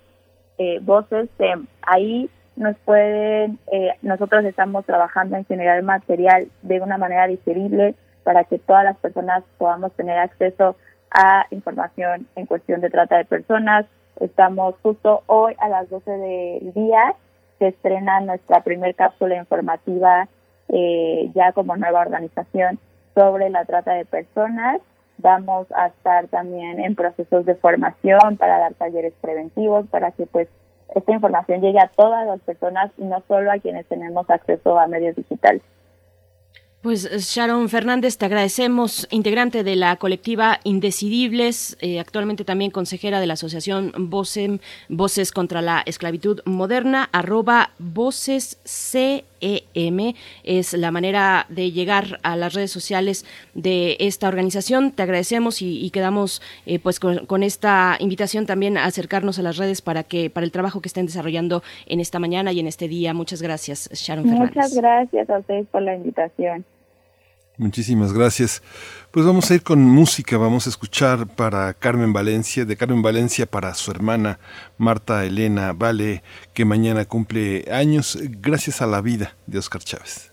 [0.59, 1.65] eh, voces SEM.
[1.81, 8.43] Ahí nos pueden, eh, nosotros estamos trabajando en generar material de una manera digerible para
[8.43, 10.75] que todas las personas podamos tener acceso
[11.11, 13.85] a información en cuestión de trata de personas.
[14.19, 17.15] Estamos justo hoy a las 12 del día,
[17.59, 20.27] se estrena nuestra primer cápsula informativa
[20.69, 22.79] eh, ya como nueva organización
[23.15, 24.81] sobre la trata de personas.
[25.17, 30.47] Vamos a estar también en procesos de formación para dar talleres preventivos, para que pues
[30.95, 34.87] esta información llegue a todas las personas y no solo a quienes tenemos acceso a
[34.87, 35.61] medios digitales.
[36.83, 43.27] Pues Sharon Fernández, te agradecemos, integrante de la colectiva Indecidibles, eh, actualmente también consejera de
[43.27, 48.59] la asociación Voces, contra la Esclavitud Moderna, arroba Voces
[49.43, 50.13] CEM,
[50.43, 54.91] es la manera de llegar a las redes sociales de esta organización.
[54.91, 59.81] Te agradecemos y, quedamos eh, pues con, esta invitación también a acercarnos a las redes
[59.81, 63.13] para que para el trabajo que estén desarrollando en esta mañana y en este día.
[63.13, 64.55] Muchas gracias, Sharon Fernández.
[64.55, 66.65] Muchas gracias a ustedes por la invitación.
[67.57, 68.63] Muchísimas gracias.
[69.11, 73.45] Pues vamos a ir con música, vamos a escuchar para Carmen Valencia, de Carmen Valencia
[73.45, 74.39] para su hermana
[74.79, 76.23] Marta Elena Vale,
[76.53, 80.32] que mañana cumple años, gracias a la vida de Oscar Chávez.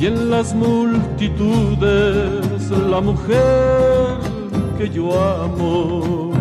[0.00, 1.90] y en las multitudes
[2.70, 4.18] la mujer
[4.76, 6.32] que yo amo.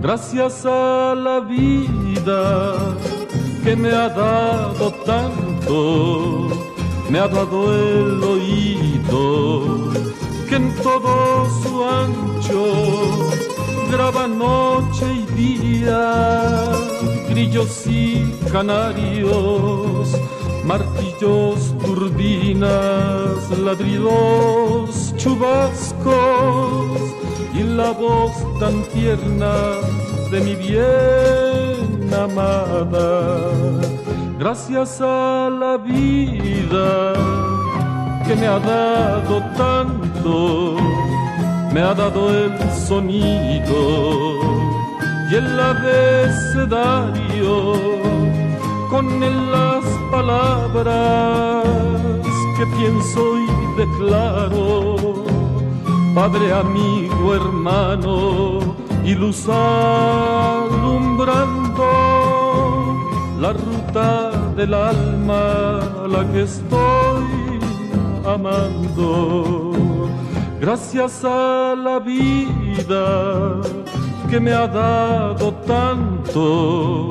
[0.00, 2.74] Gracias a la vida
[3.64, 6.48] que me ha dado tanto,
[7.10, 9.92] me ha dado el oído
[10.48, 12.64] que en todo su ancho
[13.90, 16.70] graba noche y día,
[17.28, 20.16] grillos y canarios
[20.64, 27.00] martillos, turbinas, ladridos, chubascos
[27.54, 29.54] y la voz tan tierna
[30.30, 33.50] de mi bien amada.
[34.38, 37.14] Gracias a la vida
[38.26, 40.76] que me ha dado tanto,
[41.72, 44.38] me ha dado el sonido
[45.30, 47.18] y el abecedario
[48.88, 51.64] con las palabras
[52.56, 53.46] que pienso y
[53.76, 55.24] declaro,
[56.14, 60.98] Padre, amigo, hermano y luz alumbrando
[63.38, 67.60] la ruta del alma, la que estoy
[68.26, 69.72] amando.
[70.60, 73.60] Gracias a la vida
[74.28, 77.10] que me ha dado tanto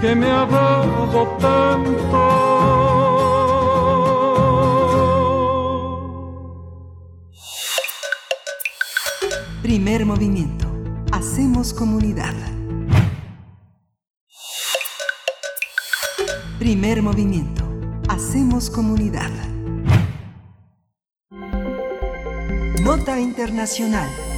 [0.00, 0.46] que me ha
[1.38, 2.50] tanto
[9.62, 10.66] Primer movimiento.
[11.12, 12.34] Hacemos comunidad.
[16.58, 17.62] Primer movimiento.
[18.08, 19.30] Hacemos comunidad.
[22.82, 24.29] Nota Internacional.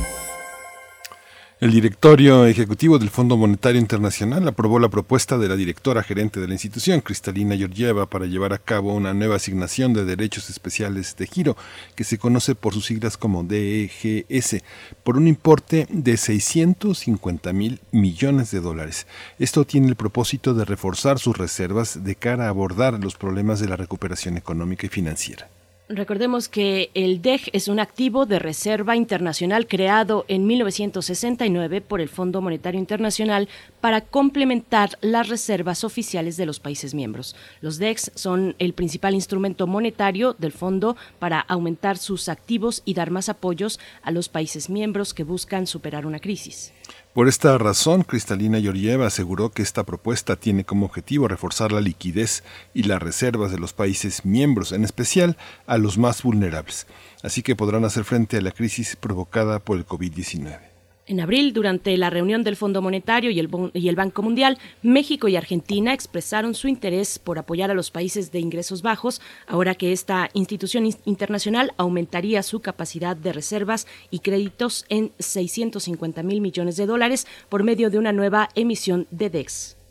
[1.62, 6.48] El directorio ejecutivo del Fondo Monetario Internacional aprobó la propuesta de la directora gerente de
[6.48, 11.28] la institución, Cristalina Georgieva, para llevar a cabo una nueva asignación de derechos especiales de
[11.28, 11.56] giro,
[11.94, 14.56] que se conoce por sus siglas como DEGS,
[15.05, 19.06] por un importe de 650 mil millones de dólares.
[19.39, 23.68] Esto tiene el propósito de reforzar sus reservas de cara a abordar los problemas de
[23.68, 25.48] la recuperación económica y financiera.
[25.94, 32.09] Recordemos que el DEG es un activo de reserva internacional creado en 1969 por el
[32.09, 33.47] Fondo Monetario Internacional
[33.82, 37.34] para complementar las reservas oficiales de los países miembros.
[37.60, 43.10] Los DEGs son el principal instrumento monetario del fondo para aumentar sus activos y dar
[43.10, 46.72] más apoyos a los países miembros que buscan superar una crisis.
[47.12, 52.44] Por esta razón, Cristalina Georgieva aseguró que esta propuesta tiene como objetivo reforzar la liquidez
[52.72, 55.36] y las reservas de los países miembros, en especial
[55.66, 56.86] a los más vulnerables,
[57.24, 60.72] así que podrán hacer frente a la crisis provocada por el COVID-19.
[61.09, 65.27] En abril, durante la reunión del Fondo Monetario y el, y el, Banco Mundial, México
[65.27, 69.91] y Argentina expresaron su interés por apoyar a los países de ingresos bajos, ahora que
[69.91, 76.87] esta institución internacional aumentaría su capacidad de reservas y créditos en 650 mil millones de
[76.87, 79.81] dólares por medio de una nueva emisión de DEX.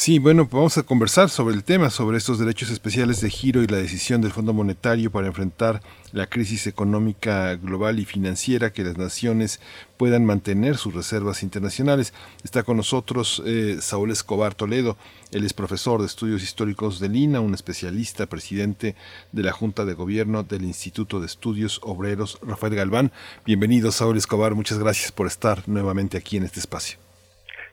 [0.00, 3.66] Sí, bueno, vamos a conversar sobre el tema, sobre estos derechos especiales de giro y
[3.66, 5.82] la decisión del Fondo Monetario para enfrentar
[6.12, 9.60] la crisis económica global y financiera, que las naciones
[9.98, 12.14] puedan mantener sus reservas internacionales.
[12.42, 14.96] Está con nosotros eh, Saúl Escobar Toledo,
[15.32, 18.96] él es profesor de estudios históricos de Lina, un especialista, presidente
[19.32, 23.12] de la Junta de Gobierno del Instituto de Estudios Obreros Rafael Galván.
[23.44, 27.09] Bienvenido, Saúl Escobar, muchas gracias por estar nuevamente aquí en este espacio.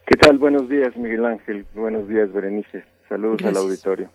[0.07, 0.38] ¿Qué tal?
[0.38, 1.65] Buenos días, Miguel Ángel.
[1.75, 2.85] Buenos días, Berenice.
[3.09, 3.57] Saludos Gracias.
[3.57, 4.09] al auditorio.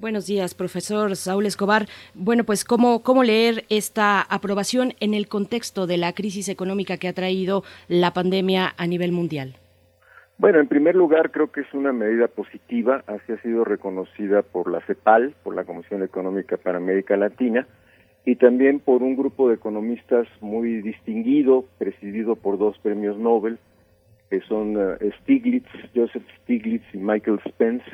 [0.00, 1.86] Buenos días, profesor Saúl Escobar.
[2.14, 7.06] Bueno, pues ¿cómo, cómo leer esta aprobación en el contexto de la crisis económica que
[7.06, 9.54] ha traído la pandemia a nivel mundial?
[10.36, 14.68] Bueno, en primer lugar, creo que es una medida positiva, así ha sido reconocida por
[14.68, 17.68] la CEPAL, por la Comisión Económica para América Latina,
[18.24, 23.60] y también por un grupo de economistas muy distinguido, presidido por dos premios Nobel,
[24.30, 27.84] que son uh, Stiglitz, Joseph Stiglitz y Michael Spence.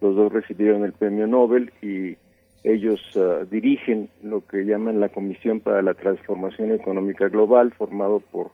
[0.00, 2.16] Los dos recibieron el premio Nobel y
[2.64, 8.50] ellos uh, dirigen lo que llaman la Comisión para la Transformación Económica Global, formado por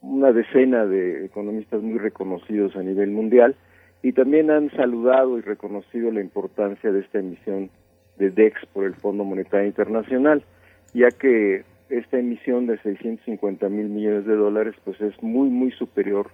[0.00, 3.56] una decena de economistas muy reconocidos a nivel mundial
[4.02, 7.70] y también han saludado y reconocido la importancia de esta emisión
[8.18, 10.44] de DEX por el Fondo Monetario Internacional,
[10.92, 16.30] ya que esta emisión de 650 mil millones de dólares pues es muy muy superior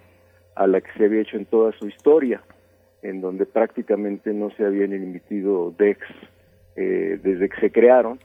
[0.55, 2.41] a la que se había hecho en toda su historia,
[3.01, 5.99] en donde prácticamente no se habían emitido DEX
[6.75, 8.19] eh, desde que se crearon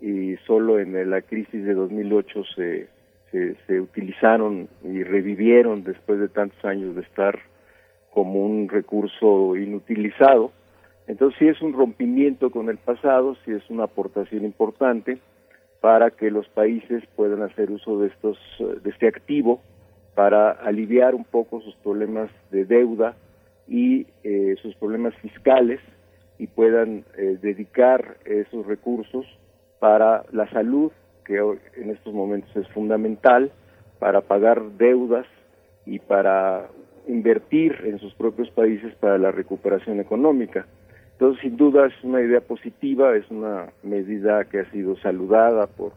[0.00, 2.88] y solo en la crisis de 2008 se,
[3.30, 7.38] se, se utilizaron y revivieron después de tantos años de estar
[8.12, 10.52] como un recurso inutilizado.
[11.06, 15.18] Entonces sí es un rompimiento con el pasado, sí es una aportación importante
[15.82, 19.60] para que los países puedan hacer uso de estos de este activo
[20.14, 23.16] para aliviar un poco sus problemas de deuda
[23.66, 25.80] y eh, sus problemas fiscales
[26.38, 29.26] y puedan eh, dedicar esos recursos
[29.80, 30.92] para la salud
[31.24, 33.50] que en estos momentos es fundamental
[33.98, 35.26] para pagar deudas
[35.84, 36.68] y para
[37.08, 40.64] invertir en sus propios países para la recuperación económica.
[41.22, 45.92] Entonces, sin duda es una idea positiva, es una medida que ha sido saludada por,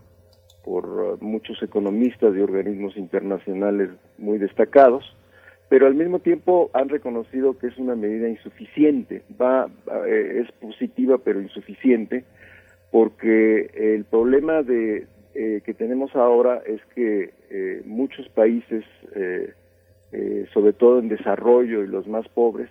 [0.63, 3.89] por muchos economistas y organismos internacionales
[4.19, 5.03] muy destacados.
[5.67, 9.67] pero al mismo tiempo han reconocido que es una medida insuficiente, va,
[10.05, 12.23] eh, es positiva pero insuficiente,
[12.91, 18.83] porque el problema de, eh, que tenemos ahora es que eh, muchos países,
[20.53, 22.69] sobre todo en desarrollo y los más pobres,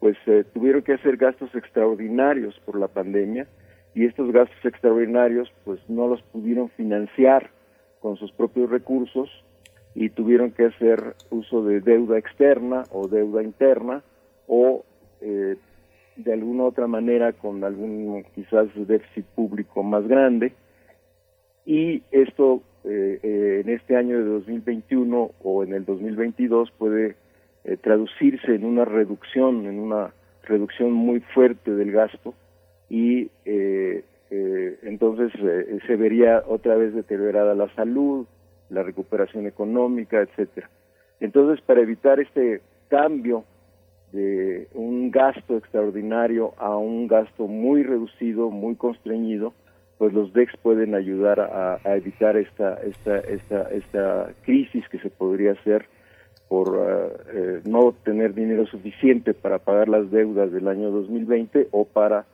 [0.00, 0.16] pues
[0.52, 3.46] tuvieron que hacer gastos extraordinarios por la pandemia
[3.94, 7.50] y estos gastos extraordinarios pues no los pudieron financiar
[8.00, 9.28] con sus propios recursos
[9.94, 14.02] y tuvieron que hacer uso de deuda externa o deuda interna
[14.46, 14.84] o
[15.20, 15.56] eh,
[16.16, 20.52] de alguna otra manera con algún quizás déficit público más grande.
[21.64, 27.16] Y esto eh, eh, en este año de 2021 o en el 2022 puede
[27.82, 30.12] traducirse en una reducción, en una
[30.42, 32.34] reducción muy fuerte del gasto
[32.88, 33.30] y
[34.30, 35.32] entonces
[35.86, 38.26] se vería otra vez deteriorada la salud,
[38.70, 40.70] la recuperación económica, etcétera.
[41.20, 43.44] Entonces, para evitar este cambio
[44.12, 49.52] de un gasto extraordinario a un gasto muy reducido, muy constreñido,
[49.98, 55.52] pues los DEX pueden ayudar a, evitar esta, esta, esta, esta crisis que se podría
[55.52, 55.86] hacer
[56.48, 61.84] por eh, eh, no tener dinero suficiente para pagar las deudas del año 2020 o
[61.84, 62.24] para,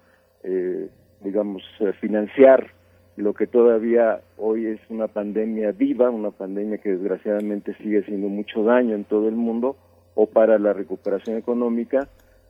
[0.43, 0.89] eh,
[1.23, 1.63] digamos,
[2.01, 2.69] financiar
[3.17, 8.65] lo que todavía hoy es una pandemia viva, una pandemia que desgraciadamente sigue haciendo mucho
[8.65, 9.77] daño en todo el mundo,
[10.15, 12.09] o para la recuperación económica,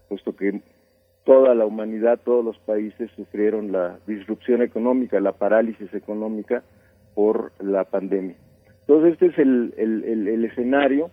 [0.08, 0.60] puesto que
[1.24, 6.62] toda la humanidad, todos los países sufrieron la disrupción económica, la parálisis económica
[7.14, 8.36] por la pandemia.
[8.80, 11.10] Entonces este es el, el, escenario,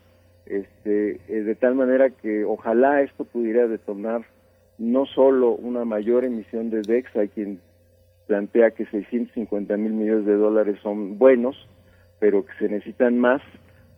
[0.52, 4.24] este, eh, de tal manera que ojalá esto pudiera detonar
[4.78, 7.60] no solo una mayor emisión de DEX, hay quien
[8.28, 11.56] plantea que 650 mil millones de dólares son buenos,
[12.20, 13.42] pero que se necesitan más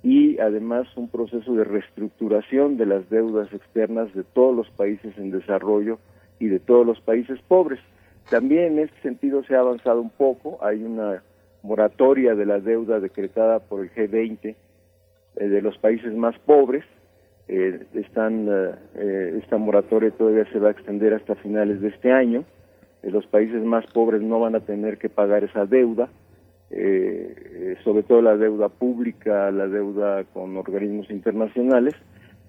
[0.04, 5.32] y además un proceso de reestructuración de las deudas externas de todos los países en
[5.32, 5.98] desarrollo
[6.40, 7.80] y de todos los países pobres.
[8.30, 11.24] También en este sentido se ha avanzado un poco, hay una
[11.64, 14.56] moratoria de la deuda decretada por el G20 eh,
[15.36, 16.84] de los países más pobres,
[17.48, 18.48] eh, están,
[18.96, 22.46] eh, esta moratoria todavía se va a extender hasta finales de este año,
[23.04, 26.10] eh, los países más pobres no van a tener que pagar esa deuda,
[26.72, 31.94] eh, eh, sobre todo la deuda pública, la deuda con organismos internacionales,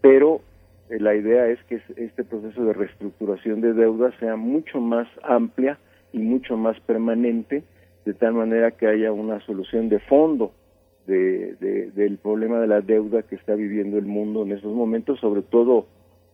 [0.01, 0.40] pero
[0.89, 5.78] la idea es que este proceso de reestructuración de deuda sea mucho más amplia
[6.12, 7.65] y mucho más permanente,
[8.05, 10.52] de tal manera que haya una solución de fondo
[11.06, 15.86] del problema de la deuda que está viviendo el mundo en estos momentos, sobre todo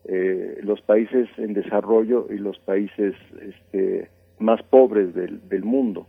[0.04, 6.06] eh, los países en desarrollo y los países este, más pobres del, del mundo.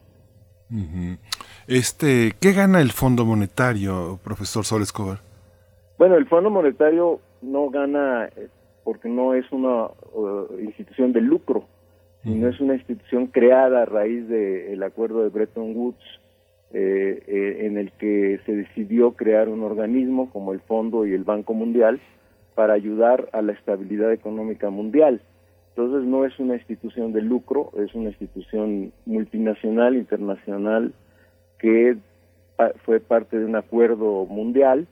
[1.67, 5.19] Este, ¿qué gana el Fondo Monetario, profesor Sol Escobar?
[5.97, 8.47] Bueno, el Fondo Monetario no gana eh,
[8.83, 11.65] porque no es una uh, institución de lucro,
[12.23, 16.21] sino es una institución creada a raíz del acuerdo de Bretton Woods,
[16.73, 21.23] eh, eh, en el que se decidió crear un organismo como el Fondo y el
[21.23, 21.99] Banco Mundial,
[22.55, 25.21] para ayudar a la estabilidad económica mundial.
[25.69, 30.93] Entonces no es una institución de lucro, es una institución multinacional, internacional,
[31.59, 31.97] que
[32.85, 34.87] fue parte de un acuerdo mundial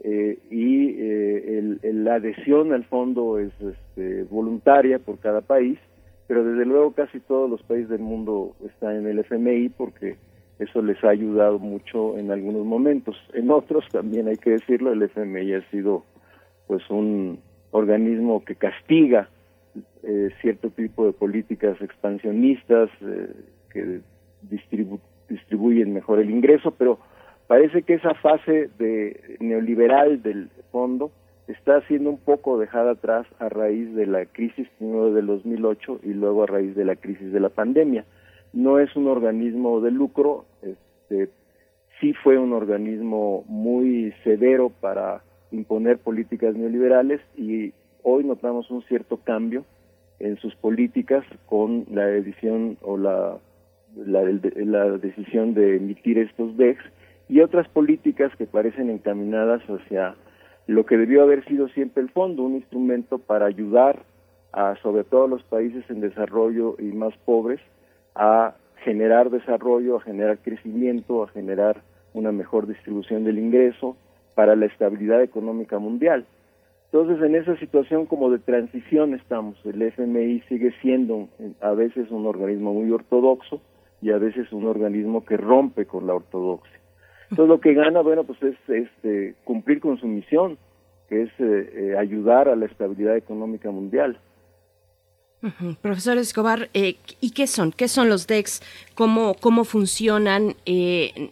[0.00, 5.78] eh, y eh, la adhesión al fondo es este, voluntaria por cada país,
[6.28, 10.16] pero desde luego casi todos los países del mundo están en el FMI porque
[10.58, 13.16] eso les ha ayudado mucho en algunos momentos.
[13.32, 16.04] En otros también hay que decirlo, el FMI ha sido
[16.66, 17.40] pues un
[17.70, 19.28] organismo que castiga
[20.02, 23.32] eh, cierto tipo de políticas expansionistas eh,
[23.70, 24.00] que
[25.28, 26.98] distribuyen mejor el ingreso, pero
[27.46, 31.10] parece que esa fase de neoliberal del fondo
[31.46, 36.14] está siendo un poco dejada atrás a raíz de la crisis primero del 2008 y
[36.14, 38.04] luego a raíz de la crisis de la pandemia.
[38.58, 41.30] No es un organismo de lucro, este,
[42.00, 45.22] sí fue un organismo muy severo para
[45.52, 47.72] imponer políticas neoliberales y
[48.02, 49.64] hoy notamos un cierto cambio
[50.18, 53.38] en sus políticas con la edición o la,
[53.94, 56.82] la, decisión de emitir estos DEX
[57.28, 60.16] y otras políticas que parecen encaminadas hacia
[60.66, 64.02] lo que debió haber sido siempre el fondo, un instrumento para ayudar
[64.50, 67.60] a sobre todo los países en desarrollo y más pobres
[68.14, 68.54] a
[68.84, 71.82] generar desarrollo, a generar crecimiento, a generar
[72.14, 73.96] una mejor distribución del ingreso,
[74.38, 76.24] para la estabilidad económica mundial.
[76.92, 79.58] Entonces, en esa situación como de transición estamos.
[79.66, 81.28] El FMI sigue siendo
[81.60, 83.60] a veces un organismo muy ortodoxo
[84.00, 86.78] y a veces un organismo que rompe con la ortodoxia.
[87.30, 90.56] Entonces, lo que gana, bueno, pues es este, cumplir con su misión,
[91.08, 94.18] que es eh, eh, ayudar a la estabilidad económica mundial.
[95.82, 97.72] Profesor Escobar, eh, ¿y qué son?
[97.72, 98.60] ¿Qué son los DEX?
[98.94, 100.54] ¿Cómo, cómo funcionan?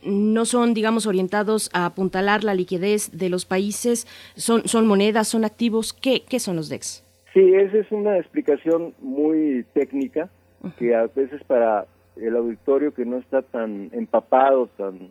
[0.05, 4.07] ¿No son, digamos, orientados a apuntalar la liquidez de los países?
[4.37, 5.29] ¿Son, son monedas?
[5.29, 5.93] ¿Son activos?
[5.93, 7.05] ¿Qué, ¿Qué son los DEX?
[7.35, 10.31] Sí, esa es una explicación muy técnica
[10.79, 15.11] que a veces para el auditorio que no está tan empapado, tan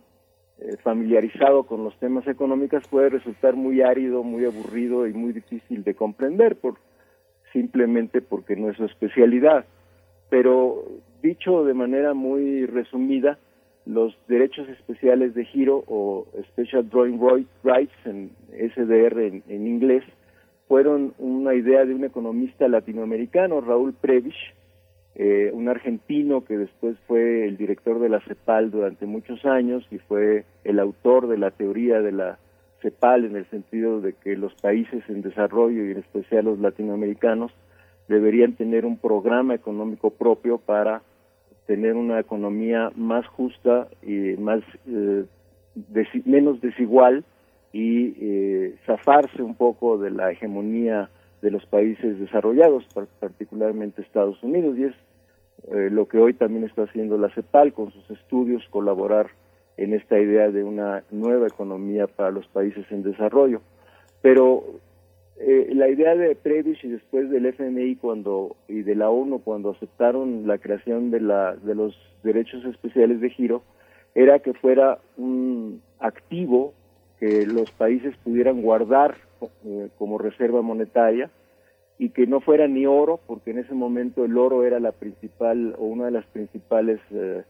[0.60, 5.84] eh, familiarizado con los temas económicos puede resultar muy árido, muy aburrido y muy difícil
[5.84, 6.76] de comprender por
[7.56, 9.66] simplemente porque no es su especialidad.
[10.30, 10.84] Pero
[11.24, 13.40] dicho de manera muy resumida,
[13.86, 17.20] los derechos especiales de giro o Special Drawing
[17.64, 20.04] Rights en SDR en, en inglés
[20.68, 24.54] fueron una idea de un economista latinoamericano, Raúl Prebisch,
[25.16, 30.00] eh, un argentino que después fue el director de la CEPAL durante muchos años y
[30.00, 32.38] fue el autor de la teoría de la
[32.86, 37.52] CEPAL en el sentido de que los países en desarrollo y en especial los latinoamericanos
[38.08, 41.02] deberían tener un programa económico propio para
[41.66, 45.26] tener una economía más justa y más eh,
[46.26, 47.24] menos desigual
[47.74, 51.10] y eh, zafarse un poco de la hegemonía
[51.42, 52.86] de los países desarrollados,
[53.20, 54.96] particularmente Estados Unidos, y es
[55.72, 59.32] eh, lo que hoy también está haciendo la CEPAL con sus estudios, colaborar
[59.78, 63.62] en esta idea de una nueva economía para los países en desarrollo.
[64.22, 64.64] Pero
[65.38, 69.72] eh, la idea de Previs y después del FMI cuando y de la ONU cuando
[69.72, 73.64] aceptaron la creación de, la, de los derechos especiales de giro
[74.14, 76.74] era que fuera un activo
[77.20, 79.16] que los países pudieran guardar
[79.66, 81.30] eh, como reserva monetaria
[81.98, 85.76] y que no fuera ni oro, porque en ese momento el oro era la principal
[85.78, 87.44] o una de las principales eh,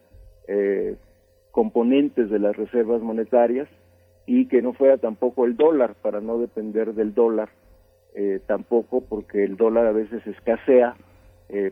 [0.48, 0.96] eh,
[1.56, 3.70] componentes de las reservas monetarias,
[4.26, 7.48] y que no fuera tampoco el dólar, para no depender del dólar,
[8.14, 10.96] eh, tampoco porque el dólar a veces escasea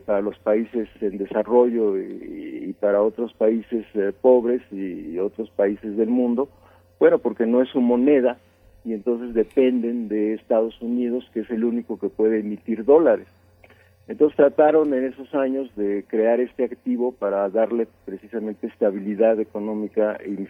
[0.06, 3.84] para los países en desarrollo y, para otros países
[4.22, 6.48] pobres y otros países del mundo,
[6.98, 8.38] bueno, porque no es su moneda,
[8.84, 13.26] y entonces dependen de Estados Unidos, que es el único que puede emitir dólares.
[14.06, 20.46] Entonces trataron en esos años de crear este activo para darle precisamente estabilidad económica y,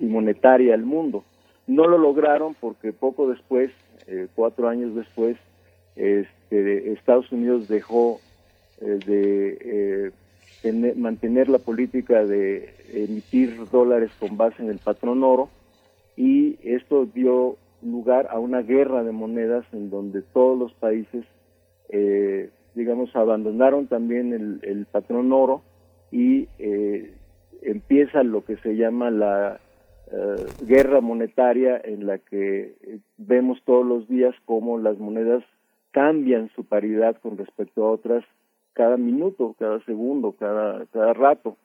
[0.00, 1.24] y monetaria al mundo.
[1.66, 3.70] No lo lograron porque poco después,
[4.06, 5.36] eh, cuatro años después,
[5.94, 8.20] este, Estados Unidos dejó
[8.80, 10.12] eh, de
[10.64, 15.48] eh, mantener la política de emitir dólares con base en el patrón oro
[16.16, 21.24] y esto dio lugar a una guerra de monedas en donde todos los países,
[21.90, 24.32] eh, digamos, abandonaron también
[24.62, 25.62] el, patrón oro
[26.12, 27.12] y eh,
[27.62, 29.58] empieza lo que se llama la
[30.12, 35.42] eh, guerra monetaria en la que vemos todos los días cómo las monedas
[35.90, 38.24] cambian su paridad con respecto a otras
[38.74, 41.56] cada minuto, cada segundo, cada, cada rato.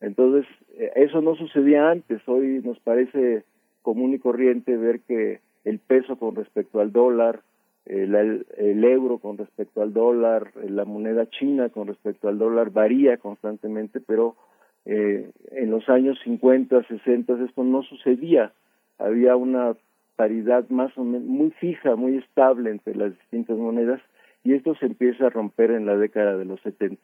[0.00, 0.46] Entonces,
[0.94, 2.20] eso no sucedía antes.
[2.28, 3.44] Hoy nos parece
[3.82, 7.40] común y corriente ver que el peso con respecto al dólar,
[7.86, 14.00] el, euro con respecto al dólar, la moneda china con respecto al dólar varía constantemente,
[14.00, 14.36] pero
[14.84, 18.52] eh, en los años 50, 60 esto no sucedía.
[18.98, 19.74] Había una
[20.16, 24.00] paridad más o menos muy fija, muy estable entre las distintas monedas
[24.44, 27.00] y esto se empieza a romper en la década de los 70.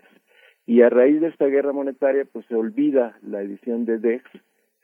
[0.66, 4.24] Y a raíz de esta guerra monetaria, pues se olvida la edición de DEX,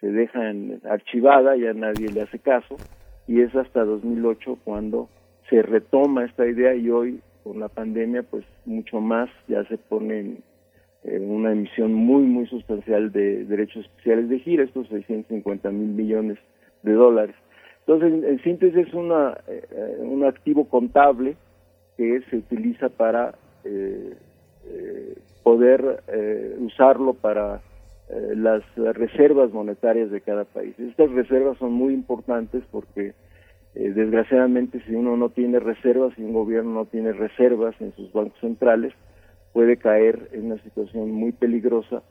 [0.01, 0.41] se deja
[0.89, 2.77] archivada, ya nadie le hace caso,
[3.27, 5.09] y es hasta 2008 cuando
[5.49, 10.39] se retoma esta idea y hoy con la pandemia pues mucho más ya se pone
[11.05, 16.39] en, una emisión muy muy sustancial de derechos especiales de gira, estos 650 mil millones
[16.83, 17.37] de dólares.
[17.87, 21.37] Entonces, en, síntesis es una, eh, un activo contable
[21.99, 23.35] que se utiliza para
[23.65, 24.15] eh,
[24.67, 26.03] eh, poder
[26.59, 27.61] usarlo para
[28.11, 30.79] eh, las reservas monetarias de cada país.
[30.79, 33.15] Estas reservas son muy importantes porque
[33.75, 38.13] eh, desgraciadamente si uno no tiene reservas, si un gobierno no tiene reservas en sus
[38.13, 38.93] bancos centrales,
[39.53, 42.03] puede caer en una situación muy peligrosa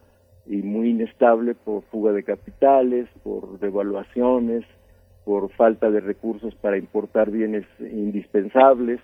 [0.45, 4.65] y muy inestable por fuga de capitales, por devaluaciones,
[5.23, 8.99] por falta de recursos para importar bienes indispensables,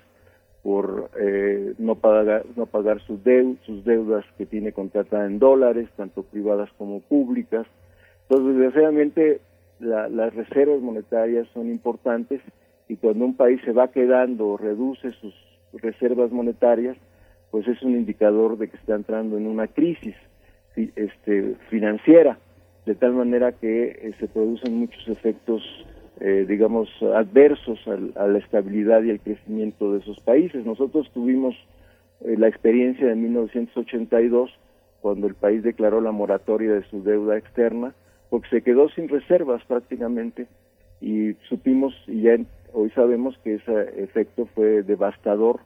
[0.62, 3.22] por eh, no pagar no pagar sus,
[3.66, 7.66] sus deudas que tiene contratadas en dólares, tanto privadas como públicas.
[8.24, 9.40] Entonces, desgraciadamente,
[9.80, 12.42] las reservas monetarias son importantes
[12.88, 15.34] y cuando un país se va quedando o reduce sus
[15.74, 16.98] reservas monetarias,
[17.52, 20.16] pues es un indicador de que está entrando en una crisis
[20.76, 22.40] este, financiera,
[22.86, 25.62] de tal manera que eh, se producen muchos efectos
[26.22, 30.66] eh, digamos, adversos a la estabilidad y al crecimiento de esos países.
[30.66, 31.56] Nosotros tuvimos
[32.26, 34.52] eh, la experiencia de 1982,
[35.00, 37.94] cuando el país declaró la moratoria de su deuda externa,
[38.30, 40.48] porque se quedó sin reservas prácticamente
[41.02, 42.38] y supimos y ya
[42.74, 45.62] hoy sabemos que ese efecto fue devastador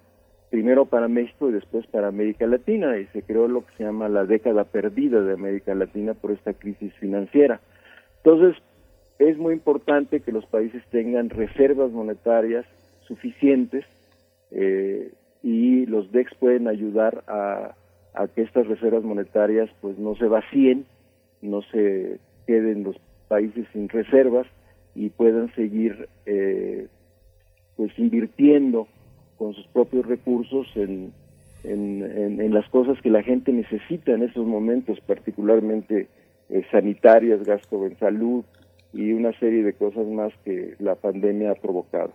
[0.50, 4.08] primero para México y después para América Latina y se creó lo que se llama
[4.08, 7.60] la década perdida de América Latina por esta crisis financiera.
[8.18, 8.62] Entonces,
[9.20, 12.66] es muy importante que los países tengan reservas monetarias
[13.08, 13.84] suficientes
[14.52, 15.12] eh,
[15.42, 17.76] y los DEX pueden ayudar a,
[18.36, 20.86] que estas reservas monetarias pues no se vacíen,
[21.42, 22.96] no se queden los
[23.28, 24.48] países sin reservas
[24.96, 26.88] y puedan seguir eh,
[27.76, 28.88] pues invirtiendo
[29.38, 31.12] con sus propios recursos en,
[31.64, 36.08] en, las cosas que la gente necesita en esos momentos, particularmente
[36.50, 38.44] eh, sanitarias, gasto en salud
[38.94, 42.12] y una serie de cosas más que la pandemia ha provocado.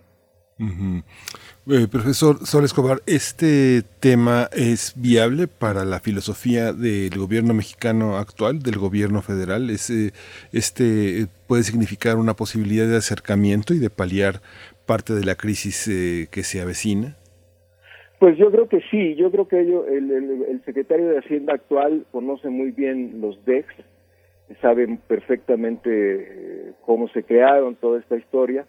[0.59, 8.59] Eh, profesor Sol Escobar, ¿este tema es viable para la filosofía del gobierno mexicano actual,
[8.59, 9.69] del gobierno federal?
[9.69, 10.11] ¿Es, eh,
[10.51, 14.41] ¿Este puede significar una posibilidad de acercamiento y de paliar
[14.85, 15.85] parte de la crisis
[16.29, 17.15] que se avecina?
[18.19, 22.49] Pues yo creo que sí, yo creo que ello, el, secretario de Hacienda actual conoce
[22.49, 23.67] muy bien los DEX,
[24.61, 28.65] saben perfectamente eh, cómo se crearon toda esta historia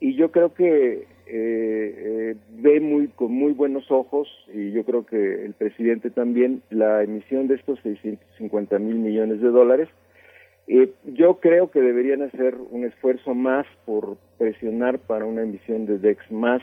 [0.00, 5.06] y yo creo que eh, eh, ve muy con muy buenos ojos y yo creo
[5.06, 9.88] que el presidente también la emisión de estos 650 mil millones de dólares.
[11.04, 16.30] yo creo que deberían hacer un esfuerzo más por presionar para una emisión de DEX
[16.30, 16.62] más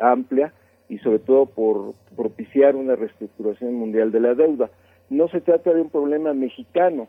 [0.00, 0.52] amplia
[0.88, 4.70] y sobre todo por propiciar una reestructuración mundial de la deuda.
[5.08, 7.08] No se trata de un problema mexicano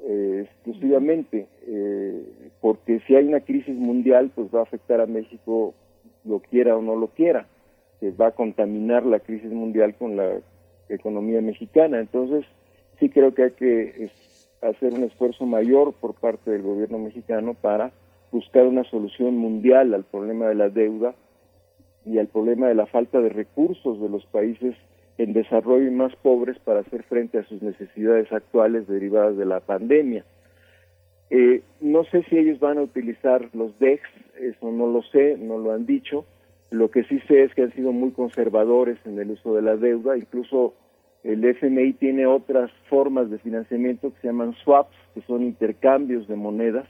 [0.00, 2.22] eh, exclusivamente, eh,
[2.60, 5.74] porque si hay una crisis mundial, pues va a afectar a México,
[6.24, 7.46] lo quiera o no lo quiera,
[8.00, 10.40] que va a contaminar la crisis mundial con la
[10.88, 12.00] economía mexicana.
[12.00, 12.44] Entonces,
[12.98, 14.10] sí creo que hay que
[14.62, 17.92] hacer un esfuerzo mayor por parte del gobierno mexicano para
[18.30, 21.14] buscar una solución mundial al problema de la deuda
[22.04, 24.74] y al problema de la falta de recursos de los países
[25.18, 29.60] en desarrollo y más pobres para hacer frente a sus necesidades actuales derivadas de la
[29.60, 30.24] pandemia.
[31.30, 34.02] Eh, no sé si ellos van a utilizar los DEX,
[34.40, 36.24] eso no lo sé, no lo han dicho.
[36.70, 39.76] Lo que sí sé es que han sido muy conservadores en el uso de la
[39.76, 40.74] deuda, incluso
[41.24, 46.36] el FMI tiene otras formas de financiamiento que se llaman swaps, que son intercambios de
[46.36, 46.86] monedas,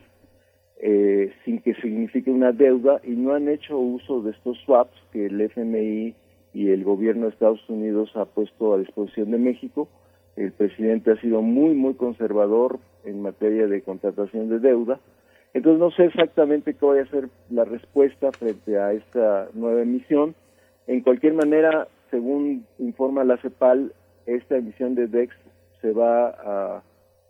[0.80, 5.26] eh, sin que signifique una deuda y no han hecho uso de estos swaps que
[5.26, 6.14] el FMI
[6.54, 9.88] y el gobierno de Estados Unidos ha puesto a disposición de México.
[10.38, 15.00] El presidente ha sido muy, muy conservador en materia de contratación de deuda.
[15.52, 20.36] Entonces no sé exactamente qué va a ser la respuesta frente a esta nueva emisión.
[20.86, 23.92] En cualquier manera, según informa la CEPAL,
[24.26, 25.34] esta emisión de DEX
[25.80, 26.82] se va a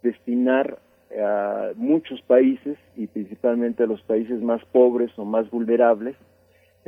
[0.02, 0.78] destinar
[1.18, 6.14] a muchos países y principalmente a los países más pobres o más vulnerables.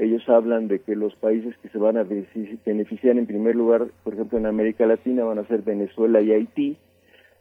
[0.01, 2.07] Ellos hablan de que los países que se van a
[2.65, 6.79] beneficiar en primer lugar, por ejemplo en América Latina, van a ser Venezuela y Haití.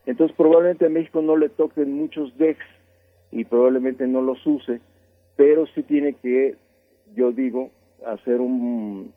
[0.06, 2.60] Entonces probablemente a México no le toquen muchos DEX
[3.31, 4.81] y probablemente no los use,
[5.38, 6.57] pero sí tiene que,
[7.15, 7.69] yo digo,
[8.06, 9.14] hacer un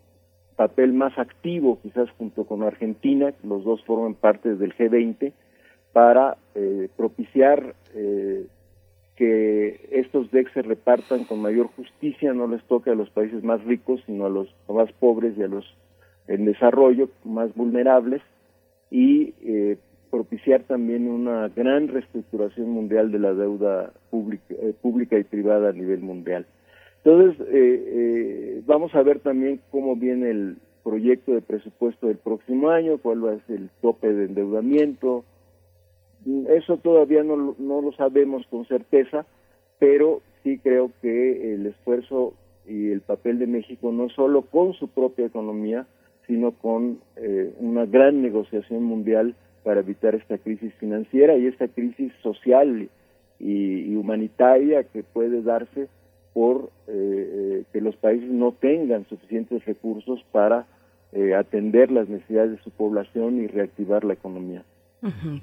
[0.55, 5.33] papel más activo, quizás junto con Argentina, los dos forman parte del G20,
[5.93, 8.47] para eh, propiciar eh,
[9.23, 13.63] que estos DEX se repartan con mayor justicia, no les toque a los países más
[13.63, 15.65] ricos, sino a los más pobres y a los
[16.27, 18.21] en desarrollo más vulnerables,
[18.91, 19.77] y eh,
[20.11, 26.01] propiciar también una gran reestructuración mundial de la deuda pública, pública y privada a nivel
[26.01, 26.45] mundial.
[27.05, 27.47] Entonces,
[28.67, 33.35] vamos a ver también cómo viene el proyecto de presupuesto del próximo año, cuál va
[33.35, 35.25] a ser el tope de endeudamiento,
[36.49, 39.27] eso todavía no, no lo sabemos con certeza,
[39.79, 42.35] pero sí creo que el esfuerzo
[42.67, 45.87] y el papel de México no solo con su propia economía,
[46.27, 49.35] sino con eh, una gran negociación mundial
[49.65, 52.89] para evitar esta crisis financiera y esta crisis social
[53.39, 55.89] y, humanitaria que puede darse
[56.33, 60.67] por eh, eh, que los países no tengan suficientes recursos para
[61.37, 64.65] atender las necesidades de su población y reactivar la economía.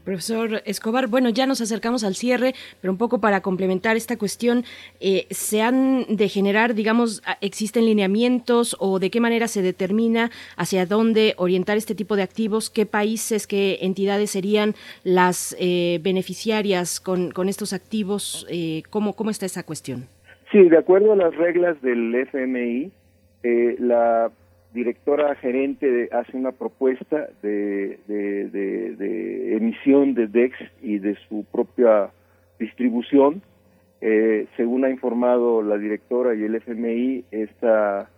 [0.06, 4.64] Profesor Escobar, bueno, ya nos acercamos al cierre, pero un poco para complementar esta cuestión,
[5.02, 10.86] eh, ¿se han de generar, digamos, existen lineamientos o de qué manera se determina hacia
[10.86, 12.70] dónde orientar este tipo de activos?
[12.70, 18.48] ¿Qué países, qué entidades serían las eh, beneficiarias con, estos activos?
[18.50, 20.08] Eh, ¿cómo, ¿Cómo está esa cuestión?
[20.52, 22.92] Sí, de acuerdo a las reglas del FMI,
[23.44, 24.32] eh, la
[24.74, 32.12] directora gerente hace una propuesta de, de, emisión de DEX y de su propia
[32.60, 33.42] distribución.
[34.02, 38.10] Eh, según ha informado la directora y el FMI, esta,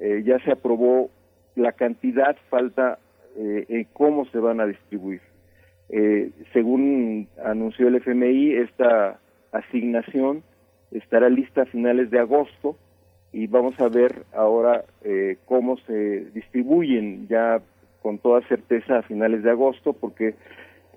[0.00, 1.10] eh, ya se aprobó
[1.54, 2.98] la cantidad, falta
[3.36, 5.20] eh, cómo se van a distribuir.
[6.52, 9.20] Según anunció el FMI, esta
[9.52, 10.42] asignación
[10.90, 12.76] estará lista a finales de agosto
[13.32, 17.60] y vamos a ver ahora eh, cómo se distribuyen ya
[18.02, 20.34] con toda certeza a finales de agosto porque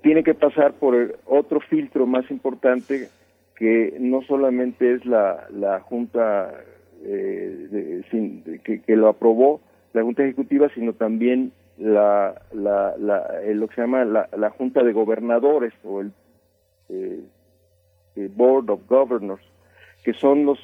[0.02, 3.08] tiene que pasar por otro filtro más importante
[3.56, 6.54] que no solamente es la, la Junta
[7.04, 8.02] eh,
[8.64, 9.60] que, que, lo aprobó,
[9.92, 14.82] la Junta Ejecutiva, sino también la, la, la lo que se llama la, la Junta
[14.82, 16.12] de Gobernadores o el,
[16.88, 17.20] eh,
[18.16, 19.42] el Board of Governors,
[20.04, 20.58] que son los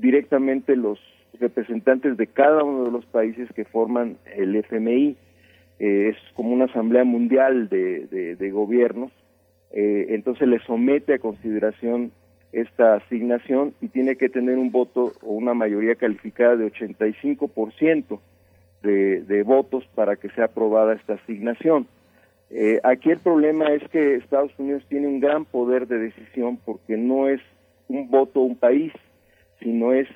[0.00, 0.98] directamente los
[1.38, 5.16] representantes de cada uno de los países que forman el FMI.
[5.78, 9.10] Eh, es como una asamblea mundial de, de, gobiernos,
[9.72, 12.12] eh, entonces le somete a consideración
[12.52, 18.20] esta asignación y tiene que tener un voto o una mayoría calificada de 85%
[18.82, 21.86] de, de votos para que sea aprobada esta asignación.
[22.50, 26.96] Eh, aquí el problema es que Estados Unidos tiene un gran poder de decisión porque
[26.96, 27.40] no es
[27.88, 28.92] un voto un país,
[29.60, 30.08] sino es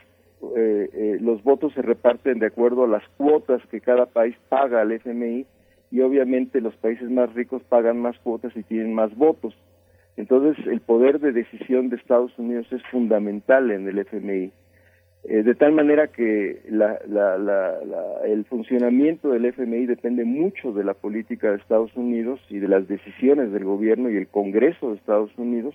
[0.57, 4.83] eh, eh, los votos se reparten de acuerdo a las cuotas que cada país paga
[4.83, 5.47] al FMI
[5.91, 9.55] y obviamente los países más ricos pagan más cuotas y tienen más votos.
[10.17, 14.53] Entonces el poder de decisión de Estados Unidos es fundamental en el FMI.
[15.27, 16.99] Eh, de tal manera que la,
[18.27, 22.87] el funcionamiento del FMI depende mucho de la política de Estados Unidos y de las
[22.87, 25.75] decisiones del gobierno y el Congreso de Estados Unidos.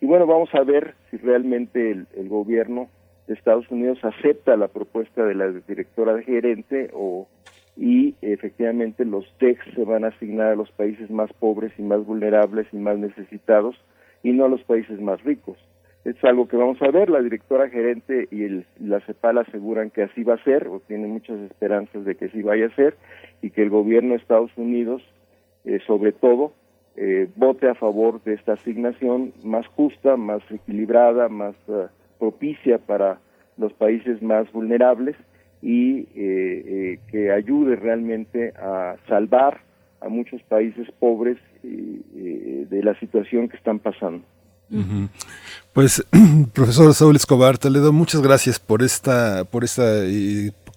[0.00, 2.88] Y bueno, vamos a ver si realmente el gobierno
[3.34, 7.28] Estados Unidos acepta la propuesta de la directora gerente o
[7.76, 12.04] y efectivamente los TECs se van a asignar a los países más pobres y más
[12.04, 13.76] vulnerables y más necesitados
[14.22, 15.56] y no a los países más ricos.
[16.04, 20.02] Es algo que vamos a ver, la directora gerente y el, la CEPAL aseguran que
[20.02, 22.96] así va a ser o tienen muchas esperanzas de que así vaya a ser
[23.42, 25.02] y que el gobierno de Estados Unidos,
[25.64, 26.52] eh, sobre todo,
[26.96, 31.86] eh, vote a favor de esta asignación más justa, más equilibrada, más uh,
[32.18, 33.18] propicia para
[33.56, 35.16] los países más vulnerables
[35.62, 39.60] y eh, eh, que ayude realmente a salvar
[40.00, 44.22] a muchos países pobres eh, de la situación que están pasando.
[45.72, 46.06] Pues,
[46.52, 50.04] profesor Saúl Escobar Toledo, muchas gracias por esta, por esta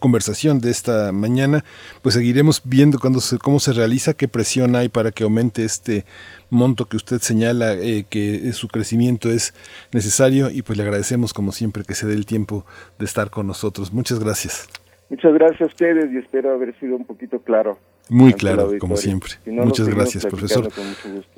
[0.02, 1.64] conversación de esta mañana,
[2.02, 6.03] pues seguiremos viendo cuando cómo se realiza, qué presión hay para que aumente este
[6.49, 9.53] monto que usted señala, eh, que su crecimiento es
[9.94, 12.65] necesario y pues le agradecemos como siempre que se dé el tiempo
[12.99, 13.94] de estar con nosotros.
[13.94, 14.68] Muchas gracias.
[15.10, 17.78] Muchas gracias a ustedes y espero haber sido un poquito claro.
[18.10, 19.34] Muy claro, como siempre.
[19.45, 20.69] Muchas gracias, profesor.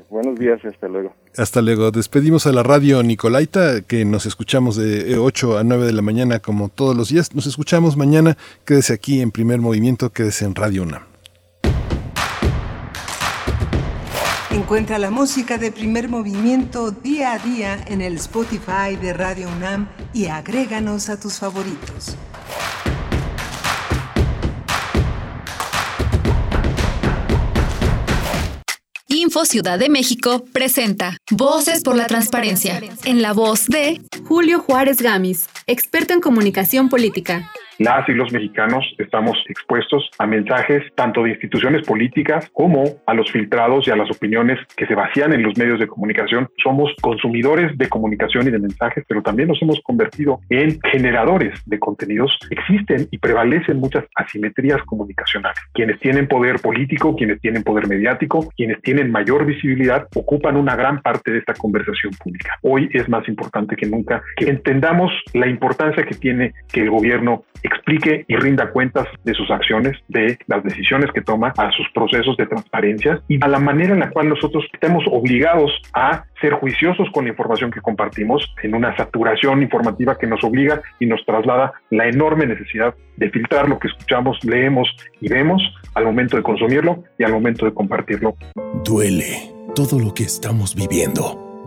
[0.10, 1.14] Buenos días y hasta luego.
[1.38, 1.92] Hasta luego.
[1.92, 6.40] Despedimos a la radio Nicolaita, que nos escuchamos de 8 a 9 de la mañana
[6.40, 7.34] como todos los días.
[7.36, 8.38] Nos escuchamos mañana.
[8.66, 11.04] Quédese aquí en primer movimiento, quédese en Radio UNAM.
[14.54, 19.90] Encuentra la música de primer movimiento día a día en el Spotify de Radio UNAM
[20.14, 22.16] y agréganos a tus favoritos.
[29.24, 34.98] Info Ciudad de México presenta Voces por la Transparencia, en la voz de Julio Juárez
[34.98, 41.32] Gamis, experto en comunicación política las y los mexicanos estamos expuestos a mensajes tanto de
[41.32, 45.58] instituciones políticas como a los filtrados y a las opiniones que se vacían en los
[45.58, 46.50] medios de comunicación.
[46.62, 51.80] Somos consumidores de comunicación y de mensajes, pero también nos hemos convertido en generadores de
[51.80, 52.38] contenidos.
[52.50, 55.60] Existen y prevalecen muchas asimetrías comunicacionales.
[55.74, 61.02] Quienes tienen poder político, quienes tienen poder mediático, quienes tienen mayor visibilidad, ocupan una gran
[61.02, 62.58] parte de esta conversación pública.
[62.62, 67.44] Hoy es más importante que nunca que entendamos la importancia que tiene que el gobierno
[67.64, 72.38] explique y rinda cuentas de sus acciones, de las decisiones que toma, a sus procesos
[72.38, 77.08] de transparencia y a la manera en la cual nosotros estemos obligados a ser juiciosos
[77.14, 81.74] con la información que compartimos en una saturación informativa que nos obliga y nos traslada
[81.90, 84.90] la enorme necesidad de filtrar lo que escuchamos, leemos
[85.22, 85.62] y vemos
[85.96, 88.36] al momento de consumirlo y al momento de compartirlo.
[88.84, 91.53] Duele todo lo que estamos viviendo.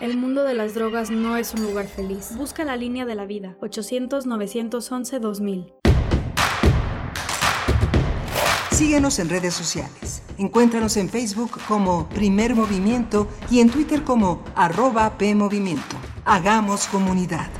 [0.00, 2.34] El mundo de las drogas no es un lugar feliz.
[2.34, 3.58] Busca la línea de la vida.
[3.60, 5.74] 800-911-2000.
[8.70, 10.22] Síguenos en redes sociales.
[10.38, 15.96] Encuéntranos en Facebook como Primer Movimiento y en Twitter como arroba PMovimiento.
[16.24, 17.50] Hagamos comunidad.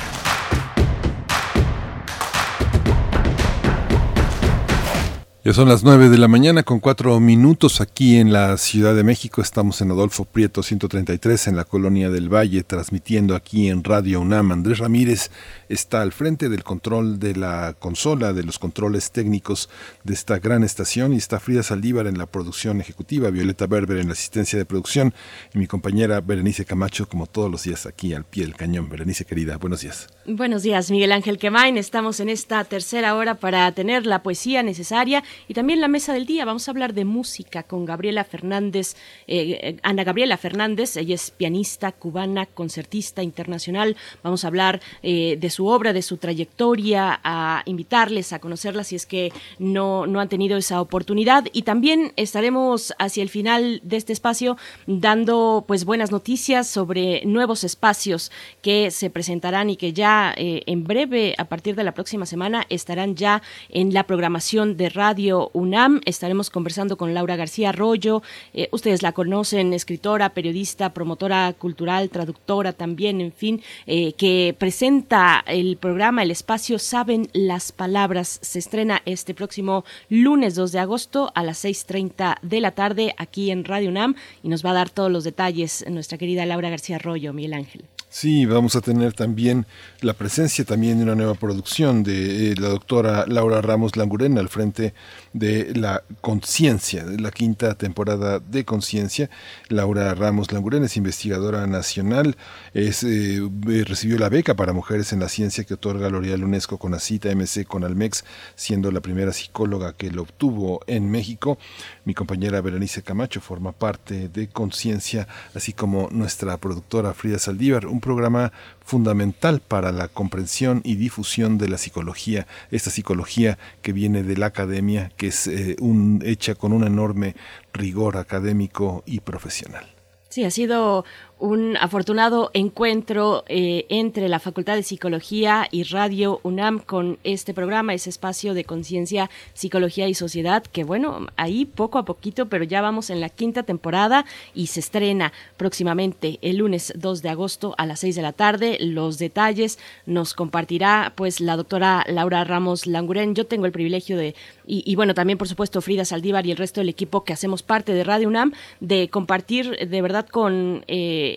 [5.43, 9.05] Ya son las 9 de la mañana con cuatro minutos aquí en la Ciudad de
[9.05, 9.41] México.
[9.41, 14.53] Estamos en Adolfo Prieto 133 en la Colonia del Valle, transmitiendo aquí en Radio UNAM.
[14.53, 15.31] Andrés Ramírez
[15.71, 19.71] está al frente del control de la consola, de los controles técnicos
[20.05, 24.09] de esta gran estación y está Frida Saldívar en la producción ejecutiva, Violeta Berber en
[24.09, 25.15] la asistencia de producción
[25.55, 28.91] y mi compañera Berenice Camacho como todos los días aquí al pie del cañón.
[28.91, 30.07] Berenice querida, buenos días.
[30.27, 31.79] Buenos días, Miguel Ángel Quemain.
[31.79, 36.27] Estamos en esta tercera hora para tener la poesía necesaria y también la mesa del
[36.27, 36.45] día.
[36.45, 38.97] Vamos a hablar de música con Gabriela Fernández,
[39.27, 40.97] eh, Ana Gabriela Fernández.
[40.97, 43.97] Ella es pianista cubana, concertista internacional.
[44.23, 48.97] Vamos a hablar eh, de su obra, de su trayectoria, a invitarles a conocerla si
[48.97, 51.47] es que no, no han tenido esa oportunidad.
[51.53, 57.65] Y también estaremos hacia el final de este espacio dando pues buenas noticias sobre nuevos
[57.65, 58.31] espacios
[58.63, 62.67] que se presentarán y que ya eh, en breve, a partir de la próxima semana,
[62.69, 65.20] estarán ya en la programación de radio
[65.53, 66.01] UNAM.
[66.07, 68.23] Estaremos conversando con Laura García Arroyo.
[68.55, 75.45] Eh, ustedes la conocen, escritora, periodista, promotora cultural, traductora también, en fin, eh, que presenta
[75.47, 78.39] el programa El Espacio Saben las Palabras.
[78.43, 83.51] Se estrena este próximo lunes 2 de agosto a las 6.30 de la tarde aquí
[83.51, 86.97] en Radio UNAM y nos va a dar todos los detalles nuestra querida Laura García
[86.97, 87.85] Arroyo, Miguel Ángel.
[88.13, 89.69] Sí, vamos a tener también
[90.01, 94.49] la presencia también de una nueva producción de eh, la doctora Laura Ramos Languren al
[94.49, 94.95] frente
[95.33, 99.31] de la Conciencia, de la quinta temporada de Conciencia.
[99.69, 102.37] Laura Ramos Languren es investigadora nacional,
[102.75, 103.49] es, eh,
[103.87, 107.65] recibió la beca para mujeres en la ciencia que otorga L'Oreal UNESCO con ACITA MC
[107.65, 108.25] con Almex,
[108.57, 111.59] siendo la primera psicóloga que lo obtuvo en México.
[112.05, 118.53] Mi compañera Berenice Camacho forma parte de Conciencia, así como nuestra productora Frida Saldívar, programa
[118.85, 124.47] fundamental para la comprensión y difusión de la psicología, esta psicología que viene de la
[124.47, 127.37] academia, que es eh, un, hecha con un enorme
[127.73, 129.87] rigor académico y profesional.
[130.31, 131.05] Sí, ha sido
[131.41, 137.95] un afortunado encuentro eh, entre la Facultad de Psicología y Radio UNAM con este programa,
[137.95, 142.83] ese espacio de conciencia, psicología y sociedad, que bueno, ahí poco a poquito, pero ya
[142.83, 147.87] vamos en la quinta temporada y se estrena próximamente el lunes 2 de agosto a
[147.87, 148.77] las 6 de la tarde.
[148.81, 153.35] Los detalles nos compartirá pues la doctora Laura Ramos Languren.
[153.35, 154.35] Yo tengo el privilegio de,
[154.67, 157.63] y, y bueno, también por supuesto Frida Saldívar y el resto del equipo que hacemos
[157.63, 160.85] parte de Radio UNAM, de compartir de verdad con...
[160.87, 161.30] Eh,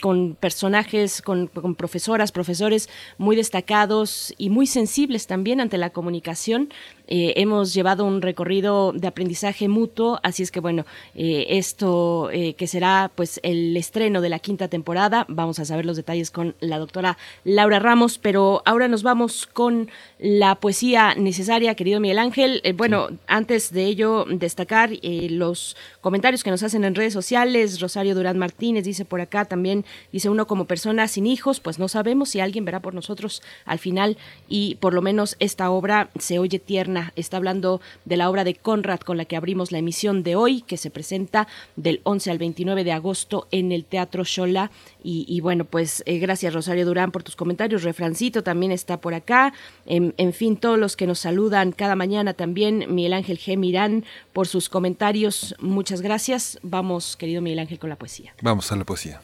[0.00, 6.70] con personajes, con, con, profesoras, profesores muy destacados y muy sensibles también ante la comunicación.
[7.08, 10.84] Eh, hemos llevado un recorrido de aprendizaje mutuo, así es que bueno,
[11.14, 15.86] eh, esto eh, que será pues el estreno de la quinta temporada, vamos a saber
[15.86, 19.88] los detalles con la doctora Laura Ramos, pero ahora nos vamos con
[20.18, 22.62] la poesía necesaria, querido Miguel Ángel.
[22.76, 27.80] bueno, antes de ello, destacar los comentarios que nos hacen en redes sociales.
[27.80, 31.88] Rosario Durán Martínez dice por acá también, dice uno como persona sin hijos, pues no
[31.88, 34.16] sabemos si alguien verá por nosotros al final
[34.48, 36.95] y por lo menos esta obra se oye tierna.
[37.16, 40.62] Está hablando de la obra de Conrad con la que abrimos la emisión de hoy,
[40.62, 41.46] que se presenta
[41.76, 44.70] del 11 al 29 de agosto en el Teatro Shola.
[45.08, 47.84] Y, bueno, pues eh, gracias Rosario Durán por tus comentarios.
[47.84, 49.52] Refrancito también está por acá.
[49.84, 52.86] En, en, fin, todos los que nos saludan cada mañana también.
[52.88, 53.56] Miguel Ángel G.
[53.56, 55.54] Mirán por sus comentarios.
[55.60, 56.58] Muchas gracias.
[56.62, 58.34] Vamos, querido Miguel Ángel, con la poesía.
[58.42, 59.20] Vamos a la poesía.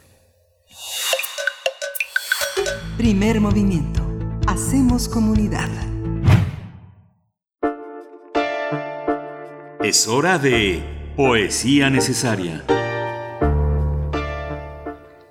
[2.97, 4.07] Primer movimiento.
[4.47, 5.92] Hacemos comunidad.
[9.85, 10.81] Es hora de
[11.17, 12.65] Poesía Necesaria.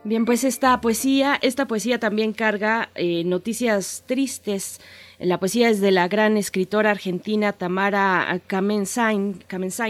[0.04, 4.82] Bien, pues esta poesía, esta poesía también carga eh, noticias tristes.
[5.20, 9.40] La poesía es de la gran escritora argentina Tamara Kamensain,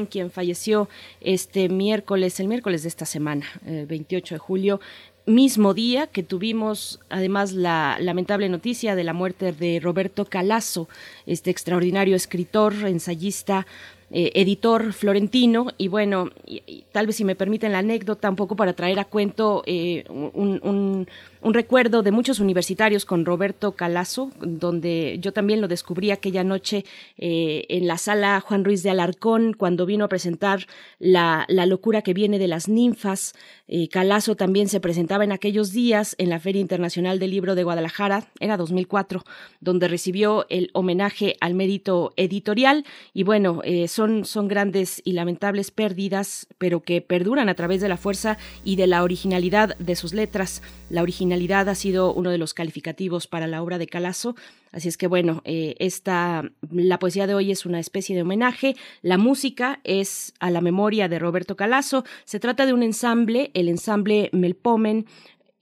[0.07, 0.89] quien falleció
[1.21, 4.79] este miércoles, el miércoles de esta semana, el 28 de julio,
[5.25, 10.87] mismo día que tuvimos además la lamentable noticia de la muerte de Roberto Calazo,
[11.25, 13.65] este extraordinario escritor, ensayista,
[14.11, 16.29] eh, editor florentino y bueno,
[16.91, 20.59] tal vez si me permiten la anécdota un poco para traer a cuento eh, un,
[20.63, 21.07] un
[21.43, 26.85] recuerdo de muchos universitarios con Roberto Calazo, donde yo también lo descubrí aquella noche
[27.17, 30.67] eh, en la sala Juan Ruiz de Alarcón, cuando vino a presentar
[30.99, 33.33] la, locura que viene de las ninfas.
[33.67, 37.63] Eh, Calazo también se presentaba en aquellos días en la Feria Internacional del Libro de
[37.63, 39.23] Guadalajara, era 2004,
[39.61, 42.85] donde recibió el homenaje al mérito editorial.
[43.15, 47.89] Y bueno, eh, son, son grandes y lamentables pérdidas, pero que perduran a través de
[47.89, 50.61] la fuerza y de la originalidad de sus letras.
[50.89, 54.35] La originalidad ha sido uno de los calificativos para la obra de Calazo.
[54.71, 58.75] Así es que bueno, eh, esta, la poesía de hoy es una especie de homenaje.
[59.01, 62.03] La música es a la memoria de Roberto Calazo.
[62.25, 65.05] Se trata de un ensamble, el ensamble Melpomen,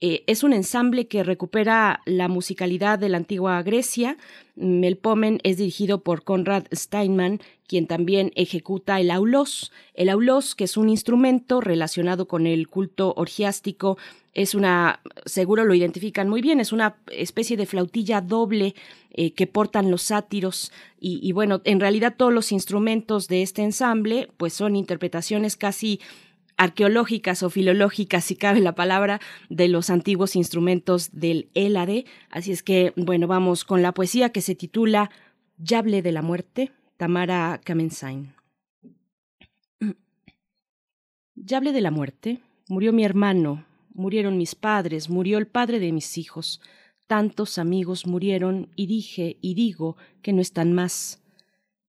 [0.02, 4.16] eh, es un ensamble que recupera la musicalidad de la antigua Grecia.
[4.56, 9.72] Melpomen es dirigido por Konrad Steinman, quien también ejecuta el aulos.
[9.92, 13.98] El aulos, que es un instrumento relacionado con el culto orgiástico,
[14.32, 18.74] es una, seguro lo identifican muy bien, es una especie de flautilla doble
[19.10, 24.28] eh, que portan los sátiros y, bueno, en realidad todos los instrumentos de este ensamble
[24.36, 26.00] pues son interpretaciones casi
[26.56, 32.04] arqueológicas o filológicas, si cabe la palabra, de los antiguos instrumentos del Hélade.
[32.28, 35.10] Así es que, bueno, vamos con la poesía que se titula
[35.56, 38.34] Yable de la muerte, Tamara Kamensain.
[41.34, 46.18] Yable de la muerte, murió mi hermano, murieron mis padres, murió el padre de mis
[46.18, 46.60] hijos.
[47.06, 51.22] Tantos amigos murieron y dije y digo que no están más.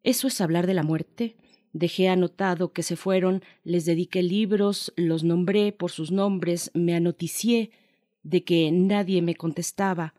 [0.04, 1.36] ¿Eso es hablar de la muerte?
[1.74, 7.72] Dejé anotado que se fueron, les dediqué libros, los nombré por sus nombres, me anoticié
[8.24, 10.14] de que nadie me contestaba.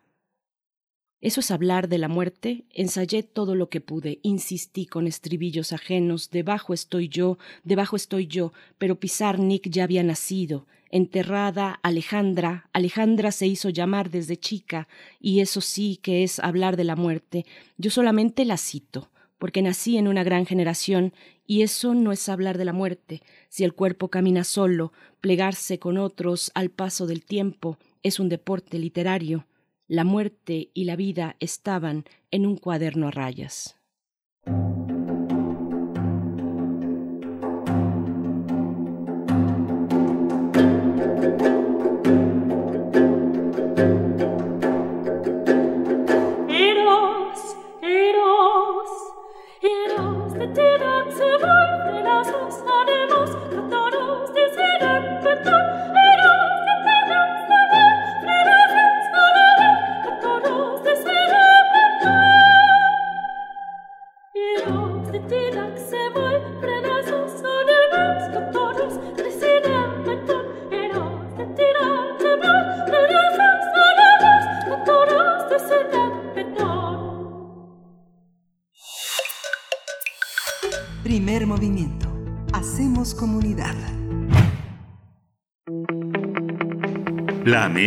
[1.20, 2.64] ¿Eso es hablar de la muerte?
[2.70, 8.52] Ensayé todo lo que pude, insistí con estribillos ajenos, debajo estoy yo, debajo estoy yo,
[8.76, 14.86] pero Pizarnik ya había nacido, enterrada Alejandra, Alejandra se hizo llamar desde chica,
[15.19, 17.44] y eso sí que es hablar de la muerte.
[17.77, 19.10] Yo solamente la cito
[19.43, 21.12] porque nací en una gran generación,
[21.44, 23.23] y eso no es hablar de la muerte.
[23.48, 28.78] Si el cuerpo camina solo, plegarse con otros al paso del tiempo es un deporte
[28.78, 29.48] literario.
[29.89, 33.81] La muerte y la vida estaban en un cuaderno a rayas.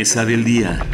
[0.05, 0.85] Mesa del día.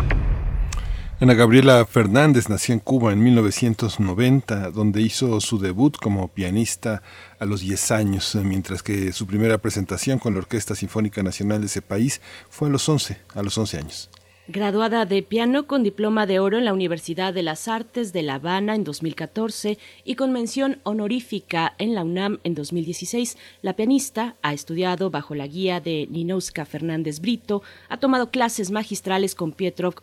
[1.20, 7.04] Ana Gabriela Fernández nació en Cuba en 1990, donde hizo su debut como pianista
[7.38, 11.66] a los 10 años, mientras que su primera presentación con la Orquesta Sinfónica Nacional de
[11.66, 14.10] ese país fue a los 11, a los 11 años.
[14.48, 18.36] Graduada de piano con diploma de oro en la Universidad de las Artes de La
[18.36, 24.54] Habana en 2014 y con mención honorífica en la UNAM en 2016, la pianista ha
[24.54, 29.94] estudiado bajo la guía de Ninouska Fernández Brito, ha tomado clases magistrales con Pietro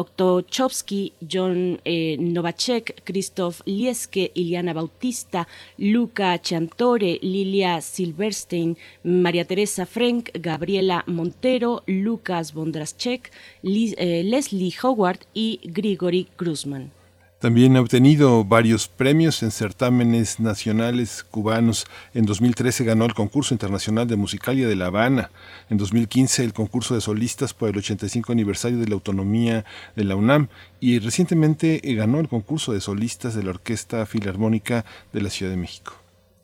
[0.00, 5.46] Oktochowski, John eh, Novacek, Krzysztof Lieske, Iliana Bautista,
[5.78, 13.30] Luca Chantore, Lilia Silverstein, María Teresa Frank, Gabriela Montero, Lucas Bondraschek,
[13.62, 16.99] eh, Leslie Howard y Grigory Gruzman.
[17.40, 21.86] También ha obtenido varios premios en certámenes nacionales cubanos.
[22.12, 25.30] En 2013 ganó el concurso internacional de musicalia de La Habana.
[25.70, 29.64] En 2015 el concurso de solistas por el 85 aniversario de la autonomía
[29.96, 30.48] de la UNAM.
[30.80, 34.84] Y recientemente ganó el concurso de solistas de la Orquesta Filarmónica
[35.14, 35.94] de la Ciudad de México.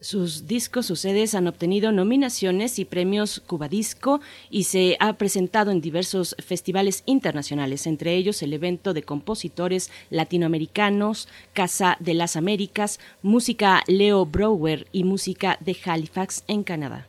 [0.00, 4.20] Sus discos, sus sedes han obtenido nominaciones y premios Cubadisco
[4.50, 11.28] y se ha presentado en diversos festivales internacionales, entre ellos el evento de compositores latinoamericanos,
[11.54, 17.06] Casa de las Américas, Música Leo Brower y Música de Halifax en Canadá.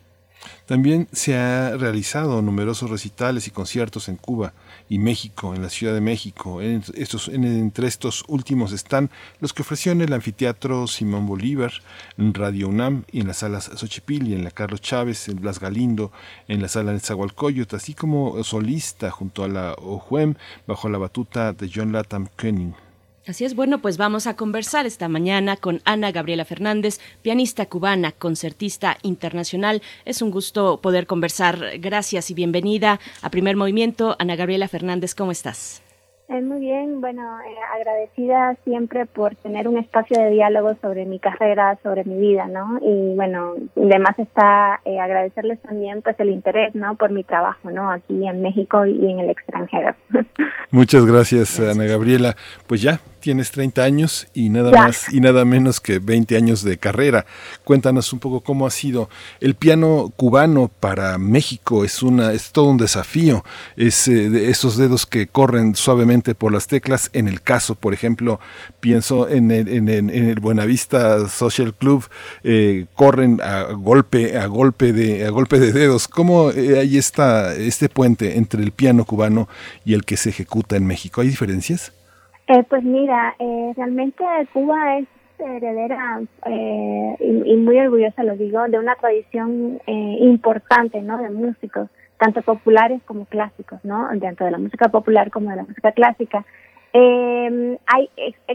[0.64, 4.54] También se ha realizado numerosos recitales y conciertos en Cuba
[4.88, 6.62] y México, en la Ciudad de México.
[6.62, 9.10] En estos, entre estos últimos están
[9.40, 11.72] los que ofreció en el anfiteatro Simón Bolívar,
[12.16, 16.12] en Radio UNAM y en las salas Xochipilli, en la Carlos Chávez, en Blas Galindo,
[16.48, 20.34] en la sala Zagualcoyot, así como solista junto a la OJUEM
[20.66, 22.87] bajo la batuta de John Latham Koenig.
[23.28, 28.12] Así es, bueno, pues vamos a conversar esta mañana con Ana Gabriela Fernández, pianista cubana,
[28.12, 29.82] concertista internacional.
[30.06, 31.78] Es un gusto poder conversar.
[31.78, 34.16] Gracias y bienvenida a Primer Movimiento.
[34.18, 35.82] Ana Gabriela Fernández, ¿cómo estás?
[36.30, 41.18] Eh, muy bien, bueno, eh, agradecida siempre por tener un espacio de diálogo sobre mi
[41.18, 42.78] carrera, sobre mi vida, ¿no?
[42.82, 46.96] Y bueno, además está eh, agradecerles también pues el interés, ¿no?
[46.96, 47.90] Por mi trabajo, ¿no?
[47.90, 49.94] Aquí en México y en el extranjero.
[50.70, 52.36] Muchas gracias, Ana Gabriela.
[52.66, 56.78] Pues ya, tienes 30 años y nada más y nada menos que 20 años de
[56.78, 57.26] carrera.
[57.64, 59.08] Cuéntanos un poco cómo ha sido
[59.40, 61.84] el piano cubano para México.
[61.84, 63.44] Es una es todo un desafío.
[63.76, 67.10] Es eh, esos dedos que corren suavemente por las teclas.
[67.12, 68.40] En el caso, por ejemplo,
[68.80, 72.04] pienso en el, en, el Buenavista Social Club,
[72.44, 76.08] eh, corren a golpe a golpe de a golpe de dedos.
[76.08, 79.48] ¿Cómo eh, hay esta este puente entre el piano cubano
[79.84, 81.20] y el que se ejecuta en México?
[81.20, 81.92] ¿Hay diferencias?
[82.48, 85.06] Eh, pues mira, eh, realmente Cuba es
[85.38, 91.18] heredera eh, y, muy orgullosa, lo digo, de una tradición eh, importante, ¿no?
[91.18, 91.88] De músicos,
[92.18, 94.08] tanto populares como clásicos, ¿no?
[94.14, 96.44] Dentro de la música popular como de la música clásica.
[96.94, 98.08] Eh, hay,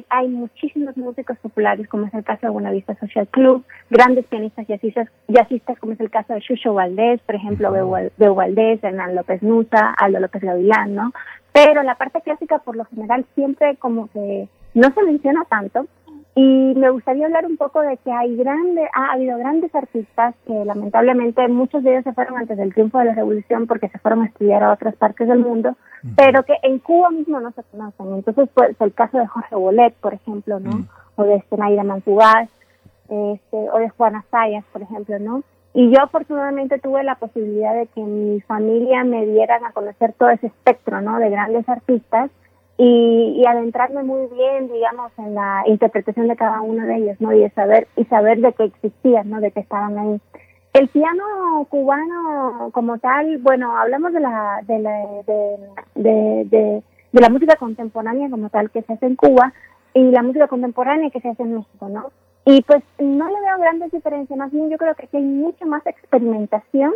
[0.10, 5.08] hay muchísimos músicos populares, como es el caso de Buenavista Social Club, grandes pianistas jazzistas,
[5.28, 9.94] jazzistas como es el caso de Chucho Valdés, por ejemplo, Beu Valdés, Hernán López Nusa,
[10.00, 11.14] Aldo López Gavilán, ¿no?
[11.54, 15.86] Pero la parte clásica, por lo general, siempre como que no se menciona tanto.
[16.36, 20.66] Y me gustaría hablar un poco de que hay grande, ha habido grandes artistas que
[20.66, 24.24] lamentablemente muchos de ellos se fueron antes del triunfo de la revolución porque se fueron
[24.24, 25.76] a estudiar a otras partes del mundo,
[26.16, 28.16] pero que en Cuba mismo no se conocen.
[28.16, 30.88] Entonces, pues el caso de Jorge Bolet, por ejemplo, ¿no?
[31.18, 32.50] O de Zenaida Mantugás,
[33.04, 35.44] este, o de Juana Sayas, por ejemplo, ¿no?
[35.74, 40.30] Y yo afortunadamente tuve la posibilidad de que mi familia me dieran a conocer todo
[40.30, 41.18] ese espectro, ¿no?
[41.18, 42.30] De grandes artistas
[42.78, 47.34] y, adentrarme muy bien, digamos, en la interpretación de cada uno de ellos, ¿no?
[47.34, 49.42] Y saber y saber de que existían, ¿no?
[49.42, 50.22] De que estaban ahí.
[50.74, 54.92] El piano cubano como tal, bueno, hablamos de la de la
[55.26, 55.58] de,
[55.96, 59.54] de, de, de la música contemporánea como tal que se hace en Cuba
[59.94, 62.12] y la música contemporánea que se hace en México, ¿no?
[62.46, 65.66] Y pues no le veo grandes diferencias, más bien yo creo que aquí hay mucha
[65.66, 66.94] más experimentación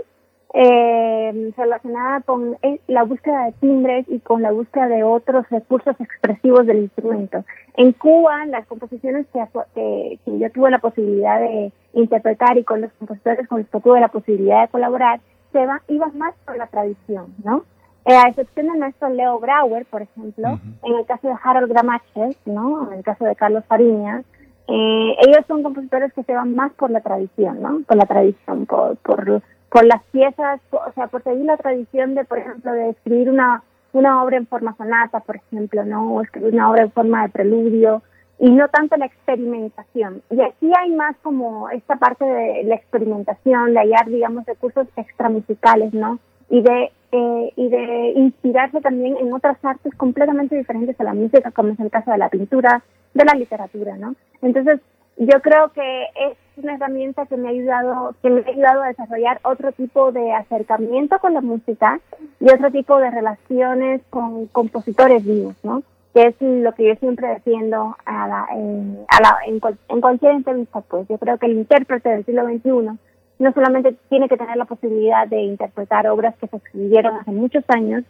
[0.53, 5.95] eh, relacionada con eh, la búsqueda de timbres y con la búsqueda de otros recursos
[5.99, 7.44] expresivos del instrumento.
[7.76, 9.40] En Cuba, las composiciones que,
[9.76, 13.99] que, yo tuve la posibilidad de interpretar y con los compositores con los que tuve
[13.99, 15.19] la posibilidad de colaborar,
[15.52, 17.64] se va, iban más por la tradición, ¿no?
[18.06, 22.38] Eh, a excepción de nuestro Leo Brauer, por ejemplo, en el caso de Harold Gramaches,
[22.45, 22.90] ¿no?
[22.90, 24.24] En el caso de Carlos Fariñas,
[24.68, 27.81] eh, ellos son compositores que se van más por la tradición, ¿no?
[27.88, 32.26] Por la tradición, por, por, por las piezas, o sea, por seguir la tradición de,
[32.26, 33.64] por ejemplo, de escribir una,
[33.94, 36.15] una obra en forma sonata, por ejemplo, ¿no?
[36.15, 38.02] O escribir una obra en forma de preludio,
[38.39, 40.22] y no tanto la experimentación.
[40.30, 45.94] Y aquí hay más como esta parte de la experimentación, de hallar, digamos, recursos extramusicales,
[45.94, 46.19] ¿no?
[46.49, 51.51] Y de, eh, y de inspirarse también en otras artes completamente diferentes a la música,
[51.51, 54.15] como es el caso de la pintura, de la literatura, ¿no?
[54.41, 54.81] Entonces,
[55.17, 58.88] yo creo que es una herramienta que me ha ayudado, que me ha ayudado a
[58.88, 61.99] desarrollar otro tipo de acercamiento con la música
[62.39, 65.84] y otro tipo de relaciones con compositores vivos, ¿no?
[66.13, 70.34] Que es lo que yo siempre defiendo a la, en, a la, en, en cualquier
[70.34, 71.07] entrevista, pues.
[71.07, 72.97] Yo creo que el intérprete del siglo XXI
[73.39, 77.64] no solamente tiene que tener la posibilidad de interpretar obras que se escribieron hace muchos
[77.68, 78.03] años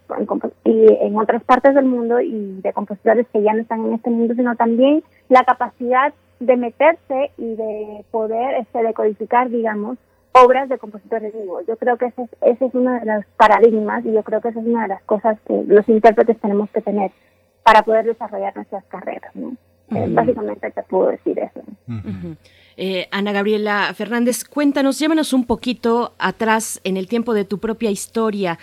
[0.64, 4.10] y en otras partes del mundo y de compositores que ya no están en este
[4.10, 9.98] mundo, sino también la capacidad de meterse y de poder este, decodificar, digamos,
[10.32, 11.64] obras de compositores vivos.
[11.66, 14.48] Yo creo que ese es, ese es uno de los paradigmas y yo creo que
[14.48, 17.10] esa es una de las cosas que los intérpretes tenemos que tener
[17.62, 19.34] para poder desarrollar nuestras carreras.
[19.34, 19.56] ¿no?
[19.94, 21.60] Eh, básicamente te puedo decir eso.
[22.76, 27.90] Eh, Ana Gabriela Fernández, cuéntanos, llévanos un poquito atrás en el tiempo de tu propia
[27.90, 28.58] historia.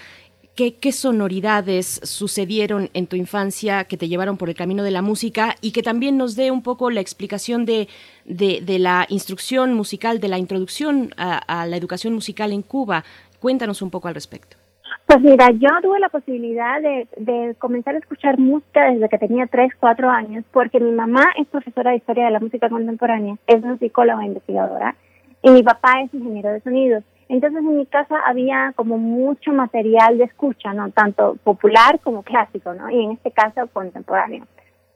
[0.56, 5.02] ¿Qué, ¿Qué sonoridades sucedieron en tu infancia que te llevaron por el camino de la
[5.02, 7.90] música y que también nos dé un poco la explicación de,
[8.24, 13.04] de, la instrucción musical, de la introducción a, la educación musical en Cuba?
[13.42, 14.56] Cuéntanos un poco al respecto.
[15.06, 19.74] Pues mira, yo tuve la posibilidad de, comenzar a escuchar música desde que tenía 3,
[19.80, 24.24] 4 años, porque mi mamá es profesora de historia de la música contemporánea, es musicóloga
[24.24, 24.96] e investigadora,
[25.42, 27.04] y mi papá es ingeniero de sonidos.
[27.28, 30.92] Entonces en mi casa había como mucho material de escucha, ¿no?
[30.92, 32.90] Tanto popular como clásico, ¿no?
[32.90, 34.46] Y en este caso contemporáneo.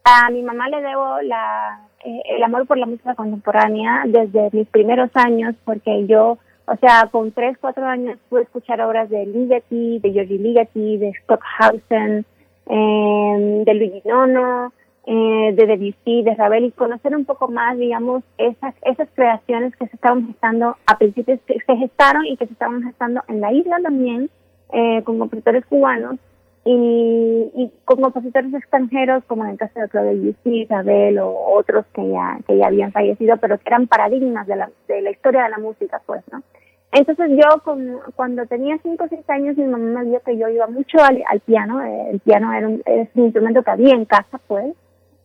[0.04, 4.68] A mi mamá le debo la, eh, el amor por la música contemporánea desde mis
[4.68, 6.38] primeros años, porque yo,
[6.72, 11.14] o sea, con tres, cuatro años pude escuchar obras de Ligeti, de Georgie Ligeti, de
[11.24, 12.26] Stockhausen,
[12.68, 14.72] eh, de Luigi Nono,
[15.08, 19.88] eh, de Debussy, de Ravel y conocer un poco más, digamos, esas, esas creaciones que
[19.88, 23.52] se estaban gestando a principios, que se gestaron y que se estaban gestando en la
[23.52, 24.30] isla también,
[24.72, 26.18] eh, con compositores cubanos
[26.66, 31.88] y, y, con compositores extranjeros, como en el caso de Claude Debussy, Ravel o otros
[31.96, 35.46] que ya, que ya habían fallecido, pero que eran paradigmas de la, de la historia
[35.46, 36.44] de la música, pues, ¿no?
[36.91, 40.48] Entonces yo con, cuando tenía 5 o 6 años mi mamá me dijo que yo
[40.49, 44.06] iba mucho al, piano, eh, el piano era un, es un instrumento que había en
[44.06, 44.74] casa pues,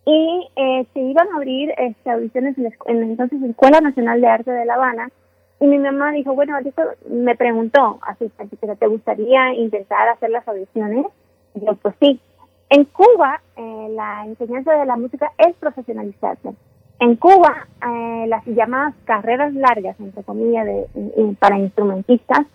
[0.05, 4.27] y eh, se iban a abrir este, audiciones en, la, en entonces Escuela Nacional de
[4.27, 5.09] Arte de La Habana
[5.61, 6.59] y mi mamá dijo, bueno,
[7.09, 8.31] me preguntó, así,
[8.79, 11.07] ¿te gustaría intentar hacer las audiciones?
[11.55, 12.21] Y yo, pues sí.
[12.69, 16.55] En Cuba, eh, la enseñanza de la música es profesionalizarse.
[17.01, 22.47] En Cuba, eh, las llamadas carreras largas, entre comillas, de, para instrumentistas,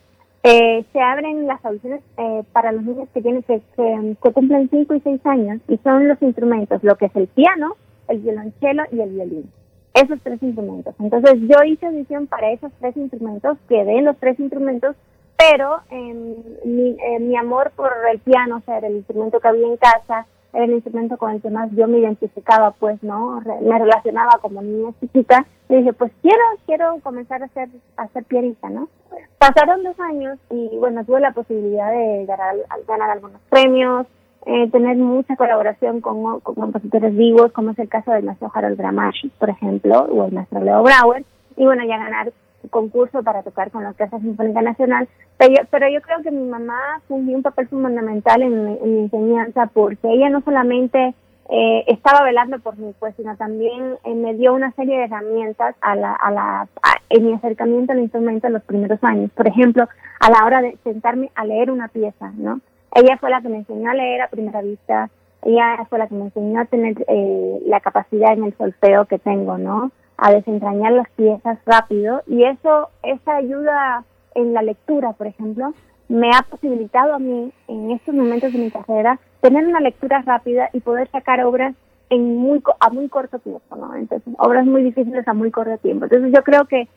[0.41, 4.95] eh, se abren las audiciones eh, para los niños que tienen que, que, cumplen 5
[4.95, 7.75] y 6 años y son los instrumentos, lo que es el piano,
[8.07, 9.51] el violonchelo y el violín.
[9.93, 10.95] Esos tres instrumentos.
[10.99, 14.95] Entonces yo hice audición para esos tres instrumentos, quedé en los tres instrumentos,
[15.37, 19.77] pero eh, mi, mi amor por el piano, o sea, el instrumento que había en
[19.77, 23.41] casa, era el instrumento con el que más yo me identificaba, pues, ¿no?
[23.61, 25.45] Me relacionaba como niña chiquita.
[25.69, 28.89] Y dije, pues quiero, quiero comenzar a ser, a ser pianista, ¿no?
[29.37, 32.55] Pasaron dos años y, bueno, tuve la posibilidad de ganar,
[32.87, 34.07] ganar algunos premios,
[34.45, 38.77] eh, tener mucha colaboración con, con, compositores vivos, como es el caso del maestro Harold
[38.77, 41.23] Gramashi, por ejemplo, o el maestro Leo Brauer,
[41.55, 42.31] y bueno, ya ganar
[42.69, 45.07] concurso para tocar con la Orquesta Sinfónica Nacional,
[45.37, 49.67] pero yo, pero yo creo que mi mamá fungió un papel fundamental en, mi enseñanza
[49.67, 51.13] porque ella no solamente
[51.49, 55.75] eh, estaba velando por mí, pues, sino también eh, me dio una serie de herramientas
[55.81, 56.67] a la, a la,
[57.09, 59.31] en mi acercamiento al instrumento en los primeros años.
[59.31, 59.87] Por ejemplo,
[60.19, 62.61] a la hora de sentarme a leer una pieza, ¿no?
[62.93, 65.09] Ella fue la que me enseñó a leer a primera vista,
[65.43, 69.19] ella fue la que me enseñó a tener eh, la capacidad en el solfeo que
[69.19, 69.91] tengo, ¿no?
[70.21, 74.03] A desentrañar las piezas rápido y eso, esa ayuda
[74.35, 75.73] en la lectura, por ejemplo,
[76.07, 80.69] me ha posibilitado a mí en estos momentos de mi carrera tener una lectura rápida
[80.73, 81.75] y poder sacar obras
[82.09, 83.95] en muy a muy corto tiempo, ¿no?
[83.95, 86.05] Entonces, obras muy difíciles a muy corto tiempo.
[86.05, 86.87] Entonces, yo creo que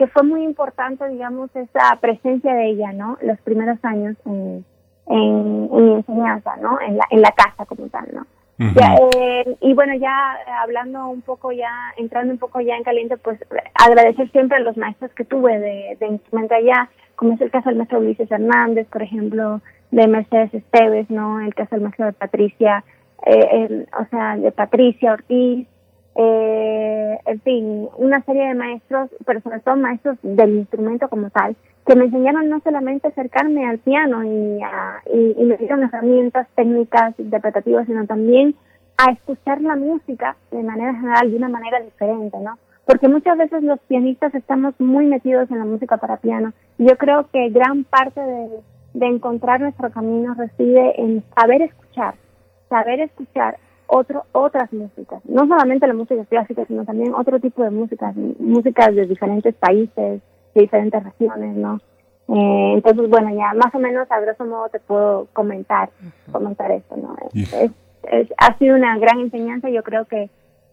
[0.00, 3.18] que fue muy importante, digamos, esa presencia de ella, ¿no?
[3.20, 4.64] Los primeros años en,
[5.08, 6.80] en, mi enseñanza, ¿no?
[6.80, 8.26] En la, en la casa como tal, ¿no?
[8.60, 13.40] Eh, y bueno, ya hablando un poco ya, entrando un poco ya en caliente, pues
[13.74, 17.70] agradecer siempre a los maestros que tuve de, de instrumento allá, como es el caso
[17.70, 21.40] del maestro Ulises Hernández, por ejemplo, de Mercedes Esteves, ¿no?
[21.40, 22.84] El caso del maestro de Patricia,
[23.26, 25.66] eh, o sea, de Patricia Ortiz,
[26.16, 31.56] eh, en fin, una serie de maestros, pero sobre todo maestros del instrumento como tal,
[31.86, 36.48] que me enseñaron no solamente a acercarme al piano y, a, y, me dieron herramientas
[36.54, 38.54] técnicas interpretativas, sino también
[38.98, 42.58] a escuchar la música de manera general, de una manera diferente, ¿no?
[42.84, 46.96] Porque muchas veces los pianistas estamos muy metidos en la música para piano y yo
[46.98, 48.48] creo que gran parte de,
[48.94, 52.14] de encontrar nuestro camino reside en saber escuchar,
[52.68, 53.58] saber escuchar
[53.90, 58.94] otro, otras músicas, no solamente la música clásica, sino también otro tipo de músicas, músicas
[58.94, 60.20] de diferentes países,
[60.54, 61.80] de diferentes regiones, ¿no?
[62.28, 65.90] Eh, entonces, bueno, ya más o menos a grosso modo te puedo comentar,
[66.30, 67.16] comentar esto, ¿no?
[67.34, 70.30] Es, ha sido una gran enseñanza, yo creo que,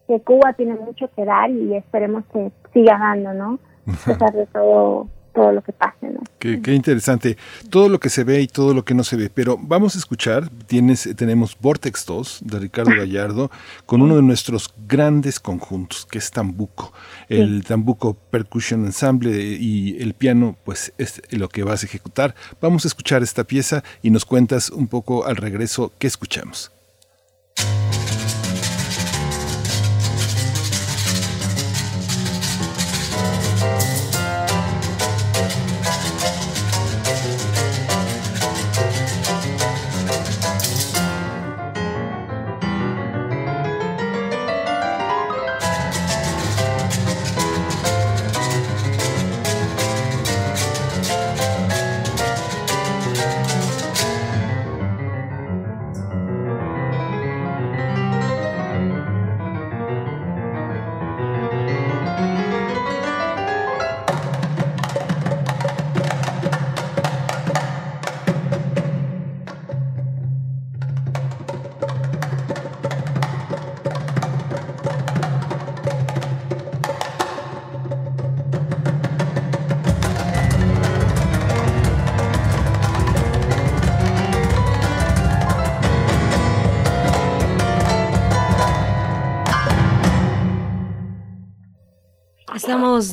[0.07, 3.59] que Cuba tiene mucho que dar y esperemos que siga dando, ¿no?
[3.87, 5.07] A pesar de todo
[5.37, 6.07] todo lo que pase.
[6.07, 6.19] ¿no?
[6.39, 7.37] Qué, interesante.
[7.69, 9.29] Todo lo que se ve y todo lo que no se ve.
[9.29, 13.51] Pero vamos a escuchar, tienes, tenemos Vortex 2 de Ricardo Gallardo
[13.85, 16.91] con uno de nuestros grandes conjuntos, que es Tambuco.
[17.29, 22.33] El Tambuco Percussion Ensemble y el piano, pues es lo que vas a ejecutar.
[22.59, 26.71] Vamos a escuchar esta pieza y nos cuentas un poco al regreso qué escuchamos.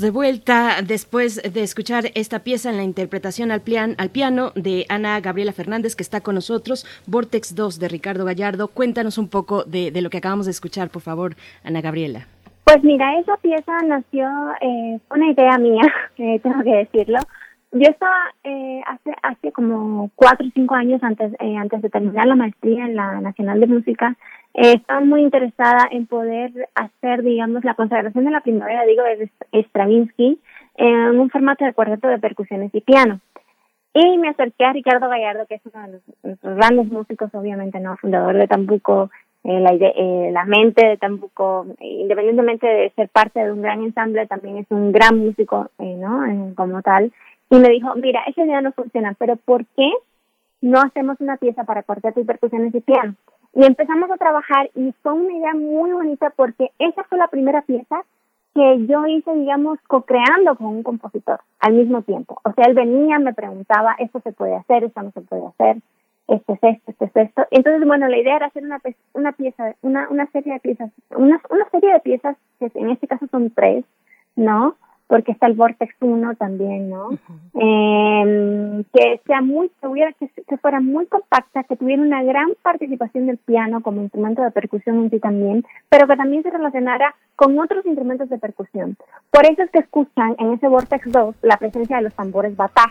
[0.05, 3.63] De vuelta después de escuchar esta pieza en la interpretación al,
[3.97, 8.69] al piano de Ana Gabriela Fernández, que está con nosotros, Vortex 2 de Ricardo Gallardo.
[8.69, 12.27] Cuéntanos un poco de, lo que acabamos de escuchar, por favor, Ana Gabriela.
[12.65, 14.29] Pues mira, esa pieza nació,
[14.61, 15.83] eh, una idea mía,
[16.19, 17.19] eh, tengo que decirlo.
[17.73, 22.27] Yo estaba eh, hace hace como cuatro o cinco años antes eh, antes de terminar
[22.27, 24.17] la maestría en la Nacional de Música,
[24.55, 29.31] eh, estaba muy interesada en poder hacer, digamos, la consagración de la primavera, digo, de
[29.65, 30.39] Stravinsky
[30.77, 33.21] en un formato de cuarteto de percusiones y piano.
[33.93, 37.97] Y me acerqué a Ricardo Gallardo, que es uno de nuestros grandes músicos, obviamente, no
[37.97, 39.11] fundador de Tambuco,
[39.45, 44.27] eh, la, eh, la mente de Tambuco, independientemente de ser parte de un gran ensamble,
[44.27, 46.55] también es un gran músico, eh, ¿no?
[46.57, 47.13] como tal.
[47.51, 49.93] Y me dijo, mira, esa idea no funciona, pero ¿por qué
[50.61, 53.15] no hacemos una pieza para cuarteto y percusiones y piano?
[53.55, 57.63] Y empezamos a trabajar y fue una idea muy bonita porque esa fue la primera
[57.63, 58.05] pieza
[58.55, 62.41] que yo hice, digamos, co-creando con un compositor al mismo tiempo.
[62.45, 65.77] O sea, él venía, me preguntaba, esto se puede hacer, esto no se puede hacer,
[66.29, 67.47] esto es esto, esto es esto.
[67.51, 68.81] Entonces, bueno, la idea era hacer una,
[69.13, 73.09] una pieza, una, una serie de piezas, una, una serie de piezas, que en este
[73.09, 73.85] caso son tres,
[74.37, 74.77] ¿no?
[75.07, 77.11] Porque está el Vortex 1 también, ¿no?
[77.55, 83.27] eh, que sea muy, que, hubiera, que, fuera muy compacta, que tuviera una gran participación
[83.27, 87.59] del piano como instrumento de percusión en sí también, pero que también se relacionara con
[87.59, 88.97] otros instrumentos de percusión.
[89.31, 92.87] Por eso es que escuchan en ese Vortex 2 la presencia de los tambores batá,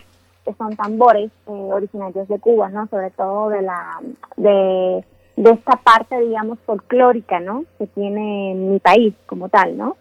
[0.46, 2.88] que son tambores eh, originarios de Cuba, ¿no?
[2.88, 4.00] Sobre todo de la,
[4.36, 5.04] de,
[5.38, 7.64] de esta parte, digamos, folclórica, ¿no?
[7.78, 9.96] Que tiene mi país como tal, ¿no?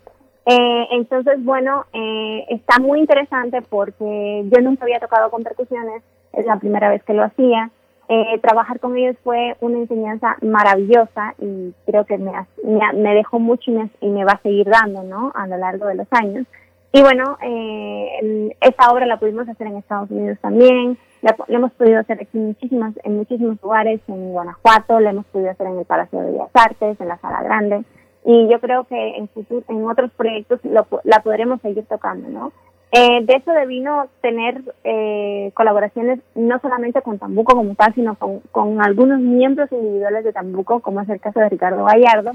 [0.45, 6.47] Eh, entonces, bueno, eh, está muy interesante porque yo nunca había tocado con percusiones, es
[6.47, 7.71] la primera vez que lo hacía.
[8.09, 12.33] Eh, trabajar con ellos fue una enseñanza maravillosa y creo que me,
[12.65, 15.33] me, dejó mucho y me, y me, va a seguir dando, ¿no?
[15.35, 16.47] A lo largo de los años.
[16.93, 22.01] Y bueno, eh, esa obra la pudimos hacer en Estados Unidos también, la, hemos podido
[22.01, 26.21] hacer aquí muchísimas, en muchísimos lugares, en Guanajuato, la hemos podido hacer en el Palacio
[26.21, 27.85] de Bellas Artes, en la Sala Grande
[28.25, 32.53] y yo creo que en futuro, en otros proyectos la podremos seguir tocando, ¿no?
[32.95, 38.41] Eh, de eso devino tener eh, colaboraciones no solamente con Tambuco como tal, sino con,
[38.51, 42.33] con algunos miembros individuales de Tambuco, como es el caso de Ricardo Gallardo.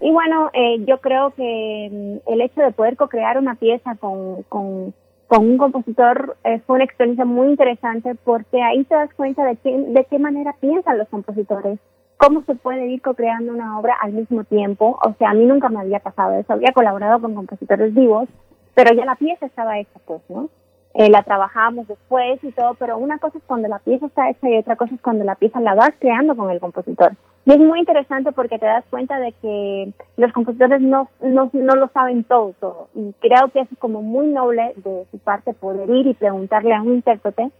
[0.00, 4.44] Y bueno, eh, yo creo que mm, el hecho de poder co-crear una pieza con,
[4.44, 4.94] con,
[5.26, 9.56] con un compositor eh, fue una experiencia muy interesante porque ahí te das cuenta de,
[9.56, 11.78] qué, de qué manera piensan los compositores
[12.18, 14.98] cómo se puede ir co-creando una obra al mismo tiempo.
[15.02, 16.52] O sea, a mí nunca me había pasado eso.
[16.52, 18.28] Había colaborado con compositores vivos,
[18.74, 20.50] pero ya la pieza estaba hecha, pues, ¿no?
[20.94, 24.48] Eh, la trabajábamos después y todo, pero una cosa es cuando la pieza está hecha
[24.48, 27.12] y otra cosa es cuando la pieza la vas creando con el compositor.
[27.44, 31.74] Y es muy interesante porque te das cuenta de que los compositores no, no, no
[31.76, 32.88] lo saben todo, todo.
[32.94, 36.82] Y creo que es como muy noble de su parte poder ir y preguntarle a
[36.82, 37.50] un intérprete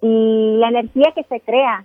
[0.00, 1.84] y la energía que se crea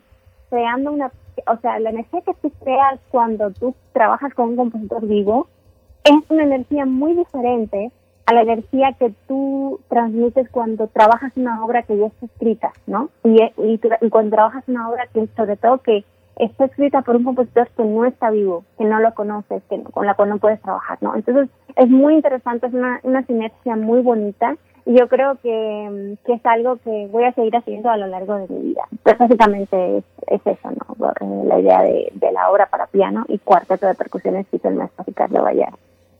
[0.54, 1.12] creando una
[1.48, 5.48] o sea, la energía que tú creas cuando tú trabajas con un compositor vivo
[6.04, 7.92] es una energía muy diferente
[8.28, 13.10] a la energía que tú transmites cuando trabajas una obra que ya está escrita, ¿no?
[13.24, 17.68] Y, y, cuando trabajas una obra que, sobre todo, que está escrita por un compositor
[17.76, 21.00] que no está vivo, que no lo conoces, que con la cual no puedes trabajar,
[21.02, 21.16] ¿no?
[21.16, 26.46] Entonces, es muy interesante, es una, una sinergia muy bonita yo creo que, que, es
[26.46, 28.84] algo que voy a seguir haciendo a lo largo de mi vida.
[29.04, 31.12] Pues básicamente es, es eso, ¿no?
[31.22, 34.68] Eh, la idea de, de, la obra para piano y cuarteto de percusiones que hizo
[34.68, 35.74] el maestro Ricardo Vallar.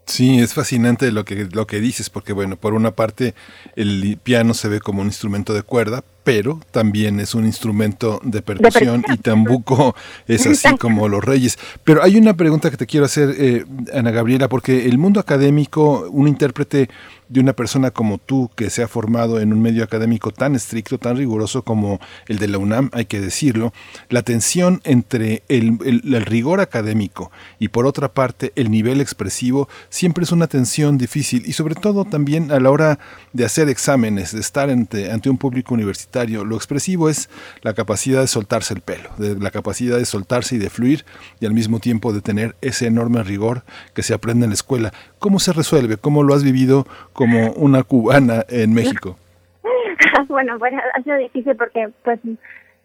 [0.06, 3.34] Sí, es fascinante lo que, lo que dices, porque bueno, por una parte
[3.76, 8.42] el piano se ve como un instrumento de cuerda, pero también es un instrumento de
[8.42, 9.96] percusión, y tambuco
[10.28, 11.58] es así como los reyes.
[11.84, 16.08] Pero hay una pregunta que te quiero hacer, eh, Ana Gabriela, porque el mundo académico,
[16.12, 16.90] un intérprete
[17.34, 21.00] de una persona como tú que se ha formado en un medio académico tan estricto,
[21.00, 23.74] tan riguroso como el de la UNAM, hay que decirlo,
[24.10, 25.80] la tensión entre el,
[26.26, 31.54] rigor académico y por otra parte el nivel expresivo siempre es una tensión difícil y
[31.54, 33.00] sobre todo también a la hora
[33.34, 36.13] de hacer exámenes, de estar ante, ante un público universitario.
[36.14, 37.28] Lo expresivo es
[37.64, 41.06] la capacidad de soltarse el pelo, de la capacidad de soltarse y de fluir
[41.40, 43.64] y al mismo tiempo de tener ese enorme rigor
[43.96, 44.92] que se aprende en la escuela.
[45.18, 45.98] ¿Cómo se resuelve?
[45.98, 49.18] ¿Cómo lo has vivido como una cubana en México?
[50.28, 52.20] bueno, bueno, ha sido difícil porque pues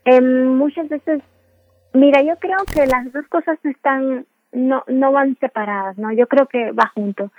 [0.06, 1.20] em, muchas veces,
[1.92, 6.12] mira, yo creo que las dos cosas están, no, no van separadas, ¿no?
[6.12, 7.30] Yo creo que va junto.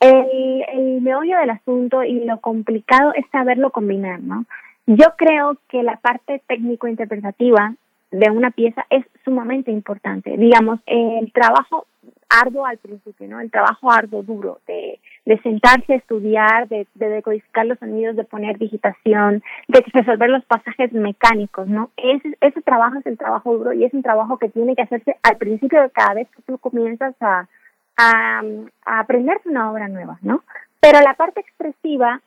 [0.00, 4.46] El, el meollo del asunto y lo complicado es saberlo combinar, ¿no?
[4.86, 7.74] Yo creo que la parte técnico-interpretativa
[8.10, 10.36] de una pieza es sumamente importante.
[10.36, 11.86] Digamos, el trabajo
[12.28, 13.40] arduo al principio, ¿no?
[13.40, 18.24] El trabajo arduo, duro, de, de sentarse a estudiar, de, de decodificar los sonidos, de
[18.24, 21.90] poner digitación, de resolver los pasajes mecánicos, ¿no?
[21.96, 25.16] Ese, ese trabajo es el trabajo duro y es un trabajo que tiene que hacerse
[25.22, 27.48] al principio de cada vez que tú comienzas a,
[27.96, 28.42] a,
[28.84, 30.42] a aprenderse una obra nueva, ¿no?
[30.80, 32.20] Pero la parte expresiva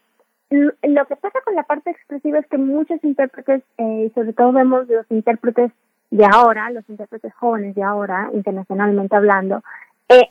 [0.50, 4.88] lo que pasa con la parte expresiva es que muchos intérpretes, eh, sobre todo vemos
[4.88, 5.72] los intérpretes
[6.10, 9.62] de ahora, los intérpretes jóvenes de ahora, internacionalmente hablando,
[10.10, 10.30] eh,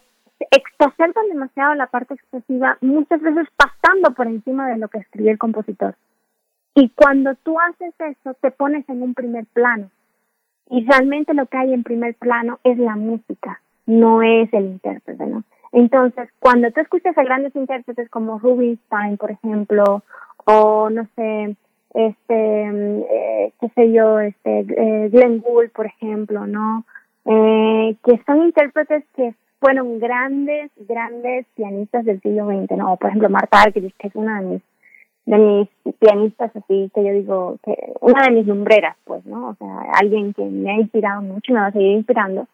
[0.51, 5.39] exacerban demasiado la parte expresiva, muchas veces pasando por encima de lo que escribió el
[5.39, 5.95] compositor.
[6.75, 9.91] Y cuando tú haces eso, te pones en un primer plano.
[10.69, 15.27] Y realmente lo que hay en primer plano es la música, no es el intérprete,
[15.27, 15.45] ¿no?
[15.73, 20.03] Entonces, cuando tú escuchas a grandes intérpretes como Rubinstein, por ejemplo,
[20.45, 21.57] o no sé,
[21.95, 26.85] este, eh, qué sé yo, este, eh, Glenn Gould, por ejemplo, ¿no?
[27.25, 32.97] Eh, que son intérpretes que fueron grandes, grandes pianistas del siglo XX, ¿no?
[32.97, 34.63] Por ejemplo, Marta Argerich, que es una de mis,
[35.25, 39.49] de mis pianistas así, que yo digo, que una de mis lumbreras, pues, ¿no?
[39.49, 42.47] O sea, alguien que me ha inspirado mucho y me va a seguir inspirando.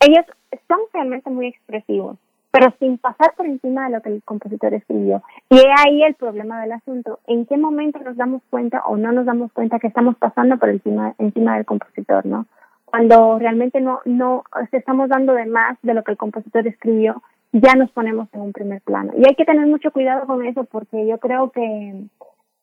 [0.00, 0.26] Ellos
[0.68, 2.18] son realmente muy expresivos
[2.52, 5.22] pero sin pasar por encima de lo que el compositor escribió.
[5.48, 7.18] Y es ahí el problema del asunto.
[7.26, 10.68] ¿En qué momento nos damos cuenta o no nos damos cuenta que estamos pasando por
[10.68, 12.46] encima, encima del compositor, no?
[12.84, 17.22] Cuando realmente no, no estamos dando de más de lo que el compositor escribió,
[17.52, 19.12] ya nos ponemos en un primer plano.
[19.16, 22.04] Y hay que tener mucho cuidado con eso porque yo creo que,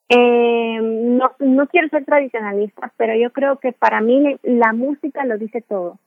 [0.09, 5.40] eh, no, no quiero ser tradicionalista, pero yo creo que para mí la música lo
[5.40, 5.98] dice todo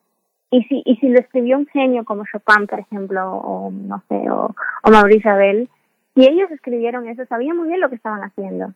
[0.53, 4.31] y si, y si lo escribió un genio como Chopin, por ejemplo, o no sé,
[4.31, 5.69] o, o Maurice Abel,
[6.15, 8.75] si ellos escribieron eso, sabían muy bien lo que estaban haciendo.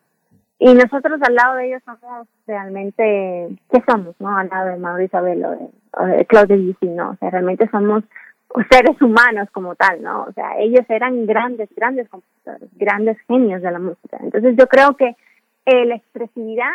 [0.59, 4.35] Y nosotros al lado de ellos somos realmente, ¿qué somos, no?
[4.35, 7.11] Al lado de Maurice Abel o de, Claude Debussy, ¿no?
[7.11, 8.05] O sea, realmente somos
[8.71, 10.23] seres humanos como tal, ¿no?
[10.23, 14.17] O sea, ellos eran grandes, grandes compositores, grandes genios de la música.
[14.23, 15.15] Entonces yo creo que
[15.67, 16.73] eh, la expresividad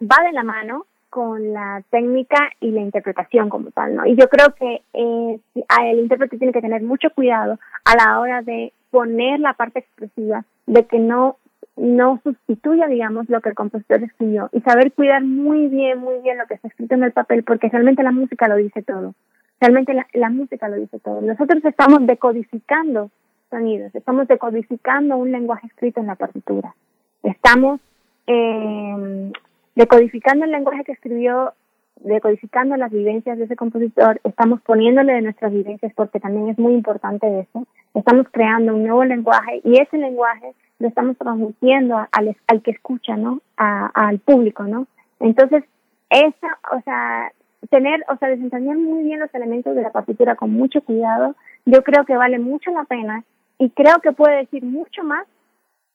[0.00, 0.86] va de la mano
[1.16, 4.04] con la técnica y la interpretación como tal, ¿no?
[4.04, 8.42] Y yo creo que eh, el intérprete tiene que tener mucho cuidado a la hora
[8.42, 11.38] de poner la parte expresiva, de que no
[11.74, 16.36] no sustituya, digamos, lo que el compositor escribió y saber cuidar muy bien, muy bien
[16.36, 19.14] lo que está escrito en el papel, porque realmente la música lo dice todo.
[19.58, 21.22] Realmente la, la música lo dice todo.
[21.22, 23.10] Nosotros estamos decodificando
[23.48, 26.74] sonidos, estamos decodificando un lenguaje escrito en la partitura.
[27.22, 27.80] Estamos
[28.26, 29.32] eh,
[29.76, 31.52] decodificando el lenguaje que escribió,
[31.96, 36.74] decodificando las vivencias de ese compositor, estamos poniéndole de nuestras vivencias porque también es muy
[36.74, 42.62] importante eso, estamos creando un nuevo lenguaje y ese lenguaje lo estamos transmitiendo al, al
[42.62, 43.40] que escucha, ¿no?
[43.56, 44.86] al público, ¿no?
[45.20, 45.64] Entonces,
[46.10, 47.32] esa, o sea,
[47.70, 51.82] tener, o sea, desentrañar muy bien los elementos de la partitura con mucho cuidado, yo
[51.82, 53.24] creo que vale mucho la pena
[53.58, 55.26] y creo que puede decir mucho más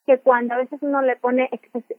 [0.05, 1.49] que cuando a veces uno le pone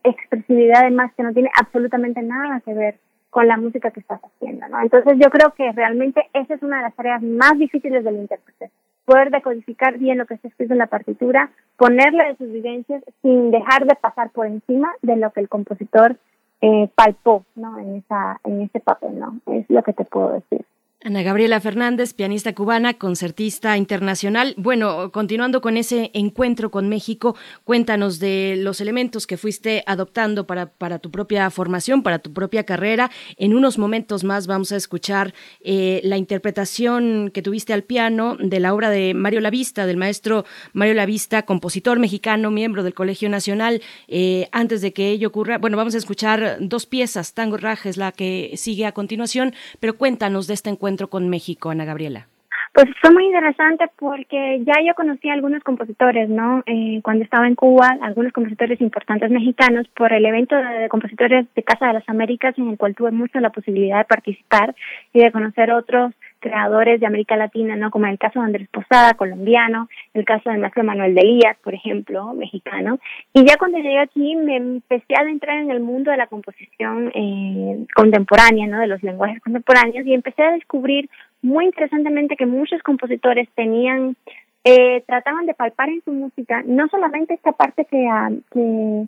[0.05, 2.97] expresividad además que no tiene absolutamente nada que ver
[3.31, 4.81] con la música que estás haciendo, ¿no?
[4.83, 8.71] Entonces yo creo que realmente esa es una de las tareas más difíciles del intérprete,
[9.07, 13.51] poder decodificar bien lo que está escrito en la partitura, ponerle de sus vivencias sin
[13.51, 16.17] dejar de pasar por encima de lo que el compositor
[16.61, 17.79] eh, palpó, ¿no?
[17.79, 19.39] En esa en ese papel, ¿no?
[19.47, 20.65] Es lo que te puedo decir.
[21.05, 24.55] Ana Gabriela Fernández, pianista cubana, concertista internacional.
[24.57, 30.67] Bueno, continuando con ese encuentro con México, cuéntanos de los elementos que fuiste adoptando para,
[30.67, 33.11] para tu propia formación, para tu propia carrera.
[33.37, 38.61] En unos momentos más vamos a escuchar eh, la interpretación que tuviste al piano de
[38.61, 43.83] la obra de Mario Lavista, del maestro Mario Lavista, compositor mexicano, miembro del Colegio Nacional.
[44.07, 47.97] Eh, antes de que ello ocurra, bueno, vamos a escuchar dos piezas, Tango Raje es
[47.97, 52.27] la que sigue a continuación, pero cuéntanos de este encuentro con México, Ana Gabriela?
[52.75, 56.63] Pues fue muy interesante porque ya yo conocí a algunos compositores, ¿no?
[56.65, 61.63] Eh, cuando estaba en Cuba, algunos compositores importantes mexicanos por el evento de, compositores de
[61.63, 64.75] Casa de las Américas en el cual tuve mucho la posibilidad de participar
[65.13, 67.91] y de conocer otros creadores de América Latina, ¿no?
[67.91, 71.73] Como el caso de Andrés Posada, colombiano, el caso del maestro Manuel de Elías, por
[71.73, 72.99] ejemplo, mexicano.
[73.33, 77.11] Y ya cuando llegué aquí me empecé a adentrar en el mundo de la composición
[77.15, 78.81] eh, contemporánea, ¿no?
[78.81, 81.09] De los lenguajes contemporáneos y empecé a descubrir
[81.41, 84.17] muy interesantemente que muchos compositores tenían,
[84.65, 89.07] eh, trataban de palpar en su música no solamente esta parte que, ah, que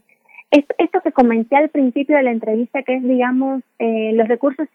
[0.51, 4.67] esto que comenté al principio de la entrevista, que es, digamos, eh, los recursos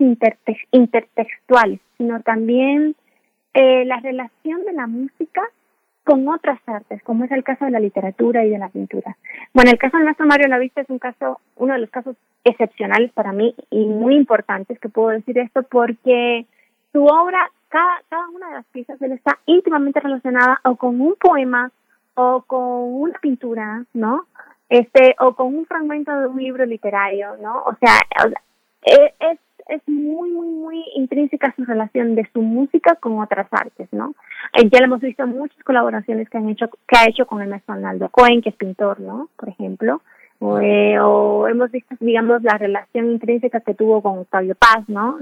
[0.71, 2.95] intertextuales, sino también
[3.53, 5.41] eh, la relación de la música
[6.03, 9.17] con otras artes, como es el caso de la literatura y de la pintura.
[9.53, 13.11] Bueno, el caso del maestro Mario Lavista es un caso, uno de los casos excepcionales
[13.11, 16.45] para mí y muy importantes que puedo decir esto porque
[16.93, 21.15] su obra, cada, cada una de las piezas, él está íntimamente relacionada o con un
[21.19, 21.71] poema
[22.15, 24.25] o con una pintura, ¿no?
[24.69, 27.63] Este, o con un fragmento de un libro literario, ¿no?
[27.63, 27.97] O sea,
[28.85, 33.87] e, es, es muy, muy, muy intrínseca su relación de su música con otras artes,
[33.91, 34.13] ¿no?
[34.53, 37.41] Eh, ya lo hemos visto en muchas colaboraciones que han hecho, que ha hecho con
[37.41, 39.29] el maestro Arnaldo Cohen, que es pintor, ¿no?
[39.35, 40.01] Por ejemplo.
[40.41, 45.17] O, eh, o hemos visto, digamos, la relación intrínseca que tuvo con Octavio Paz, ¿no?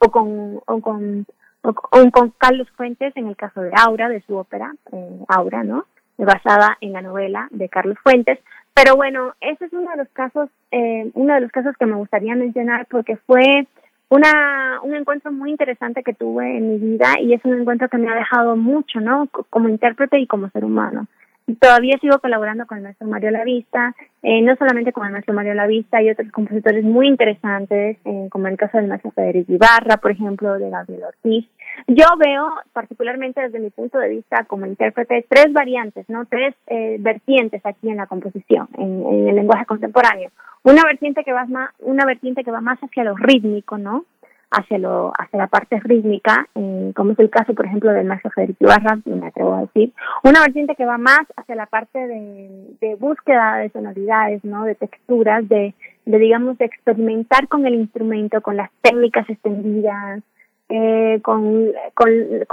[0.00, 1.26] o con, o con,
[1.62, 5.84] o con Carlos Fuentes en el caso de Aura, de su ópera, eh, Aura, ¿no?
[6.18, 8.38] basada en la novela de Carlos Fuentes.
[8.74, 11.96] Pero bueno, ese es uno de los casos, eh, uno de los casos que me
[11.96, 13.66] gustaría mencionar porque fue
[14.08, 17.98] una, un encuentro muy interesante que tuve en mi vida y es un encuentro que
[17.98, 19.28] me ha dejado mucho, ¿no?
[19.50, 21.06] Como intérprete y como ser humano.
[21.60, 25.54] Todavía sigo colaborando con el maestro Mario Lavista, eh, no solamente con el maestro Mario
[25.54, 30.12] Lavista, hay otros compositores muy interesantes, eh, como el caso del maestro Federico Ibarra, por
[30.12, 31.46] ejemplo, de Gabriel Ortiz.
[31.88, 36.96] Yo veo, particularmente desde mi punto de vista como intérprete, tres variantes, no tres eh,
[37.00, 40.30] vertientes aquí en la composición, en, el lenguaje contemporáneo.
[40.62, 44.04] Una vertiente que va más, una vertiente que va más hacia lo rítmico, ¿no?
[44.52, 48.30] Hacia lo hacia la parte rítmica, eh, como es el caso, por ejemplo, del maestro
[48.30, 52.96] Federico Ibarra, me atrevo a decir, una vertiente que va más hacia la parte de,
[52.98, 54.64] búsqueda de sonoridades, ¿no?
[54.64, 55.74] de texturas, de,
[56.04, 60.22] de, digamos, de experimentar con el instrumento, con las técnicas extendidas,
[60.68, 61.72] eh, con,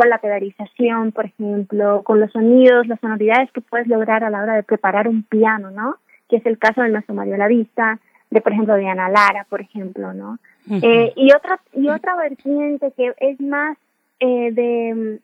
[0.10, 4.56] la pedalización, por ejemplo, con los sonidos, las sonoridades que puedes lograr a la hora
[4.56, 5.96] de preparar un piano, ¿no?
[6.28, 9.62] Que es el caso del maestro Mario Lavista, de, por ejemplo, de Ana Lara, por
[9.62, 10.38] ejemplo, ¿no?
[10.70, 13.78] Eh, y otra y otra vertiente que es más
[14.20, 15.20] eh, de,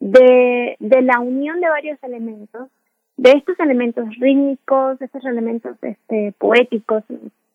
[0.00, 2.68] de, de la unión de varios elementos,
[3.16, 7.04] de estos elementos rítmicos, de estos elementos este, poéticos,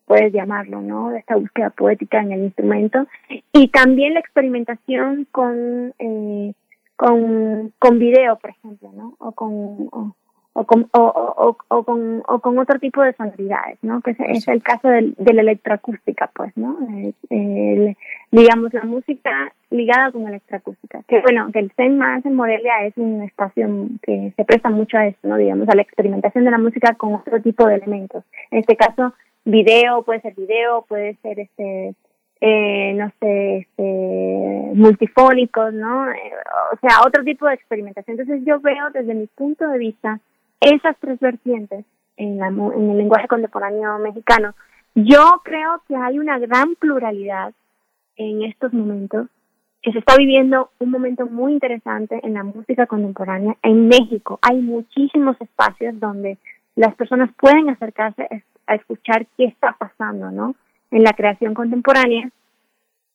[0.06, 1.10] puedes llamarlo, ¿no?
[1.10, 3.06] De esta búsqueda poética en el instrumento
[3.52, 6.52] y también la experimentación con eh,
[6.96, 9.14] con con video, por ejemplo, ¿no?
[9.18, 10.14] O con o
[10.62, 14.00] con, o, o, o, con, o con otro tipo de sonoridades, ¿no?
[14.00, 16.78] Que es, el caso del, de la electroacústica, pues, ¿no?
[18.30, 21.02] digamos, la música ligada con electroacústica.
[21.08, 23.68] Que bueno, que el CEN más en Morelia es un espacio
[24.02, 25.36] que se presta mucho a esto, ¿no?
[25.36, 28.22] Digamos, a la experimentación de la música con otro tipo de elementos.
[28.52, 29.12] En este caso,
[29.44, 31.94] video, puede ser video, puede ser este
[32.40, 36.10] eh, no sé, este, multifónicos, ¿no?
[36.10, 36.32] Eh,
[36.72, 38.18] o sea, otro tipo de experimentación.
[38.18, 40.20] Entonces yo veo desde mi punto de vista
[40.64, 41.84] esas tres vertientes
[42.16, 44.54] en, la, en el lenguaje contemporáneo mexicano.
[44.94, 47.52] Yo creo que hay una gran pluralidad
[48.16, 49.26] en estos momentos,
[49.82, 54.38] que se está viviendo un momento muy interesante en la música contemporánea en México.
[54.40, 56.38] Hay muchísimos espacios donde
[56.74, 58.26] las personas pueden acercarse
[58.66, 60.54] a escuchar qué está pasando, ¿no?
[60.90, 62.30] En la creación contemporánea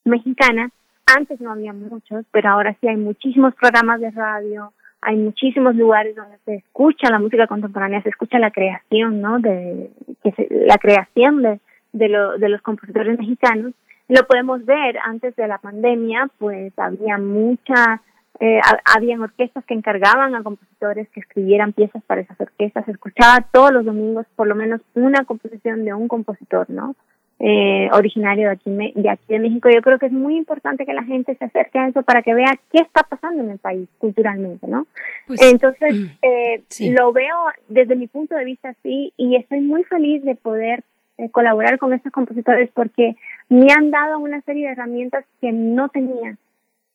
[0.06, 0.70] mexicana.
[1.08, 6.16] Antes no había muchos, pero ahora sí hay muchísimos programas de radio, hay muchísimos lugares
[6.16, 9.40] donde se escucha la música contemporánea, se escucha la creación, ¿no?
[9.40, 9.90] De
[10.24, 11.60] que la creación de
[11.94, 13.74] de, lo, de los compositores mexicanos.
[14.08, 18.02] Lo podemos ver antes de la pandemia, pues había mucha
[18.40, 18.62] eh,
[18.96, 22.86] habían orquestas que encargaban a compositores que escribieran piezas para esas orquestas.
[22.86, 26.96] Se escuchaba todos los domingos por lo menos una composición de un compositor, ¿no?
[27.40, 29.70] Eh, originario de aquí, de aquí de México.
[29.74, 32.34] Yo creo que es muy importante que la gente se acerque a eso para que
[32.34, 34.88] vea qué está pasando en el país culturalmente, ¿no?
[35.26, 37.38] Pues, Entonces, mm, eh, lo veo
[37.68, 40.84] desde mi punto de vista así y estoy muy feliz de poder
[41.20, 43.18] eh, colaborar con estos compositores porque
[43.50, 46.38] me han dado una serie de herramientas que no tenía,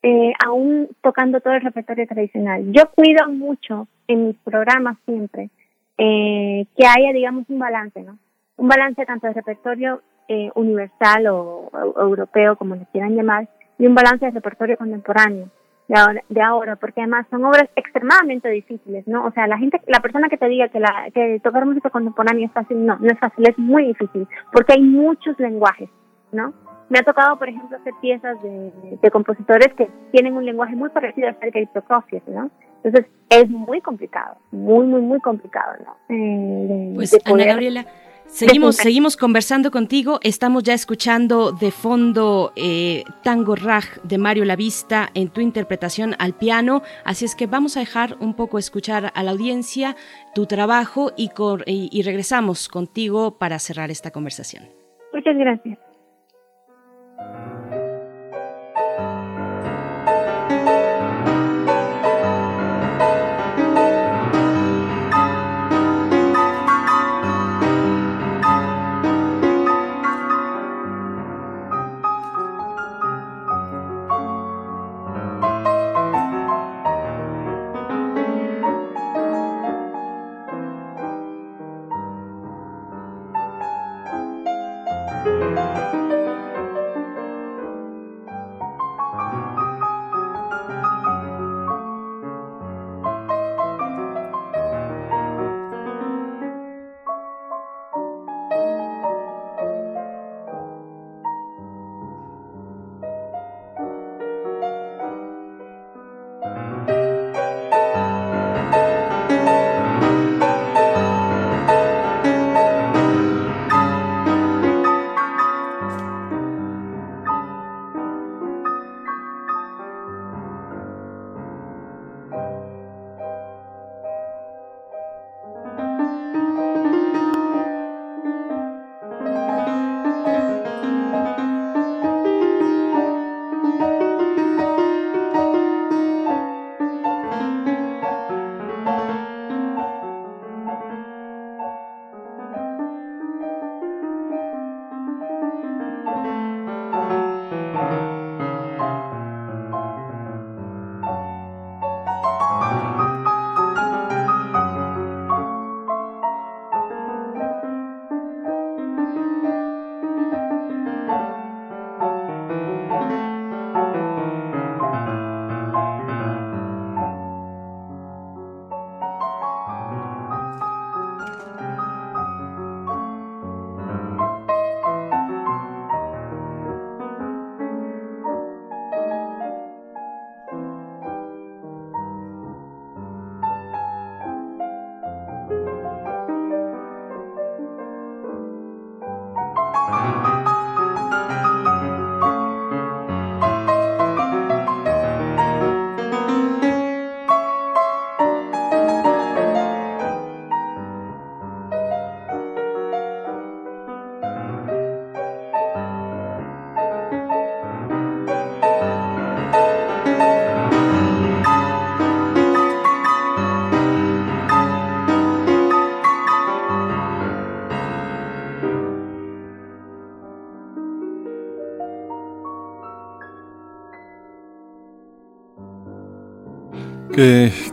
[0.03, 2.65] eh, aún tocando todo el repertorio tradicional.
[2.73, 5.51] Yo cuido mucho en mis programas siempre
[5.99, 8.17] eh, que haya, digamos, un balance, ¿no?
[8.57, 13.95] Un balance tanto de repertorio eh, universal o, europeo, como le quieran llamar, y un
[13.95, 15.49] balance de repertorio contemporáneo
[15.89, 19.27] de ahora, de ahora, porque además son obras extremadamente difíciles, ¿no?
[19.27, 22.47] O sea, la gente, la persona que te diga que, la, que tocar música contemporánea
[22.47, 25.91] es fácil, no, no es fácil, es muy difícil, porque hay muchos lenguajes,
[26.33, 26.55] ¿no?
[26.89, 30.91] Me ha tocado, por ejemplo, hacer piezas de, de compositores que tienen un lenguaje muy
[30.91, 32.51] parecido al de Prokofiev, ¿no?
[32.83, 36.15] Entonces, es muy complicado, muy, muy, muy complicado, ¿no?
[36.15, 37.87] Eh, pues, Ana Gabriela,
[38.27, 40.19] Seguimos, seguimos conversando contigo.
[40.23, 46.35] Estamos ya escuchando de fondo eh, Tango Raj de Mario Lavista en tu interpretación al
[46.35, 46.83] piano.
[47.05, 49.95] Así es que vamos a dejar un poco escuchar a la audiencia
[50.35, 51.31] tu trabajo y,
[51.67, 54.65] y regresamos contigo para cerrar esta conversación.
[55.13, 55.79] Muchas gracias.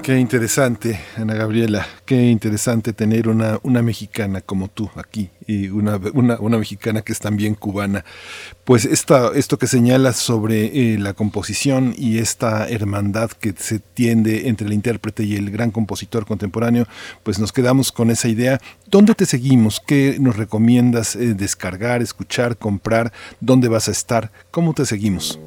[0.02, 6.00] Qué, interesante, Ana Gabriela, qué interesante tener una, una mexicana como tú aquí y una,
[6.14, 8.04] una, una, mexicana que es también cubana.
[8.64, 14.48] Pues esta, esto que señalas sobre eh, la composición y esta hermandad que se tiende
[14.48, 16.88] entre el intérprete y el gran compositor contemporáneo,
[17.22, 18.60] pues nos quedamos con esa idea.
[18.90, 19.80] ¿Dónde te seguimos?
[19.86, 23.14] ¿Qué nos recomiendas eh, descargar, escuchar, comprar?
[23.40, 24.32] ¿Dónde vas a estar?
[24.50, 25.40] ¿Cómo te seguimos?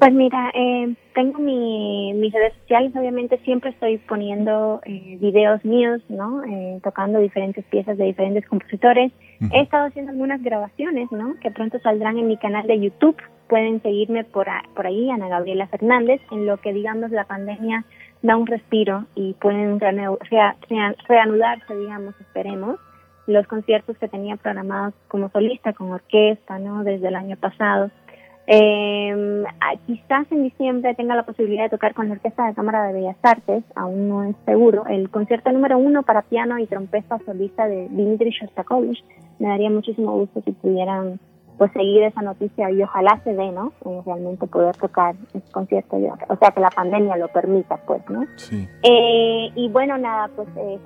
[0.00, 6.00] Pues mira, eh, tengo mi, mis redes sociales, obviamente siempre estoy poniendo eh, videos míos,
[6.08, 6.42] ¿no?
[6.42, 9.12] Eh, tocando diferentes piezas de diferentes compositores.
[9.52, 11.34] He estado haciendo algunas grabaciones, ¿no?
[11.42, 13.16] Que pronto saldrán en mi canal de YouTube.
[13.46, 17.84] Pueden seguirme por, por ahí, Ana Gabriela Fernández, en lo que digamos la pandemia
[18.22, 22.78] da un respiro y pueden reanudarse, digamos, esperemos,
[23.26, 26.84] los conciertos que tenía programados como solista, con orquesta, ¿no?
[26.84, 27.90] Desde el año pasado.
[28.52, 29.44] Eh,
[29.86, 33.16] quizás en diciembre tenga la posibilidad de tocar con la Orquesta de Cámara de Bellas
[33.22, 37.88] Artes, aún no es seguro, el concierto número uno para piano y trompeta solista de
[37.90, 39.04] Dimitri Shostakovich.
[39.38, 41.20] Me daría muchísimo gusto si pudieran
[41.58, 43.72] pues seguir esa noticia y ojalá se dé, ¿no?
[43.84, 48.24] Eh, realmente poder tocar ese concierto, o sea, que la pandemia lo permita, pues, ¿no?
[48.34, 48.66] Sí.
[48.82, 50.78] Eh, y bueno, nada, pues eh,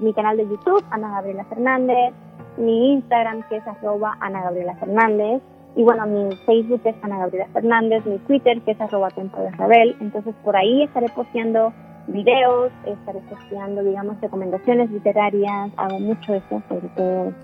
[0.00, 2.12] mi canal de YouTube, Ana Gabriela Fernández,
[2.56, 5.42] mi Instagram, que es arroba Ana Gabriela Fernández,
[5.78, 9.52] y bueno, mi Facebook es Ana Gabriela Fernández, mi Twitter que es arroba Tempo de
[9.52, 9.94] Rebel.
[10.00, 11.72] Entonces por ahí estaré posteando
[12.08, 16.60] videos, estaré posteando, digamos, recomendaciones literarias, hago mucho eso,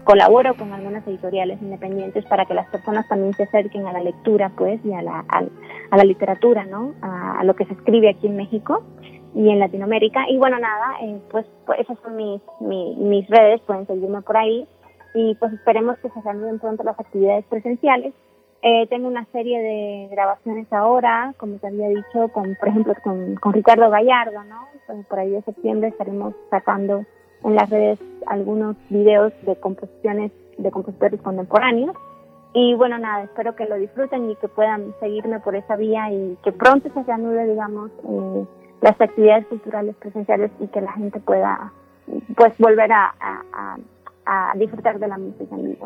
[0.02, 4.50] colaboro con algunas editoriales independientes para que las personas también se acerquen a la lectura,
[4.56, 6.92] pues, y a la, a, la literatura, ¿no?
[7.02, 8.82] A, lo que se escribe aquí en México
[9.36, 10.28] y en Latinoamérica.
[10.28, 14.66] Y bueno, nada, eh, pues, pues, esas son mis, mis redes, pueden seguirme por ahí
[15.15, 18.12] y pues esperemos que se reanuden pronto las actividades presenciales.
[18.62, 23.36] Eh, tengo una serie de grabaciones ahora, como te había dicho, con, por ejemplo, con,
[23.36, 24.67] con Ricardo Gallardo, ¿no?
[24.86, 27.05] Pues por ahí de septiembre estaremos sacando
[27.44, 31.94] en las redes algunos videos de composiciones de compositores contemporáneos.
[32.55, 36.39] Y bueno, nada, espero que lo disfruten y que puedan seguirme por esa vía y
[36.43, 38.44] que pronto se reanude, digamos, eh,
[38.81, 41.73] las actividades culturales presenciales y que la gente pueda,
[42.36, 43.76] pues, volver a, a a
[44.56, 45.76] disfrutar de la música en.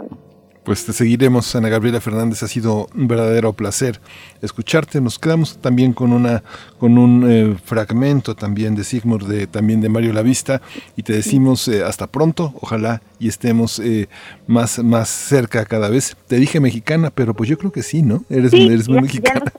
[0.68, 2.42] Pues te seguiremos, Ana Gabriela Fernández.
[2.42, 4.00] Ha sido un verdadero placer
[4.42, 5.00] escucharte.
[5.00, 6.42] Nos quedamos también con una
[6.76, 10.60] con un eh, fragmento también de Sigmund, de, también de Mario Lavista,
[10.94, 12.52] y te decimos eh, hasta pronto.
[12.60, 14.08] Ojalá y estemos eh,
[14.46, 16.14] más más cerca cada vez.
[16.26, 18.24] Te dije mexicana, pero pues yo creo que sí, ¿no?
[18.28, 19.50] Eres, eres muy mexicana.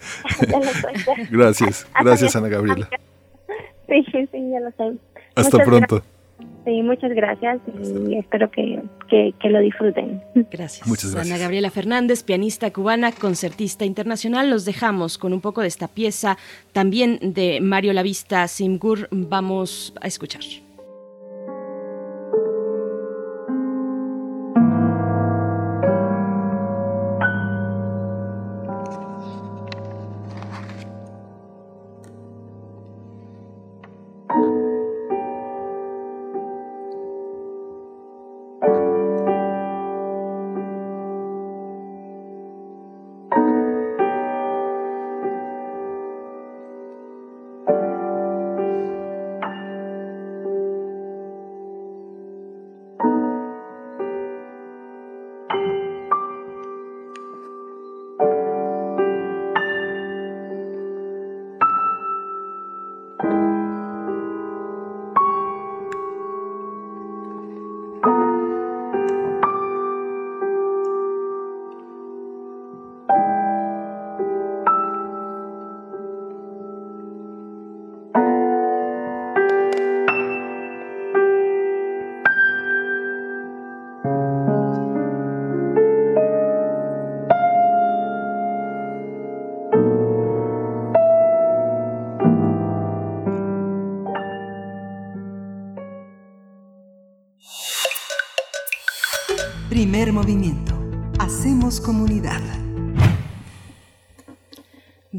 [1.31, 2.87] gracias, gracias, Ana Gabriela.
[3.87, 4.99] Sí, sí, ya lo sé.
[5.33, 6.03] Hasta pronto.
[6.69, 10.21] Sí, muchas gracias y espero que, que, lo disfruten.
[10.51, 10.87] Gracias.
[10.87, 11.33] Muchas gracias.
[11.33, 14.51] Ana Gabriela Fernández, pianista cubana, concertista internacional.
[14.51, 16.37] Los dejamos con un poco de esta pieza
[16.71, 19.07] también de Mario Lavista Simgur.
[19.09, 20.43] Vamos a escuchar.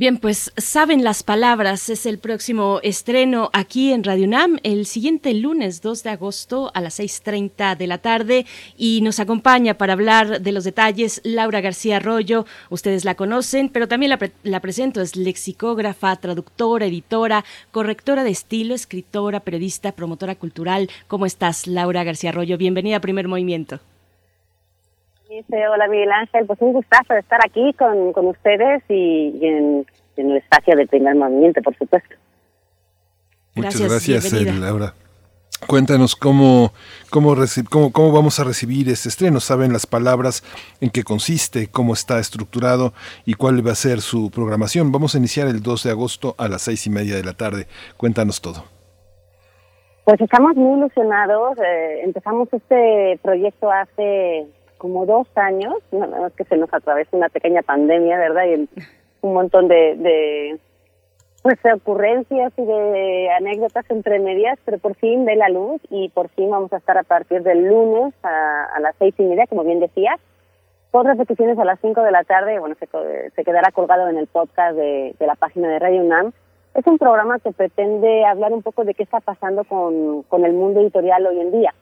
[0.01, 5.35] Bien, pues saben las palabras, es el próximo estreno aquí en Radio UNAM el siguiente
[5.35, 8.47] lunes 2 de agosto a las 6.30 de la tarde
[8.79, 13.89] y nos acompaña para hablar de los detalles Laura García Arroyo, ustedes la conocen, pero
[13.89, 20.89] también la, la presento, es lexicógrafa, traductora, editora, correctora de estilo, escritora, periodista, promotora cultural.
[21.09, 22.57] ¿Cómo estás, Laura García Arroyo?
[22.57, 23.81] Bienvenida a Primer Movimiento
[25.49, 29.87] hola Miguel Ángel, pues un gustazo de estar aquí con, con ustedes y, en,
[30.17, 32.15] el espacio de primer movimiento, por supuesto.
[33.55, 34.95] Muchas gracias, eh, Laura.
[35.67, 36.73] Cuéntanos cómo,
[37.11, 37.35] cómo,
[37.71, 39.41] cómo, cómo, vamos a recibir este estreno.
[39.41, 40.43] ¿Saben las palabras
[40.81, 42.93] en qué consiste, cómo está estructurado
[43.25, 44.91] y cuál va a ser su programación?
[44.91, 47.67] Vamos a iniciar el 2 de agosto a las seis y media de la tarde.
[47.97, 48.65] Cuéntanos todo.
[50.05, 51.59] Pues estamos muy ilusionados.
[51.59, 54.47] Eh, empezamos este proyecto hace
[54.81, 55.75] como dos años.
[55.93, 58.45] No, es que se nos atravesó una pequeña pandemia, ¿verdad?
[58.47, 58.69] Y
[59.21, 60.59] un montón de
[61.43, 66.11] pues de ocurrencias y de anécdotas entre medias, pero por fin ve la luz y
[66.11, 69.65] por fin vamos a estar a partir del lunes a, las seis y media, como
[69.65, 70.21] bien decías,
[70.91, 72.87] con repeticiones a las cinco de la tarde, bueno, se,
[73.31, 76.33] se quedará colgado en el podcast de, la página de Radio UNAM.
[76.75, 80.53] Es un programa que pretende hablar un poco de qué está pasando con, con el
[80.53, 81.75] mundo editorial hoy en día.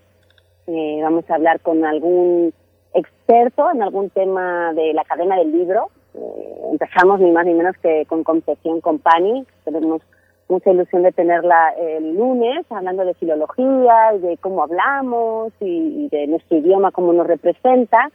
[0.67, 2.53] Eh, vamos a hablar con algún
[2.95, 7.77] experto en algún tema de la cadena del libro, eh, empezamos ni más ni menos
[7.79, 9.47] que con Concepción Company.
[9.65, 10.03] Tenemos
[10.49, 16.27] mucha ilusión de tenerla el lunes, hablando de filología y de cómo hablamos y, de
[16.27, 18.11] nuestro idioma, cómo nos representa.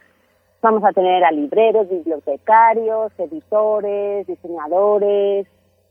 [0.60, 5.46] Vamos a tener a libreros, bibliotecarios, editores, diseñadores,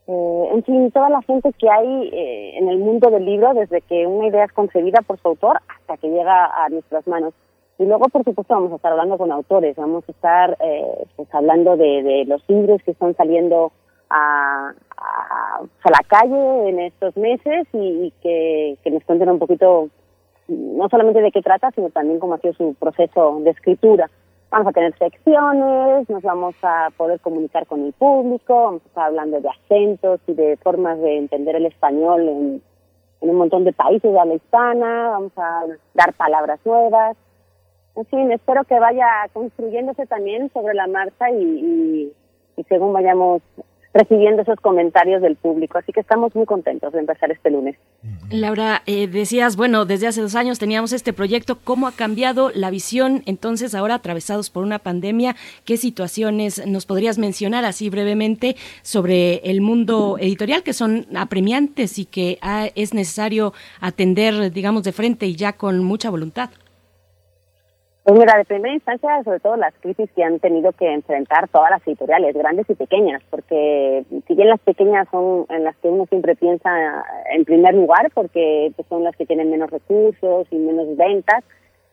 [0.06, 3.80] eh, en fin, toda la gente que hay eh, en el mundo del libro, desde
[3.80, 7.32] que una idea es concebida por su autor hasta que llega a nuestras manos.
[7.78, 11.28] Y luego, por supuesto, vamos a estar hablando con autores, vamos a estar eh, pues
[11.34, 13.72] hablando de, de, los libros que están saliendo
[14.10, 19.88] a, a, a, la calle en estos meses y, que, que, nos cuenten un poquito,
[20.46, 24.08] no solamente de qué trata, sino también cómo ha sido su proceso de escritura.
[24.50, 29.06] Vamos a tener secciones, nos vamos a poder comunicar con el público, vamos a estar
[29.06, 32.62] hablando de acentos y de formas de entender el español en,
[33.20, 37.16] en un montón de países de habla hispana, vamos a dar palabras nuevas
[37.96, 42.12] en fin, espero que vaya construyéndose también sobre la marcha y,
[42.68, 43.42] según vayamos
[43.92, 45.78] recibiendo esos comentarios del público.
[45.78, 47.76] Así que estamos muy contentos de empezar este lunes.
[48.28, 51.58] Laura, eh, decías, bueno, desde hace dos años teníamos este proyecto.
[51.62, 55.36] ¿Cómo ha cambiado la visión entonces ahora atravesados por una pandemia?
[55.64, 62.04] ¿Qué situaciones nos podrías mencionar así brevemente sobre el mundo editorial que son apremiantes y
[62.04, 66.50] que ah, es necesario atender, digamos, de frente y ya con mucha voluntad?
[68.04, 71.70] Pues mira, de primera instancia, sobre todo las crisis que han tenido que enfrentar todas
[71.70, 76.04] las editoriales, grandes y pequeñas, porque si bien las pequeñas son en las que uno
[76.10, 76.68] siempre piensa
[77.32, 81.44] en primer lugar, porque pues, son las que tienen menos recursos y menos ventas,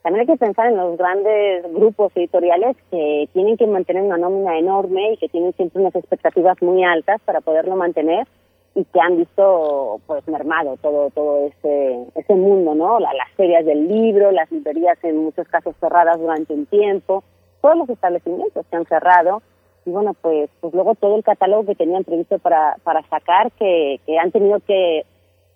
[0.03, 4.59] también hay que pensar en los grandes grupos editoriales que tienen que mantener una nómina
[4.59, 8.27] enorme y que tienen siempre unas expectativas muy altas para poderlo mantener
[8.73, 13.87] y que han visto pues mermado todo todo ese ese mundo no las ferias del
[13.87, 17.23] libro las librerías en muchos casos cerradas durante un tiempo
[17.61, 19.41] todos los establecimientos se han cerrado.
[19.85, 23.99] Y bueno pues pues luego todo el catálogo que tenían previsto para para sacar que
[24.05, 25.05] que han tenido que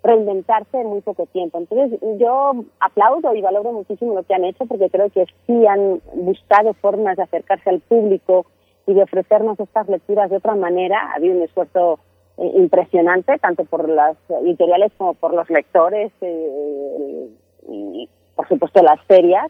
[0.04, 1.58] reinventarse en muy poco tiempo.
[1.58, 6.02] Entonces yo aplaudo y valoro muchísimo lo que han hecho porque creo que sí han
[6.14, 8.46] buscado formas de acercarse al público
[8.88, 11.12] y de ofrecernos estas lecturas de otra manera.
[11.12, 12.00] Ha habido un esfuerzo
[12.38, 17.30] impresionante, tanto por las editoriales como por los lectores eh,
[17.70, 19.50] y, por supuesto, las ferias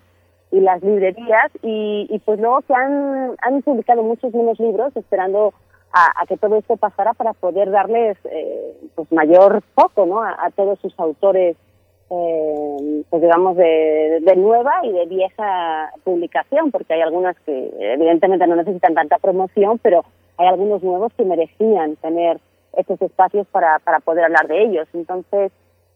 [0.51, 1.51] y las librerías.
[1.63, 5.53] Y, pues luego que han, han publicado muchos menos libros esperando
[5.91, 10.21] a, que todo esto pasara para poder darles eh, pues mayor foco ¿no?
[10.21, 11.55] a, todos sus autores
[12.07, 18.55] pues digamos de, de, nueva y de vieja publicación porque hay algunas que evidentemente no
[18.55, 20.03] necesitan tanta promoción pero
[20.37, 22.39] hay algunos nuevos que merecían tener
[22.77, 24.87] estos espacios para, para poder hablar de ellos.
[24.93, 25.51] Entonces,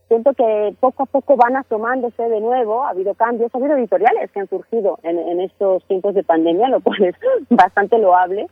[0.08, 4.32] siento que poco a poco van asomándose de nuevo, ha habido cambios, ha habido editoriales
[4.32, 7.16] que han surgido en, en estos tiempos de pandemia, lo cual es
[7.49, 8.48] bastante loable.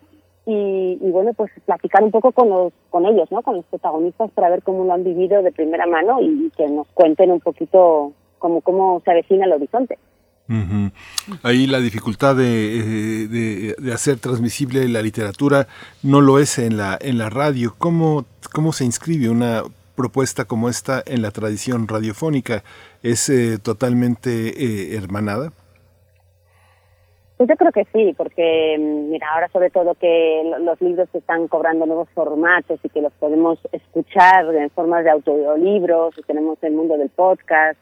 [0.45, 3.41] Y, y, bueno, pues platicar un poco con los con ellos, ¿no?
[3.41, 6.87] Con los protagonistas para ver cómo lo han vivido de primera mano y que nos
[6.93, 9.97] cuenten un poquito cómo, cómo se avecina el horizonte.
[11.43, 15.67] Ahí la dificultad eh, de, hacer transmisible la literatura
[16.03, 17.75] no lo es en la, en la radio.
[17.77, 19.63] ¿Cómo, ¿Cómo se inscribe una
[19.95, 22.63] propuesta como esta en la tradición radiofónica?
[23.03, 25.51] ¿Es eh, totalmente eh, hermanada?
[27.35, 31.47] Pues yo creo que sí, porque mm, mira, ahora sobre todo que los libros están
[31.47, 36.97] cobrando nuevos formatos y que los podemos escuchar en formas de audiolibros, tenemos el mundo
[36.97, 37.77] del podcast,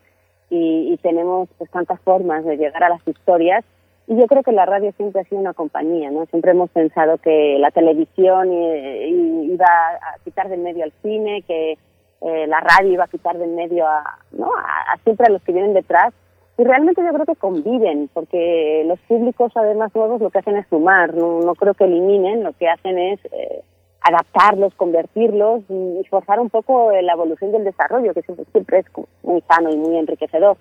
[0.49, 3.63] y, y tenemos pues tantas formas de llegar a las historias
[4.07, 6.25] y yo creo que la radio siempre ha sido una compañía, ¿no?
[6.27, 11.77] Siempre hemos pensado que la televisión iba a quitar del medio al cine, que
[12.21, 14.51] eh, la radio iba a quitar del medio a, ¿no?
[14.55, 16.13] A, siempre a los que vienen detrás.
[16.57, 20.67] Y realmente yo creo que conviven, porque los públicos además nuevos lo que hacen es
[20.67, 23.61] sumar, no, no creo que eliminen, lo que hacen es eh,
[24.05, 28.85] adaptarlos, convertirlos y, forzar un poco la evolución del desarrollo, que siempre, siempre es
[29.23, 30.57] muy sano y muy enriquecedor.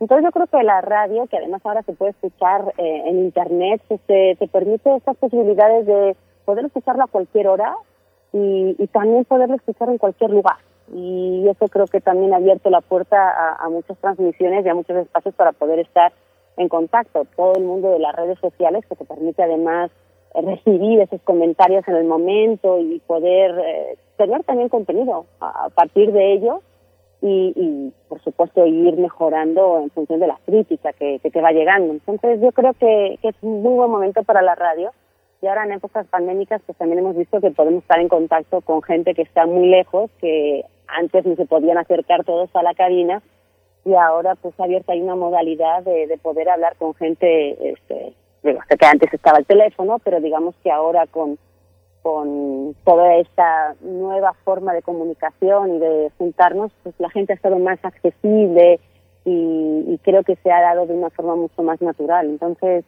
[0.00, 3.80] Entonces yo creo que la radio, que además ahora se puede escuchar eh, en internet,
[3.86, 7.76] pues, te, te permite estas posibilidades de poder escucharlo a cualquier hora
[8.32, 10.56] y, también poderlo escuchar en cualquier lugar.
[10.92, 14.74] Y eso creo que también ha abierto la puerta a, a muchas transmisiones y a
[14.74, 16.12] muchos espacios para poder estar
[16.56, 17.24] en contacto.
[17.36, 20.00] Todo el mundo de las redes sociales que te permite además eh,
[20.34, 26.32] recibir esos comentarios en el momento y poder eh, tener también contenido a, partir de
[26.32, 26.62] ello
[27.20, 31.52] y, y, por supuesto ir mejorando en función de la crítica que, que te va
[31.52, 31.92] llegando.
[31.92, 34.90] Entonces yo creo que, que, es un muy buen momento para la radio
[35.42, 38.82] y ahora en épocas pandémicas pues también hemos visto que podemos estar en contacto con
[38.82, 43.22] gente que está muy lejos, que antes no se podían acercar todos a la cabina
[43.84, 48.14] y ahora pues ha abierto ahí una modalidad de, de poder hablar con gente este,
[48.42, 51.38] digo, sé que antes estaba el teléfono, pero digamos que ahora con,
[52.02, 57.58] con toda esta nueva forma de comunicación y de juntarnos, pues la gente ha estado
[57.58, 58.80] más accesible
[59.24, 62.26] y, y creo que se ha dado de una forma mucho más natural.
[62.26, 62.84] Entonces,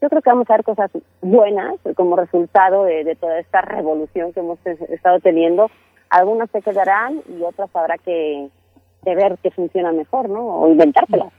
[0.00, 4.40] yo creo que vamos a ver cosas buenas como resultado de, toda esta revolución que
[4.40, 5.70] hemos estado teniendo.
[6.08, 8.48] Algunas se quedarán y otras habrá que,
[9.04, 10.62] que ver que funciona mejor, ¿no?
[10.62, 11.32] O inventárselas.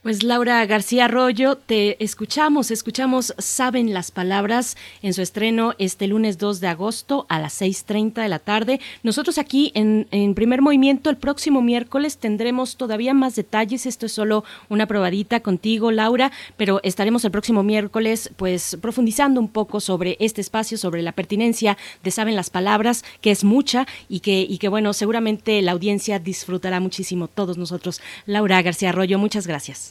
[0.00, 6.38] Pues Laura García Arroyo, te escuchamos, escuchamos Saben las Palabras en su estreno este lunes
[6.38, 8.80] 2 de agosto a las 6.30 de la tarde.
[9.02, 13.86] Nosotros aquí en, en, Primer Movimiento el próximo miércoles tendremos todavía más detalles.
[13.86, 19.48] Esto es solo una probadita contigo, Laura, pero estaremos el próximo miércoles pues profundizando un
[19.48, 24.20] poco sobre este espacio, sobre la pertinencia de Saben las Palabras, que es mucha y
[24.20, 28.00] que, y que bueno, seguramente la audiencia disfrutará muchísimo todos nosotros.
[28.26, 29.87] Laura García Arroyo, muchas gracias.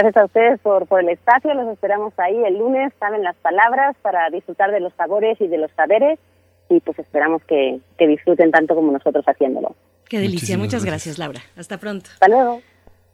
[0.00, 1.52] Gracias a ustedes por, por el espacio.
[1.54, 5.58] Los esperamos ahí el lunes, saben las palabras, para disfrutar de los sabores y de
[5.58, 6.20] los saberes.
[6.68, 9.74] Y pues esperamos que, que disfruten tanto como nosotros haciéndolo.
[10.08, 10.56] Qué delicia.
[10.56, 11.40] Muchas gracias, Laura.
[11.56, 12.10] Hasta pronto.
[12.12, 12.60] Hasta luego.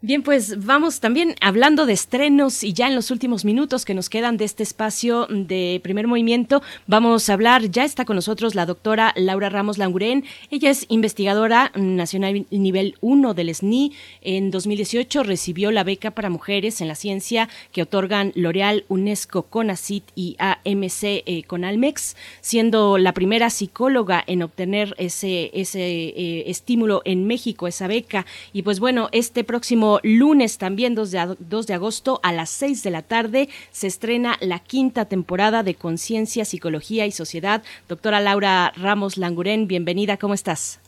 [0.06, 4.10] Bien, pues vamos también hablando de estrenos y ya en los últimos minutos que nos
[4.10, 8.66] quedan de este espacio de primer movimiento, vamos a hablar, ya está con nosotros la
[8.66, 15.70] doctora Laura Ramos Languren, ella es investigadora nacional nivel 1 del SNI, en 2018 recibió
[15.70, 21.44] la beca para mujeres en la ciencia que otorgan L'Oreal, UNESCO, CONACIT y AMC eh,
[21.46, 27.86] con Almex, siendo la primera psicóloga en obtener ese, ese eh, estímulo en México, esa
[27.86, 28.26] beca.
[28.52, 32.82] Y pues bueno, este próximo lunes también 2 de, 2 de agosto a las 6
[32.82, 37.62] de la tarde se estrena la quinta temporada de Conciencia, Psicología y Sociedad.
[37.88, 40.80] Doctora Laura Ramos Languren, bienvenida, ¿cómo estás?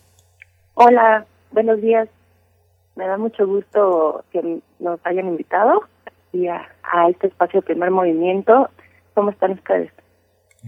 [0.75, 2.09] Hola, buenos días.
[2.97, 5.83] Me da mucho gusto que nos hayan invitado
[6.33, 8.69] y a, a este espacio de primer movimiento.
[9.15, 9.91] ¿Cómo están ustedes?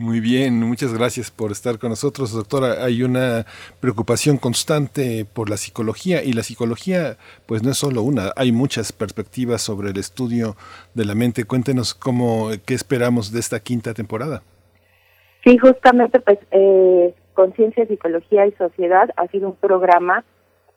[0.01, 2.85] Muy bien, muchas gracias por estar con nosotros, doctora.
[2.85, 3.45] Hay una
[3.81, 8.93] preocupación constante por la psicología y la psicología, pues no es solo una, hay muchas
[8.93, 10.55] perspectivas sobre el estudio
[10.95, 11.47] de la mente.
[11.47, 14.43] Cuéntenos cómo, qué esperamos de esta quinta temporada.
[15.43, 20.25] Sí, justamente, pues, eh, Conciencia, Psicología y Sociedad ha sido un programa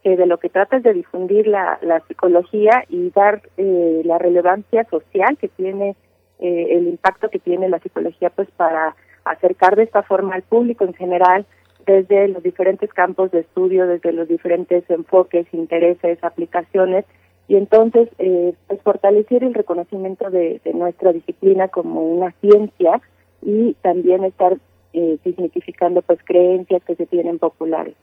[0.03, 4.17] que de lo que trata es de difundir la, la psicología y dar eh, la
[4.17, 5.95] relevancia social que tiene
[6.39, 10.83] eh, el impacto que tiene la psicología pues para acercar de esta forma al público
[10.83, 11.45] en general
[11.85, 17.05] desde los diferentes campos de estudio, desde los diferentes enfoques, intereses, aplicaciones,
[17.47, 23.01] y entonces eh, pues fortalecer el reconocimiento de, de, nuestra disciplina como una ciencia
[23.41, 24.57] y también estar
[24.93, 27.95] eh, significando pues creencias que se tienen populares.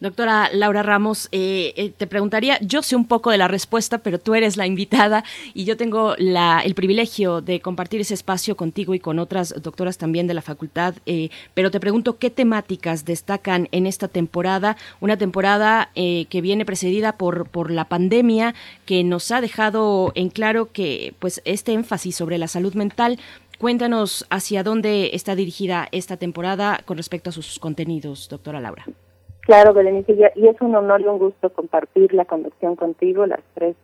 [0.00, 4.18] Doctora Laura Ramos, eh, eh, te preguntaría, yo sé un poco de la respuesta, pero
[4.18, 5.22] tú eres la invitada
[5.54, 10.26] y yo tengo el privilegio de compartir ese espacio contigo y con otras doctoras también
[10.26, 15.90] de la facultad, eh, pero te pregunto qué temáticas destacan en esta temporada, una temporada
[15.94, 21.14] eh, que viene precedida por, por la pandemia, que nos ha dejado en claro que
[21.20, 23.18] pues este énfasis sobre la salud mental.
[23.58, 28.86] Cuéntanos hacia dónde está dirigida esta temporada con respecto a sus contenidos, doctora Laura.
[29.50, 33.74] Claro, Berenice, y es un honor y un gusto compartir la conducción contigo, las tres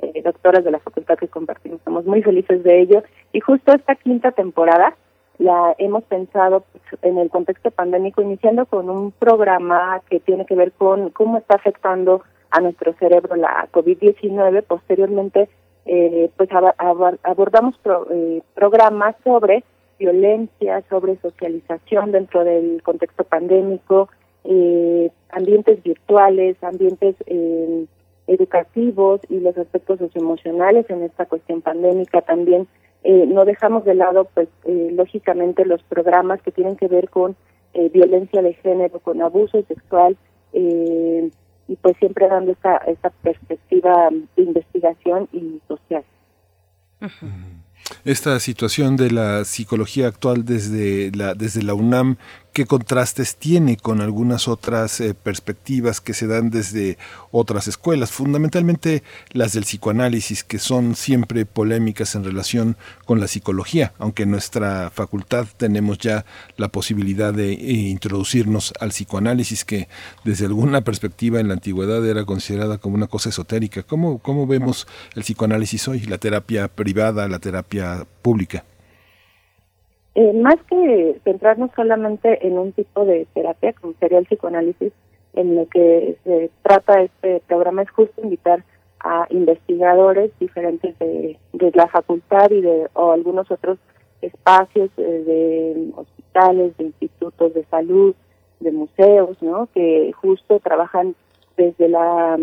[0.00, 1.78] eh, doctoras de la facultad que compartimos.
[1.78, 3.02] Estamos muy felices de ello.
[3.32, 4.94] Y justo esta quinta temporada
[5.38, 10.56] la hemos pensado pues, en el contexto pandémico, iniciando con un programa que tiene que
[10.56, 12.20] ver con cómo está afectando
[12.50, 14.62] a nuestro cerebro la COVID-19.
[14.64, 15.48] Posteriormente,
[15.86, 19.64] eh, pues ab ab abordamos pro eh, programas sobre
[19.98, 24.10] violencia, sobre socialización dentro del contexto pandémico,
[24.44, 27.86] eh, ambientes virtuales, ambientes eh,
[28.26, 32.66] educativos y los aspectos socioemocionales en esta cuestión pandémica también.
[33.02, 37.36] Eh, no dejamos de lado pues eh, lógicamente los programas que tienen que ver con
[37.74, 40.16] eh, violencia de género con abuso sexual
[40.52, 46.04] y pues siempre dando esta esta perspectiva de investigación y social.
[48.04, 52.16] Esta situación de la psicología actual desde la desde la UNAM
[52.54, 56.96] qué contrastes tiene con algunas otras eh, perspectivas que se dan desde
[57.32, 59.02] otras escuelas, fundamentalmente
[59.32, 62.76] las del psicoanálisis, que son siempre polémicas en relación
[63.06, 66.24] con la psicología, aunque en nuestra facultad tenemos ya
[66.56, 69.88] la posibilidad de eh, introducirnos al psicoanálisis, que
[70.22, 73.82] desde alguna perspectiva en la antigüedad era considerada como una cosa esotérica.
[73.82, 78.64] ¿Cómo, cómo vemos el psicoanálisis hoy, la terapia privada, la terapia pública?
[80.14, 84.92] Eh, más que centrarnos solamente en un tipo de terapia, como sería el psicoanálisis,
[85.34, 88.62] en lo que se trata este programa es justo invitar
[89.00, 91.38] a investigadores diferentes de,
[91.74, 93.78] la facultad y de o algunos otros
[94.22, 98.14] espacios eh, de hospitales, de institutos de salud,
[98.60, 99.68] de museos, ¿no?
[99.74, 101.16] Que justo trabajan
[101.56, 102.38] desde la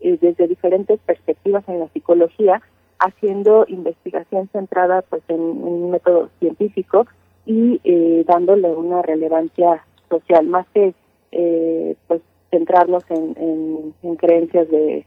[0.00, 2.62] eh, desde diferentes perspectivas en la psicología
[2.98, 7.06] haciendo investigación centrada pues en, un método científico
[7.46, 10.94] y eh, dándole una relevancia social más que
[11.32, 15.04] eh, pues centrarnos en, en, creencias de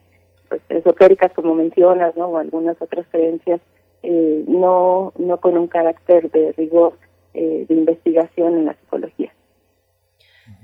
[0.50, 3.62] pues, esotéricas como mencionas no o algunas otras creencias
[4.04, 6.94] eh, no no con un carácter de rigor
[7.34, 9.32] de investigación en la psicología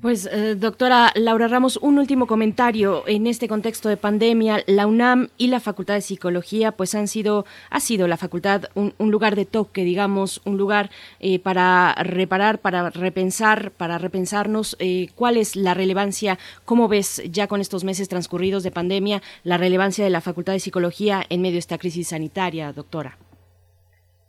[0.03, 3.05] pues, eh, doctora Laura Ramos, un último comentario.
[3.07, 7.45] En este contexto de pandemia, la UNAM y la Facultad de Psicología, pues han sido,
[7.69, 12.89] ha sido la facultad un, lugar de toque, digamos, un lugar eh, para reparar, para
[12.89, 18.63] repensar, para repensarnos eh, cuál es la relevancia, cómo ves ya con estos meses transcurridos
[18.63, 22.73] de pandemia, la relevancia de la Facultad de Psicología en medio de esta crisis sanitaria,
[22.73, 23.17] doctora.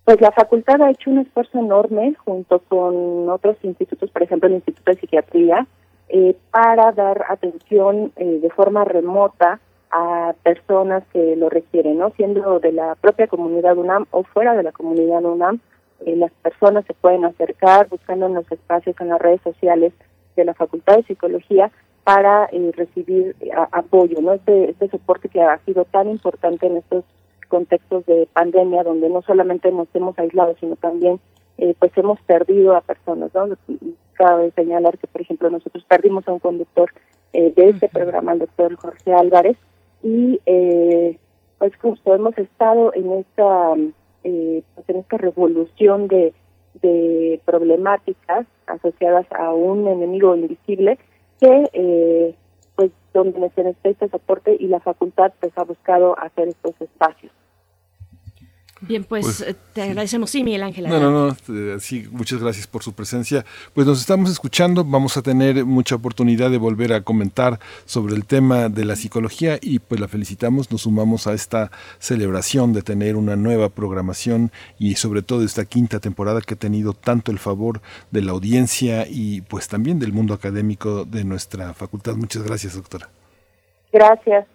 [0.04, 4.56] Pues la facultad ha hecho un esfuerzo enorme junto con otros institutos, por ejemplo el
[4.56, 5.66] Instituto de Psiquiatría,
[6.10, 9.60] eh, para dar atención eh, de forma remota
[9.90, 12.10] a personas que lo requieren, ¿no?
[12.10, 15.60] Siendo de la propia comunidad UNAM o fuera de la comunidad UNAM,
[16.04, 19.94] eh, las personas se pueden acercar buscando en los espacios, en las redes sociales
[20.36, 21.70] de la Facultad de Psicología
[22.02, 23.34] para recibir
[23.72, 24.34] apoyo, ¿no?
[24.34, 27.04] Este, este soporte que ha sido tan importante en estos
[27.46, 31.20] contextos de pandemia donde no solamente nos hemos aislado, sino también
[31.58, 33.56] eh, pues hemos perdido a personas, ¿no?
[34.14, 36.90] Cabe señalar que, por ejemplo, nosotros perdimos a un conductor
[37.32, 39.56] eh, de este programa, el doctor Jorge Álvarez,
[40.02, 41.18] y eh,
[41.58, 43.74] pues justo hemos estado en esta,
[44.22, 46.32] pues en esta revolución de,
[46.82, 50.98] de problemáticas asociadas a un enemigo invisible
[51.40, 52.34] que
[52.76, 57.32] pues donde se necesita soporte y la facultad pues ha buscado hacer estos espacios.
[58.86, 60.30] Bien, pues, pues, eh, te agradecemos.
[60.30, 60.88] Sí, Miguel Ángel.
[60.88, 63.44] No, no, no, eh, sí, muchas gracias por su presencia.
[63.72, 68.24] Pues nos estamos escuchando, vamos a tener mucha oportunidad de volver a comentar sobre el
[68.24, 73.16] tema de la psicología y pues la felicitamos, nos sumamos a esta celebración de tener
[73.16, 77.80] una nueva programación y sobre todo esta quinta temporada que ha tenido tanto el favor
[78.10, 82.16] de la audiencia y pues también del mundo académico de nuestra facultad.
[82.16, 83.08] Muchas gracias, doctora.
[83.92, 84.53] Gracias.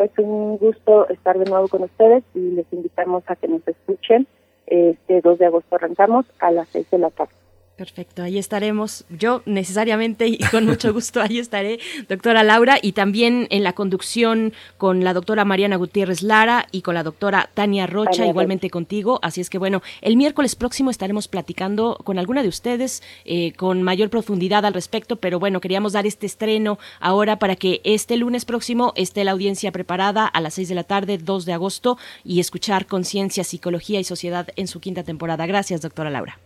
[0.00, 4.26] Es un gusto estar de nuevo con ustedes y les invitamos a que nos escuchen.
[4.66, 7.39] Este 2 de agosto arrancamos a las 6 de la tarde.
[7.80, 9.06] Perfecto, ahí estaremos.
[9.08, 11.78] Yo necesariamente y con mucho gusto ahí estaré,
[12.10, 16.92] doctora Laura, y también en la conducción con la doctora Mariana Gutiérrez Lara y con
[16.94, 19.18] la doctora Tania Rocha, igualmente contigo.
[19.22, 23.82] Así es que bueno, el miércoles próximo estaremos platicando con alguna de ustedes eh, con
[23.82, 28.44] mayor profundidad al respecto, pero bueno, queríamos dar este estreno ahora para que este lunes
[28.44, 32.40] próximo esté la audiencia preparada a las 6 de la tarde, 2 de agosto, y
[32.40, 35.46] escuchar Conciencia, Psicología y Sociedad en su quinta temporada.
[35.46, 36.38] Gracias, doctora Laura.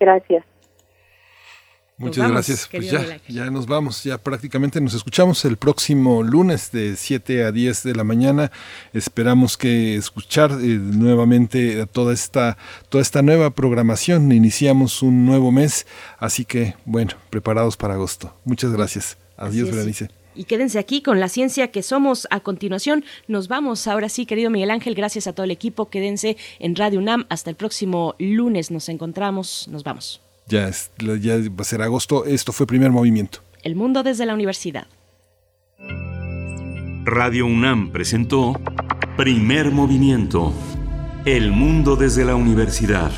[0.00, 0.44] Gracias.
[2.02, 2.68] Muchas gracias.
[2.70, 7.52] Pues ya, ya nos vamos, ya prácticamente nos escuchamos el próximo lunes de 7 a
[7.52, 8.50] 10 de la mañana.
[8.92, 12.58] Esperamos que escuchar eh, nuevamente toda esta,
[12.88, 14.32] toda esta nueva programación.
[14.32, 15.86] Iniciamos un nuevo mes,
[16.18, 18.34] así que bueno, preparados para agosto.
[18.44, 19.16] Muchas gracias.
[19.36, 20.10] Adiós, Berenice.
[20.34, 22.26] Y quédense aquí con la ciencia que somos.
[22.30, 23.86] A continuación, nos vamos.
[23.86, 25.88] Ahora sí, querido Miguel Ángel, gracias a todo el equipo.
[25.88, 27.26] Quédense en Radio UNAM.
[27.28, 29.68] Hasta el próximo lunes nos encontramos.
[29.68, 30.20] Nos vamos.
[30.46, 32.24] Ya, ya va a ser agosto.
[32.24, 33.40] Esto fue primer movimiento.
[33.62, 34.86] El mundo desde la universidad.
[37.04, 38.60] Radio UNAM presentó
[39.16, 40.52] Primer movimiento.
[41.24, 43.10] El mundo desde la universidad.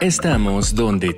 [0.00, 1.14] Estamos donde